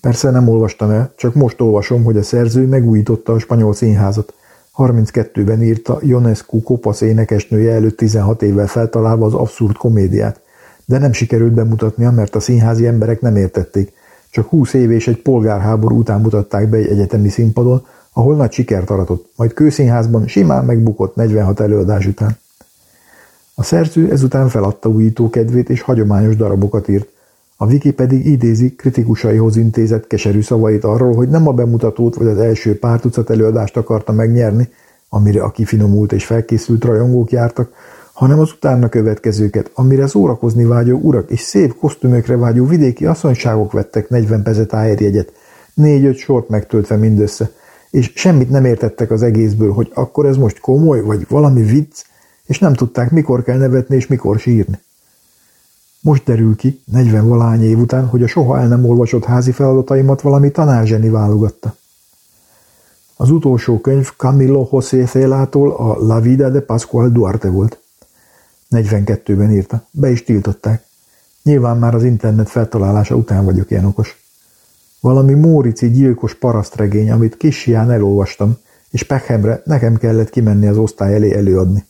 Persze 0.00 0.30
nem 0.30 0.48
olvastam 0.48 0.90
el, 0.90 1.12
csak 1.16 1.34
most 1.34 1.60
olvasom, 1.60 2.04
hogy 2.04 2.16
a 2.16 2.22
szerző 2.22 2.66
megújította 2.66 3.32
a 3.32 3.38
spanyol 3.38 3.74
színházat. 3.74 4.34
32-ben 4.76 5.62
írta 5.62 5.98
Ionescu 6.00 6.62
kopasz 6.62 7.00
énekesnője 7.00 7.72
előtt 7.72 7.96
16 7.96 8.42
évvel 8.42 8.66
feltalálva 8.66 9.26
az 9.26 9.34
abszurd 9.34 9.76
komédiát, 9.76 10.40
de 10.84 10.98
nem 10.98 11.12
sikerült 11.12 11.52
bemutatnia, 11.52 12.10
mert 12.10 12.34
a 12.34 12.40
színházi 12.40 12.86
emberek 12.86 13.20
nem 13.20 13.36
értették. 13.36 13.92
Csak 14.30 14.48
20 14.48 14.72
év 14.72 14.90
és 14.90 15.08
egy 15.08 15.22
polgárháború 15.22 15.98
után 15.98 16.20
mutatták 16.20 16.68
be 16.68 16.76
egy 16.76 16.86
egyetemi 16.86 17.28
színpadon, 17.28 17.86
ahol 18.12 18.36
nagy 18.36 18.52
sikert 18.52 18.90
aratott, 18.90 19.32
majd 19.36 19.52
kőszínházban 19.52 20.26
simán 20.26 20.64
megbukott 20.64 21.14
46 21.14 21.60
előadás 21.60 22.06
után. 22.06 22.38
A 23.54 23.62
szerző 23.62 24.10
ezután 24.10 24.48
feladta 24.48 24.88
újító 24.88 25.30
kedvét 25.30 25.68
és 25.68 25.80
hagyományos 25.80 26.36
darabokat 26.36 26.88
írt. 26.88 27.08
A 27.56 27.66
Wiki 27.66 27.92
pedig 27.92 28.26
idézi 28.26 28.74
kritikusaihoz 28.74 29.56
intézett 29.56 30.06
keserű 30.06 30.40
szavait 30.40 30.84
arról, 30.84 31.14
hogy 31.14 31.28
nem 31.28 31.48
a 31.48 31.52
bemutatót 31.52 32.14
vagy 32.14 32.26
az 32.26 32.38
első 32.38 32.78
pár 32.78 33.00
tucat 33.00 33.30
előadást 33.30 33.76
akarta 33.76 34.12
megnyerni, 34.12 34.68
amire 35.08 35.42
a 35.42 35.50
kifinomult 35.50 36.12
és 36.12 36.26
felkészült 36.26 36.84
rajongók 36.84 37.30
jártak, 37.30 37.72
hanem 38.12 38.38
az 38.38 38.52
utána 38.52 38.88
következőket, 38.88 39.70
amire 39.74 40.06
szórakozni 40.06 40.64
vágyó 40.64 40.98
urak 40.98 41.30
és 41.30 41.40
szép 41.40 41.76
kosztümökre 41.76 42.36
vágyó 42.36 42.66
vidéki 42.66 43.06
asszonyságok 43.06 43.72
vettek 43.72 44.08
40 44.08 44.42
pezet 44.42 44.72
jegyet, 44.72 45.32
négy-öt 45.74 46.16
sort 46.16 46.48
megtöltve 46.48 46.96
mindössze, 46.96 47.50
és 47.90 48.12
semmit 48.14 48.50
nem 48.50 48.64
értettek 48.64 49.10
az 49.10 49.22
egészből, 49.22 49.72
hogy 49.72 49.90
akkor 49.94 50.26
ez 50.26 50.36
most 50.36 50.60
komoly, 50.60 51.00
vagy 51.00 51.26
valami 51.28 51.62
vicc, 51.62 52.02
és 52.46 52.58
nem 52.58 52.74
tudták, 52.74 53.10
mikor 53.10 53.42
kell 53.42 53.58
nevetni 53.58 53.96
és 53.96 54.06
mikor 54.06 54.38
sírni. 54.38 54.78
Most 56.04 56.24
derül 56.24 56.56
ki, 56.56 56.80
40 56.84 57.28
valány 57.28 57.62
év 57.62 57.78
után, 57.78 58.06
hogy 58.06 58.22
a 58.22 58.26
soha 58.26 58.58
el 58.58 58.68
nem 58.68 58.84
olvasott 58.84 59.24
házi 59.24 59.52
feladataimat 59.52 60.20
valami 60.20 60.50
tanárzseni 60.50 61.08
válogatta. 61.08 61.74
Az 63.16 63.30
utolsó 63.30 63.80
könyv 63.80 64.10
Camillo 64.16 64.68
José 64.72 65.04
Célától 65.04 65.70
a 65.70 66.06
La 66.06 66.20
Vida 66.20 66.50
de 66.50 66.60
Pascual 66.60 67.08
Duarte 67.08 67.50
volt. 67.50 67.78
42-ben 68.70 69.50
írta, 69.50 69.86
be 69.90 70.10
is 70.10 70.24
tiltották. 70.24 70.84
Nyilván 71.42 71.76
már 71.76 71.94
az 71.94 72.04
internet 72.04 72.48
feltalálása 72.48 73.14
után 73.14 73.44
vagyok 73.44 73.70
ilyen 73.70 73.84
okos. 73.84 74.22
Valami 75.00 75.34
Mórici 75.34 75.90
gyilkos 75.90 76.34
parasztregény, 76.34 77.10
amit 77.10 77.36
kisián 77.36 77.90
elolvastam, 77.90 78.56
és 78.90 79.02
Pekhemre 79.02 79.62
nekem 79.64 79.96
kellett 79.96 80.30
kimenni 80.30 80.66
az 80.66 80.76
osztály 80.76 81.14
elé 81.14 81.34
előadni. 81.34 81.84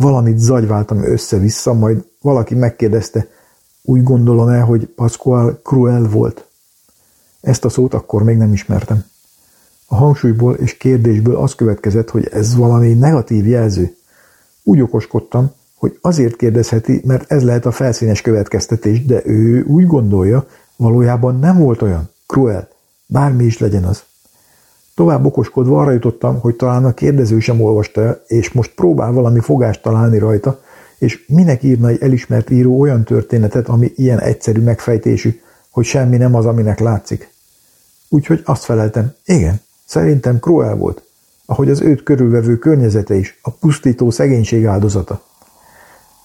Valamit 0.00 0.38
zagyváltam 0.38 1.04
össze-vissza, 1.04 1.72
majd 1.72 2.04
valaki 2.20 2.54
megkérdezte, 2.54 3.26
úgy 3.82 4.02
gondolom 4.02 4.48
el, 4.48 4.64
hogy 4.64 4.86
Pascual 4.86 5.60
cruel 5.62 6.02
volt. 6.02 6.46
Ezt 7.40 7.64
a 7.64 7.68
szót 7.68 7.94
akkor 7.94 8.22
még 8.22 8.36
nem 8.36 8.52
ismertem. 8.52 9.04
A 9.86 9.94
hangsúlyból 9.94 10.54
és 10.54 10.76
kérdésből 10.76 11.36
az 11.36 11.54
következett, 11.54 12.10
hogy 12.10 12.28
ez 12.32 12.54
valami 12.54 12.92
negatív 12.92 13.46
jelző. 13.46 13.96
Úgy 14.62 14.80
okoskodtam, 14.80 15.52
hogy 15.74 15.98
azért 16.00 16.36
kérdezheti, 16.36 17.02
mert 17.04 17.30
ez 17.30 17.42
lehet 17.42 17.66
a 17.66 17.70
felszínes 17.70 18.20
következtetés, 18.20 19.04
de 19.04 19.22
ő 19.24 19.62
úgy 19.62 19.86
gondolja, 19.86 20.46
valójában 20.76 21.38
nem 21.38 21.58
volt 21.58 21.82
olyan. 21.82 22.10
Cruel. 22.26 22.68
Bármi 23.06 23.44
is 23.44 23.58
legyen 23.58 23.84
az. 23.84 24.02
Tovább 25.00 25.24
okoskodva 25.24 25.80
arra 25.80 25.90
jutottam, 25.90 26.40
hogy 26.40 26.56
talán 26.56 26.84
a 26.84 26.94
kérdező 26.94 27.38
sem 27.38 27.60
olvasta 27.60 28.22
és 28.26 28.52
most 28.52 28.74
próbál 28.74 29.12
valami 29.12 29.40
fogást 29.40 29.82
találni 29.82 30.18
rajta, 30.18 30.60
és 30.98 31.24
minek 31.28 31.62
írna 31.62 31.88
egy 31.88 32.02
elismert 32.02 32.50
író 32.50 32.80
olyan 32.80 33.04
történetet, 33.04 33.68
ami 33.68 33.92
ilyen 33.96 34.20
egyszerű 34.20 34.60
megfejtésű, 34.60 35.40
hogy 35.70 35.84
semmi 35.84 36.16
nem 36.16 36.34
az, 36.34 36.46
aminek 36.46 36.78
látszik. 36.78 37.32
Úgyhogy 38.08 38.42
azt 38.44 38.64
feleltem, 38.64 39.12
igen, 39.24 39.60
szerintem 39.84 40.38
Cruel 40.38 40.76
volt, 40.76 41.02
ahogy 41.46 41.70
az 41.70 41.80
őt 41.80 42.02
körülvevő 42.02 42.56
környezete 42.56 43.14
is, 43.14 43.38
a 43.42 43.50
pusztító 43.50 44.10
szegénység 44.10 44.66
áldozata. 44.66 45.22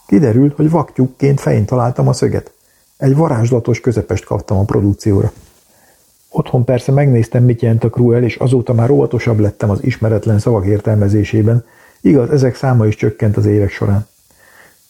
Kiderült, 0.08 0.56
hogy 0.56 0.70
vaktyúkként 0.70 1.40
fején 1.40 1.66
találtam 1.66 2.08
a 2.08 2.14
szöget. 2.14 2.52
Egy 2.98 3.16
varázslatos 3.16 3.80
közepest 3.80 4.26
kaptam 4.26 4.58
a 4.58 4.64
produkcióra. 4.64 5.32
Otthon 6.38 6.64
persze 6.64 6.92
megnéztem, 6.92 7.44
mit 7.44 7.62
jelent 7.62 7.84
a 7.84 7.90
Cruel, 7.90 8.24
és 8.24 8.36
azóta 8.36 8.74
már 8.74 8.90
óvatosabb 8.90 9.40
lettem 9.40 9.70
az 9.70 9.84
ismeretlen 9.84 10.40
szavak 10.40 10.66
értelmezésében, 10.66 11.66
igaz, 12.02 12.30
ezek 12.30 12.56
száma 12.56 12.88
is 12.88 12.96
csökkent 12.96 13.38
az 13.38 13.46
évek 13.46 13.72
során. 13.72 14.08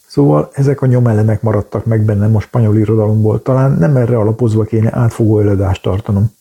Szóval 0.07 0.49
ezek 0.53 0.81
a 0.81 0.85
nyomelemek 0.85 1.41
maradtak 1.41 1.85
meg 1.85 2.01
bennem 2.01 2.35
a 2.35 2.39
spanyol 2.39 2.77
irodalomból, 2.77 3.41
talán 3.41 3.71
nem 3.71 3.95
erre 3.95 4.17
alapozva 4.17 4.63
kéne 4.63 4.89
átfogó 4.93 5.39
előadást 5.39 5.81
tartanom. 5.81 6.31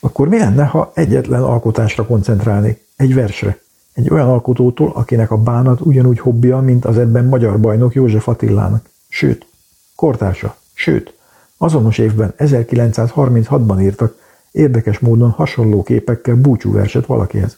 Akkor 0.00 0.28
mi 0.28 0.38
lenne, 0.38 0.64
ha 0.64 0.90
egyetlen 0.94 1.42
alkotásra 1.42 2.06
koncentrálnék, 2.06 2.86
egy 2.96 3.14
versre, 3.14 3.58
egy 3.92 4.10
olyan 4.10 4.28
alkotótól, 4.28 4.92
akinek 4.94 5.30
a 5.30 5.36
bánat 5.36 5.80
ugyanúgy 5.80 6.18
hobbija, 6.18 6.60
mint 6.60 6.84
az 6.84 6.98
ebben 6.98 7.24
magyar 7.24 7.60
bajnok 7.60 7.94
József 7.94 8.28
Attilának. 8.28 8.88
Sőt, 9.08 9.46
kortársa, 9.94 10.56
sőt, 10.74 11.14
Azonos 11.62 11.98
évben, 11.98 12.34
1936-ban 12.38 13.82
írtak 13.82 14.16
érdekes 14.50 14.98
módon 14.98 15.30
hasonló 15.30 15.82
képekkel 15.82 16.34
búcsúverset 16.34 17.06
valakihez. 17.06 17.56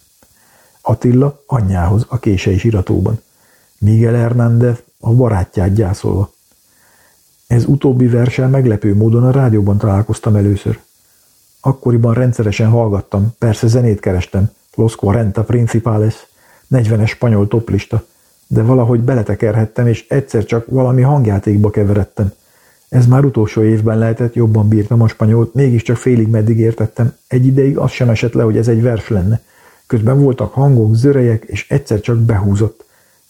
Attila 0.81 1.43
anyjához 1.47 2.07
a 2.09 2.19
kései 2.19 2.59
iratóban. 2.63 3.21
Miguel 3.79 4.15
Hernández 4.15 4.83
a 5.01 5.13
barátját 5.13 5.75
gyászolva. 5.75 6.33
Ez 7.47 7.65
utóbbi 7.65 8.07
versel 8.07 8.49
meglepő 8.49 8.95
módon 8.95 9.25
a 9.25 9.31
rádióban 9.31 9.79
találkoztam 9.79 10.37
először. 10.37 10.79
Akkoriban 11.61 12.15
rendszeresen 12.15 12.69
hallgattam, 12.69 13.35
persze 13.39 13.67
zenét 13.67 14.01
kerestem, 14.01 14.51
Los 14.75 14.97
40 15.01 15.45
Principales, 15.45 16.27
40-es 16.71 17.09
spanyol 17.09 17.49
toplista, 17.49 18.05
de 18.47 18.63
valahogy 18.63 19.01
beletekerhettem, 19.01 19.87
és 19.87 20.07
egyszer 20.09 20.45
csak 20.45 20.67
valami 20.67 21.03
hangjátékba 21.03 21.71
keveredtem– 21.71 22.33
ez 22.95 23.07
már 23.07 23.25
utolsó 23.25 23.63
évben 23.63 23.99
lehetett, 23.99 24.35
jobban 24.35 24.69
bírtam 24.69 25.01
a 25.01 25.09
spanyolt, 25.09 25.55
mégiscsak 25.55 25.97
félig 25.97 26.29
meddig 26.29 26.59
értettem. 26.59 27.15
Egy 27.27 27.47
ideig 27.47 27.79
az 27.79 27.91
sem 27.91 28.09
esett 28.09 28.33
le, 28.33 28.43
hogy 28.43 28.57
ez 28.57 28.69
egy 28.69 28.83
vers 28.83 29.09
lenne. 29.09 29.41
Közben 29.87 30.21
voltak 30.21 30.53
hangok, 30.53 30.95
zörejek, 30.95 31.45
és 31.45 31.69
egyszer 31.69 32.01
csak 32.01 32.19
behúzott. 32.19 32.85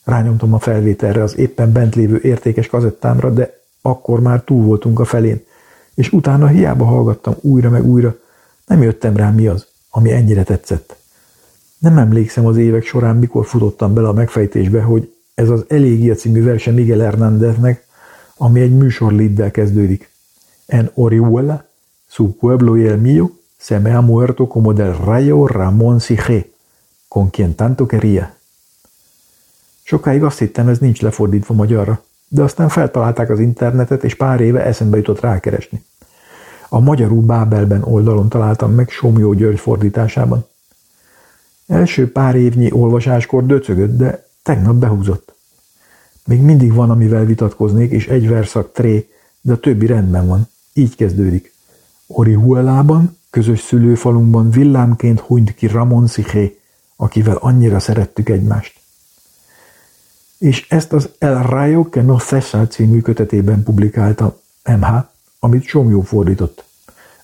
Rányomtam 0.05 0.55
a 0.55 0.59
felvételre 0.59 1.23
az 1.23 1.39
éppen 1.39 1.73
bent 1.73 1.95
lévő 1.95 2.21
értékes 2.23 2.67
kazettámra, 2.67 3.31
de 3.31 3.59
akkor 3.83 4.21
már 4.21 4.43
túl 4.43 4.65
voltunk 4.65 5.01
a 5.01 5.05
felén. 5.05 5.45
És 5.95 6.13
utána 6.13 6.47
hiába 6.47 6.85
hallgattam 6.85 7.35
újra 7.41 7.71
meg 7.71 7.87
újra. 7.87 8.17
Nem 8.67 8.83
jöttem 8.83 9.17
rá 9.17 9.31
mi 9.31 9.47
az, 9.47 9.67
ami 9.91 10.13
ennyire 10.13 10.43
tetszett. 10.43 10.97
Nem 11.79 11.99
emlékszem 11.99 12.47
az 12.47 12.57
évek 12.57 12.85
során, 12.85 13.17
mikor 13.17 13.47
futottam 13.47 13.95
bele 13.95 14.09
a 14.09 14.13
megfejtésbe, 14.13 14.83
hogy 14.83 15.15
ez 15.35 15.49
az 15.49 15.65
Elégia 15.69 16.15
című 16.15 16.43
verse 16.43 16.71
Miguel 16.71 16.99
Hernándeznek, 16.99 17.84
ami 18.37 18.61
egy 18.61 18.77
műsorliddel 18.77 19.51
kezdődik. 19.51 20.11
En 20.67 20.91
Orihuela, 20.95 21.65
su 22.09 22.37
pueblo 22.37 22.77
y 22.77 22.87
el 22.87 22.99
mío, 22.99 23.31
se 23.59 23.79
me 23.79 23.91
ha 23.91 24.01
muerto 24.01 24.47
como 24.49 24.73
del 24.73 24.93
rayo 24.93 25.47
Ramón 25.47 26.01
Sige, 26.01 26.51
con 27.09 27.31
quien 27.31 27.55
tanto 27.55 27.87
quería. 27.87 28.37
Sokáig 29.83 30.23
azt 30.23 30.39
hittem, 30.39 30.69
ez 30.69 30.79
nincs 30.79 31.01
lefordítva 31.01 31.55
magyarra, 31.55 32.03
de 32.29 32.43
aztán 32.43 32.69
feltalálták 32.69 33.31
az 33.31 33.41
internetet, 33.41 34.05
és 34.05 34.15
pár 34.15 34.41
éve 34.41 34.65
eszembe 34.65 34.97
jutott 34.97 35.21
rákeresni. 35.21 35.85
A 36.69 36.81
magyarul 36.81 37.23
Bábelben 37.23 37.83
oldalon 37.83 38.29
találtam 38.29 38.73
meg 38.73 38.89
Somjó 38.89 39.33
György 39.33 39.59
fordításában. 39.59 40.47
Első 41.67 42.13
pár 42.13 42.35
évnyi 42.35 42.73
olvasáskor 42.73 43.47
döcögött, 43.47 43.97
de 43.97 44.27
tegnap 44.43 44.75
behúzott. 44.75 45.34
Még 46.27 46.41
mindig 46.41 46.73
van, 46.73 46.91
amivel 46.91 47.25
vitatkoznék, 47.25 47.91
és 47.91 48.07
egy 48.07 48.29
verszak 48.29 48.73
tré, 48.73 49.09
de 49.41 49.53
a 49.53 49.59
többi 49.59 49.87
rendben 49.87 50.27
van. 50.27 50.49
Így 50.73 50.97
kezdődik. 50.97 51.55
Orihuelában, 52.07 53.19
közös 53.31 53.61
szülőfalunkban 53.61 54.51
villámként 54.51 55.21
hunyt 55.21 55.55
ki 55.55 55.67
Ramon 55.67 56.07
Sziché, 56.07 56.59
akivel 56.97 57.37
annyira 57.37 57.79
szerettük 57.79 58.29
egymást. 58.29 58.81
És 60.39 60.67
ezt 60.69 60.93
az 60.93 61.09
El 61.19 61.43
Rayo 61.43 61.89
que 61.89 62.03
no 62.03 62.19
cesa 62.19 62.67
című 62.67 63.01
kötetében 63.01 63.63
publikálta 63.63 64.41
MH, 64.65 64.89
amit 65.39 65.65
Somjó 65.65 66.01
fordított. 66.01 66.65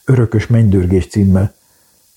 Örökös 0.04 0.46
mennydörgés 0.46 1.06
címmel. 1.06 1.54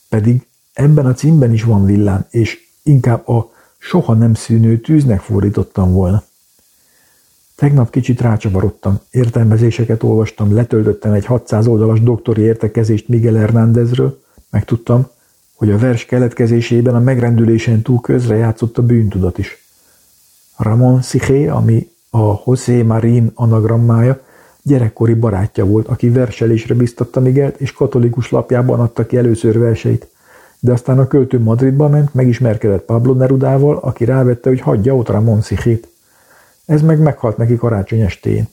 Pedig 0.10 0.46
ebben 0.74 1.06
a 1.06 1.14
címben 1.14 1.54
is 1.54 1.64
van 1.64 1.86
villám, 1.86 2.26
és 2.30 2.68
inkább 2.84 3.28
a 3.28 3.52
soha 3.78 4.14
nem 4.14 4.34
szűnő 4.34 4.80
tűznek 4.80 5.22
fordítottam 5.22 5.92
volna. 5.92 6.24
Tegnap 7.56 7.89
kicsit 7.89 8.22
rácsavarodtam, 8.22 8.99
értelmezéseket 9.12 10.04
olvastam, 10.04 10.54
letöltöttem 10.54 11.14
egy 11.14 11.26
600 11.26 11.68
oldalas 11.68 12.01
doktori 12.01 12.41
értekezést 12.41 13.08
Miguel 13.08 13.34
Hernándezről, 13.34 14.20
megtudtam, 14.49 15.08
hogy 15.56 15.72
a 15.72 15.78
vers 15.78 16.06
keletkezésében 16.06 16.95
a 16.95 16.99
megrendülésen 16.99 17.82
túl 17.82 18.01
közre 18.01 18.36
játszott 18.36 18.78
a 18.78 18.82
bűntudat 18.82 19.38
is. 19.38 19.66
Ramon 20.58 21.01
Siché, 21.01 21.47
ami 21.47 21.89
a 22.12 22.41
José 22.45 22.82
Marín 22.82 23.32
anagrammája, 23.34 24.22
gyerekkori 24.62 25.14
barátja 25.14 25.66
volt, 25.66 25.88
aki 25.88 26.10
verselésre 26.10 26.76
biztatta 26.76 27.20
Miguelt, 27.20 27.60
és 27.60 27.72
katolikus 27.72 28.32
lapjában 28.32 28.80
adta 28.80 29.06
ki 29.06 29.18
először 29.18 29.60
verseit. 29.60 30.08
de 30.60 30.72
aztán 30.72 30.99
a 30.99 31.08
költő 31.08 31.39
Madridba 31.39 31.89
ment, 31.89 32.14
megismerkedett 32.14 32.86
Pablo 32.86 33.14
Nerudával, 33.14 33.78
aki 33.78 34.06
rávette, 34.06 34.49
hogy 34.49 34.60
hagyja 34.60 34.95
ott 34.95 35.10
Ramon 35.10 35.41
Szichét. 35.41 35.93
Ez 36.66 36.82
meg 36.82 36.99
meghalt 36.99 37.38
neki 37.38 37.55
karácsony 37.55 38.01
estén. 38.01 38.47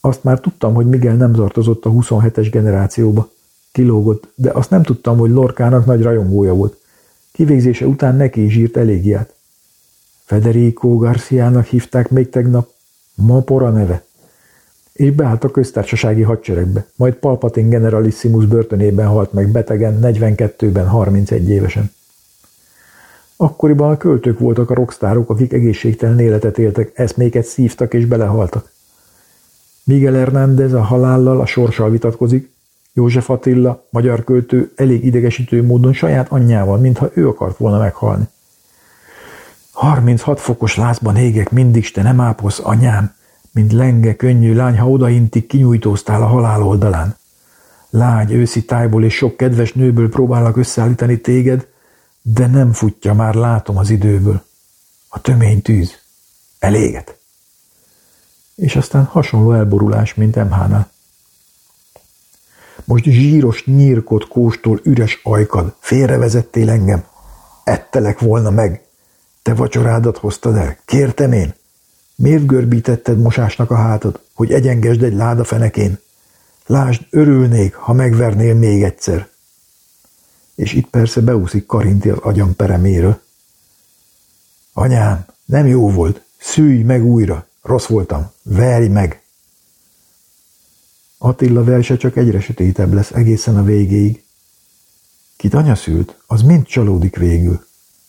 Azt 0.00 0.24
már 0.24 0.40
tudtam, 0.40 0.74
hogy 0.74 0.86
Miguel 0.86 1.14
nem 1.14 1.32
tartozott 1.32 1.84
a 1.84 1.90
27-es 1.90 2.48
generációba. 2.50 3.30
Kilógott, 3.72 4.28
de 4.34 4.50
azt 4.50 4.70
nem 4.70 4.82
tudtam, 4.82 5.18
hogy 5.18 5.30
Lorkának 5.30 5.86
nagy 5.86 6.02
rajongója 6.02 6.54
volt. 6.54 6.76
Kivégzése 7.32 7.86
után 7.86 8.16
neki 8.16 8.44
is 8.44 8.56
írt 8.56 8.76
elégiát. 8.76 9.34
Federico 10.24 10.96
Garciának 10.96 11.66
hívták 11.66 12.10
még 12.10 12.28
tegnap, 12.28 12.70
ma 13.14 13.40
pora 13.40 13.70
neve. 13.70 14.04
És 14.92 15.10
beállt 15.10 15.44
a 15.44 15.50
köztársasági 15.50 16.22
hadseregbe, 16.22 16.86
majd 16.96 17.14
Palpatine 17.14 17.68
generalissimus 17.68 18.46
börtönében 18.46 19.06
halt 19.06 19.32
meg 19.32 19.48
betegen 19.48 19.98
42-ben 20.02 20.88
31 20.88 21.50
évesen. 21.50 21.92
Akkoriban 23.40 23.90
a 23.90 23.96
költők 23.96 24.38
voltak 24.38 24.70
a 24.70 24.74
rockstárok, 24.74 25.30
akik 25.30 25.52
egészségtelen 25.52 26.18
életet 26.18 26.58
éltek, 26.58 26.90
eszméket 26.94 27.44
szívtak 27.44 27.94
és 27.94 28.04
belehaltak. 28.04 28.70
Miguel 29.84 30.12
Hernández 30.12 30.72
a 30.72 30.82
halállal, 30.82 31.40
a 31.40 31.46
sorssal 31.46 31.90
vitatkozik, 31.90 32.50
József 32.92 33.30
Attila, 33.30 33.84
magyar 33.90 34.24
költő, 34.24 34.72
elég 34.76 35.04
idegesítő 35.04 35.62
módon 35.62 35.92
saját 35.92 36.28
anyjával, 36.30 36.78
mintha 36.78 37.10
ő 37.12 37.28
akart 37.28 37.56
volna 37.56 37.78
meghalni. 37.78 38.28
36 39.72 40.40
fokos 40.40 40.76
lázban 40.76 41.16
égek, 41.16 41.50
mindig 41.50 41.90
te 41.90 42.02
nem 42.02 42.20
ápolsz, 42.20 42.60
anyám, 42.62 43.14
mint 43.52 43.72
lenge, 43.72 44.16
könnyű 44.16 44.54
lány, 44.54 44.78
ha 44.78 44.90
odaintik, 44.90 45.46
kinyújtóztál 45.46 46.22
a 46.22 46.26
halál 46.26 46.62
oldalán. 46.62 47.16
Lágy, 47.90 48.32
őszi 48.32 48.64
tájból 48.64 49.04
és 49.04 49.14
sok 49.14 49.36
kedves 49.36 49.72
nőből 49.72 50.08
próbálnak 50.08 50.56
összeállítani 50.56 51.20
téged, 51.20 51.66
de 52.32 52.46
nem 52.46 52.72
futja, 52.72 53.14
már 53.14 53.34
látom 53.34 53.76
az 53.76 53.90
időből. 53.90 54.42
A 55.08 55.20
tömény 55.20 55.62
tűz. 55.62 55.98
Eléget. 56.58 57.18
És 58.54 58.76
aztán 58.76 59.04
hasonló 59.04 59.52
elborulás, 59.52 60.14
mint 60.14 60.36
MH-nál. 60.36 60.90
Most 62.84 63.04
zsíros 63.04 63.64
nyírkot 63.64 64.28
kóstol 64.28 64.80
üres 64.82 65.20
ajkad. 65.22 65.74
Félrevezettél 65.78 66.70
engem. 66.70 67.04
Ettelek 67.64 68.18
volna 68.18 68.50
meg. 68.50 68.82
Te 69.42 69.54
vacsorádat 69.54 70.18
hoztad 70.18 70.56
el. 70.56 70.76
Kértem 70.84 71.32
én. 71.32 71.54
Miért 72.14 72.46
görbítetted 72.46 73.18
mosásnak 73.18 73.70
a 73.70 73.76
hátad, 73.76 74.20
hogy 74.34 74.52
egyengesd 74.52 75.02
egy 75.02 75.14
láda 75.14 75.44
fenekén? 75.44 75.98
Lásd, 76.66 77.06
örülnék, 77.10 77.74
ha 77.74 77.92
megvernél 77.92 78.54
még 78.54 78.82
egyszer. 78.82 79.28
És 80.58 80.72
itt 80.72 80.86
persze 80.86 81.20
beúszik 81.20 81.66
Karinti 81.66 82.08
az 82.08 82.18
agyam 82.18 82.56
pereméről. 82.56 83.20
Anyám, 84.72 85.26
nem 85.44 85.66
jó 85.66 85.90
volt, 85.90 86.22
szűj 86.38 86.82
meg 86.82 87.04
újra, 87.04 87.46
rossz 87.62 87.86
voltam, 87.86 88.30
verj 88.42 88.86
meg! 88.86 89.22
Attila 91.18 91.64
verse 91.64 91.96
csak 91.96 92.16
egyre 92.16 92.40
sötétebb 92.40 92.92
lesz 92.92 93.10
egészen 93.10 93.56
a 93.56 93.62
végéig. 93.62 94.24
Kit 95.36 95.54
anya 95.54 95.74
szült, 95.74 96.22
az 96.26 96.42
mind 96.42 96.66
csalódik 96.66 97.16
végül. 97.16 97.66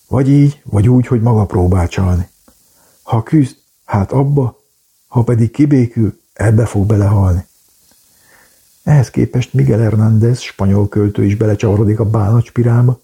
Vagy 0.08 0.30
így, 0.30 0.62
vagy 0.64 0.90
úgy, 0.90 1.08
hogy 1.08 1.22
maga 1.22 1.46
próbál 1.46 1.88
csalni. 1.88 2.30
Ha 3.02 3.24
küzd, 3.24 3.58
hát 3.86 4.12
abba, 4.12 4.64
ha 5.08 5.24
pedig 5.24 5.52
kibékül, 5.52 6.20
ebbe 6.34 6.66
fog 6.66 6.86
belehalni. 6.86 7.48
Ehhez 8.90 9.10
képest 9.10 9.54
Miguel 9.54 9.80
Hernández, 9.80 10.40
spanyol 10.40 10.88
költő 10.88 11.26
is 11.26 11.36
belecsavarodik 11.36 12.00
a 12.00 12.10
bánatspirálba. 12.10 13.00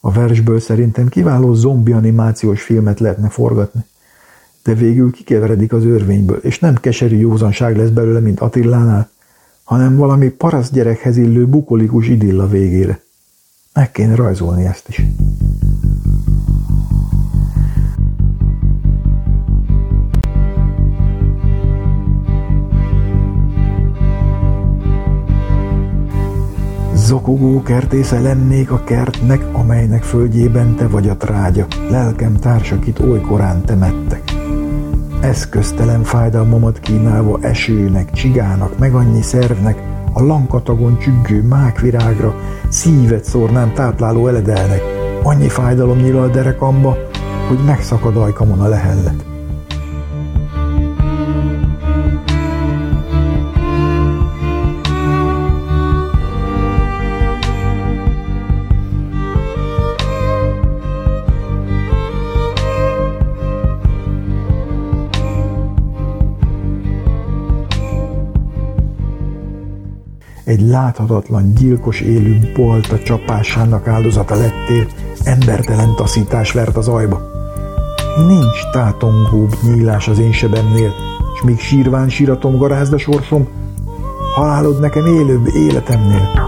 A 0.00 0.12
versből 0.12 0.60
szerintem 0.60 1.08
kiváló 1.08 1.54
zombi 1.54 1.92
animációs 1.92 2.62
filmet 2.62 3.00
lehetne 3.00 3.28
forgatni. 3.28 3.84
De 4.62 4.74
végül 4.74 5.10
kikeveredik 5.12 5.72
az 5.72 5.84
örvényből, 5.84 6.36
és 6.36 6.58
nem 6.58 6.74
keserű 6.74 7.16
józanság 7.16 7.76
lesz 7.76 7.88
belőle, 7.88 8.20
mint 8.20 8.40
Attillánál, 8.40 9.10
hanem 9.62 9.96
valami 9.96 10.28
paraszt 10.28 10.72
gyerekhez 10.72 11.16
illő 11.16 11.46
bukolikus 11.46 12.08
idilla 12.08 12.48
végére. 12.48 13.00
Meg 13.72 13.90
kéne 13.90 14.14
rajzolni 14.14 14.64
ezt 14.64 14.88
is. 14.88 15.02
Zokogó 27.14 27.62
kertésze 27.62 28.20
lennék 28.20 28.70
a 28.70 28.84
kertnek, 28.84 29.46
amelynek 29.52 30.02
földjében 30.02 30.74
te 30.74 30.88
vagy 30.88 31.08
a 31.08 31.16
trágya, 31.16 31.66
lelkem 31.90 32.36
társakit 32.36 32.98
olykorán 32.98 33.64
temettek. 33.64 34.22
Eszköztelen 35.20 36.02
fájdalmamat 36.02 36.80
kínálva 36.80 37.38
esőnek, 37.40 38.12
csigának, 38.12 38.78
meg 38.78 38.94
annyi 38.94 39.22
szervnek, 39.22 39.82
a 40.12 40.22
lankatagon 40.22 40.98
csüggő 40.98 41.42
mákvirágra, 41.42 42.34
szívet 42.68 43.24
szórnám 43.24 43.72
tápláló 43.72 44.26
eledelnek, 44.26 44.80
annyi 45.22 45.48
fájdalom 45.48 45.98
nyilal 45.98 46.28
derekamba, 46.28 46.96
hogy 47.48 47.58
megszakad 47.66 48.16
ajkamon 48.16 48.60
a 48.60 48.68
lehellet. 48.68 49.33
Egy 70.44 70.60
láthatatlan, 70.60 71.54
gyilkos 71.54 72.00
élő 72.00 72.52
bolta 72.56 72.98
csapásának 72.98 73.88
áldozata 73.88 74.34
lettél, 74.34 74.86
embertelen 75.24 75.94
taszítás 75.96 76.52
vert 76.52 76.76
az 76.76 76.88
ajba. 76.88 77.20
Nincs 78.26 78.70
tátongóbb 78.72 79.56
nyílás 79.62 80.08
az 80.08 80.18
én 80.18 80.32
sebemnél, 80.32 80.92
és 81.34 81.42
még 81.42 81.58
sírván 81.58 82.08
síratom 82.08 82.56
garázda 82.56 82.98
sorsom, 82.98 83.48
halálod 84.34 84.80
nekem 84.80 85.06
élőbb 85.06 85.46
életemnél. 85.46 86.43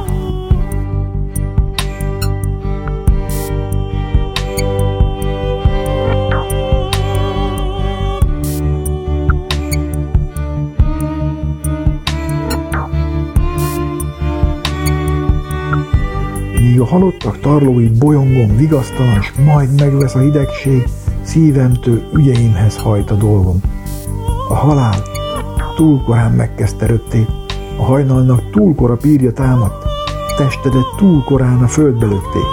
Halottak 16.87 17.41
tarlóit 17.41 17.99
bolyongom 17.99 18.57
vigasztalan, 18.57 19.23
s 19.23 19.33
majd 19.45 19.81
megvesz 19.81 20.15
a 20.15 20.19
hidegség, 20.19 20.85
szívemtől 21.23 22.03
ügyeimhez 22.15 22.77
hajt 22.77 23.11
a 23.11 23.15
dolgom. 23.15 23.61
A 24.49 24.55
halál 24.55 25.03
túl 25.77 26.03
korán 26.03 26.33
megkezdte 26.33 26.87
röttét, 26.87 27.31
a 27.79 27.83
hajnalnak 27.83 28.51
túl 28.51 28.75
kora 28.75 28.97
pírja 28.97 29.33
támadt, 29.33 29.85
testedet 30.37 30.95
túl 30.97 31.25
korán 31.25 31.63
a 31.63 31.69
földbe 31.69 32.07
lökték. 32.07 32.47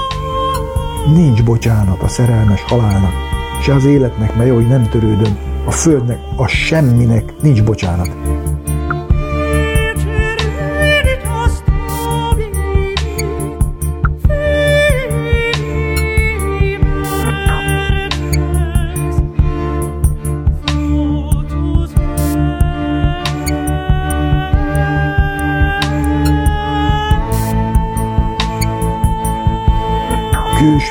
Nincs 1.15 1.43
bocsánat 1.43 2.01
a 2.01 2.07
szerelmes 2.07 2.61
halálnak, 2.61 3.13
se 3.61 3.73
az 3.73 3.85
életnek, 3.85 4.35
mely 4.35 4.49
hogy 4.49 4.67
nem 4.67 4.89
törődöm, 4.89 5.37
a 5.65 5.71
földnek, 5.71 6.19
a 6.35 6.47
semminek 6.47 7.33
nincs 7.41 7.63
bocsánat. 7.63 8.32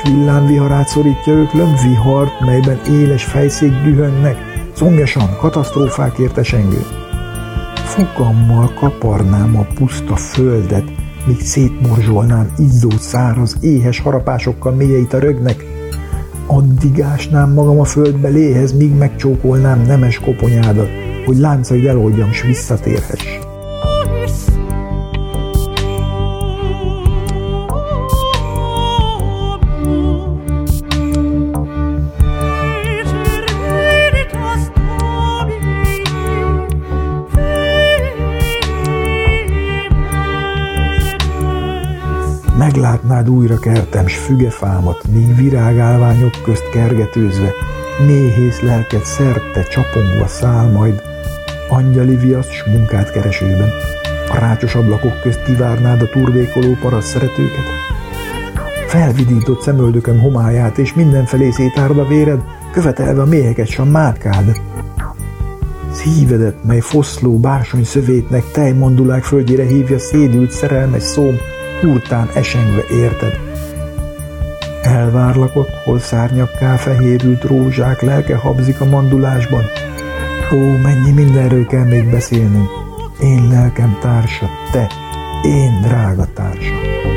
Villámviharát 0.03 0.87
szorítja 0.87 1.33
ők 1.33 1.53
lömvihart, 1.53 2.39
melyben 2.39 2.79
éles 2.91 3.23
fejszék 3.23 3.71
dühönnek, 3.71 4.37
zongesan 4.75 5.37
katasztrófák 5.39 6.17
értesengő. 6.17 6.85
Fogammal 7.75 8.73
kaparnám 8.73 9.57
a 9.57 9.73
puszta 9.73 10.15
földet, 10.15 10.83
míg 11.27 11.41
szétmorzsolnám 11.41 12.53
izzó 12.57 12.89
száraz, 12.89 13.57
éhes 13.61 13.99
harapásokkal 13.99 14.73
mélyeit 14.73 15.13
a 15.13 15.19
rögnek. 15.19 15.65
Addig 16.47 17.01
ásnám 17.01 17.53
magam 17.53 17.79
a 17.79 17.85
földbe 17.85 18.27
léhez, 18.27 18.77
míg 18.77 18.95
megcsókolnám 18.95 19.81
nemes 19.81 20.19
koponyádat, 20.19 20.89
hogy 21.25 21.37
láncaid 21.37 21.85
eloldjam, 21.85 22.31
s 22.31 22.41
visszatérhess. 22.41 23.51
Látnád 43.23 43.41
újra 43.41 43.59
kertem 43.59 44.07
s 44.07 44.15
fügefámat, 44.15 45.07
míg 45.13 45.35
virágálványok 45.35 46.31
közt 46.43 46.69
kergetőzve, 46.69 47.53
méhész 48.05 48.61
lelket 48.61 49.05
szerte 49.05 49.63
csapongva 49.63 50.27
száll 50.27 50.71
majd, 50.71 51.01
angyali 51.69 52.15
viaszt 52.15 52.51
s 52.51 52.63
munkát 52.63 53.11
keresőben. 53.11 53.69
A 54.29 54.39
rácsos 54.39 54.75
ablakok 54.75 55.21
közt 55.21 55.43
kivárnád 55.43 56.01
a 56.01 56.09
turvékoló 56.09 56.77
parasz 56.81 57.05
szeretőket? 57.05 57.65
Felvidított 58.87 59.61
szemöldököm 59.61 60.19
homályát, 60.19 60.77
és 60.77 60.93
mindenfelé 60.93 61.51
szétárd 61.51 61.97
a 61.97 62.07
véred, 62.07 62.41
követelve 62.71 63.21
a 63.21 63.25
méheket 63.25 63.67
s 63.67 63.79
a 63.79 63.85
mátkád. 63.85 64.61
Szívedet, 65.91 66.63
mely 66.63 66.79
foszló 66.79 67.39
bársony 67.39 67.83
szövétnek 67.83 68.43
tejmondulák 68.51 69.23
földjére 69.23 69.65
hívja 69.65 69.99
szédült 69.99 70.51
szerelmes 70.51 71.03
szóm, 71.03 71.35
hurtán 71.83 72.29
esengve 72.33 72.83
érted. 72.89 73.39
Elvárlak 74.81 75.55
ott, 75.55 75.73
hol 75.83 75.99
szárnyakká 75.99 76.75
fehérült 76.75 77.43
rózsák 77.43 78.01
lelke 78.01 78.35
habzik 78.35 78.81
a 78.81 78.85
mandulásban. 78.85 79.63
Ó, 80.53 80.57
mennyi 80.57 81.11
mindenről 81.11 81.65
kell 81.65 81.85
még 81.85 82.09
beszélnünk. 82.09 82.69
Én 83.19 83.47
lelkem 83.47 83.97
társa, 84.01 84.49
te, 84.71 84.87
én 85.43 85.81
drága 85.81 86.27
társa. 86.33 87.12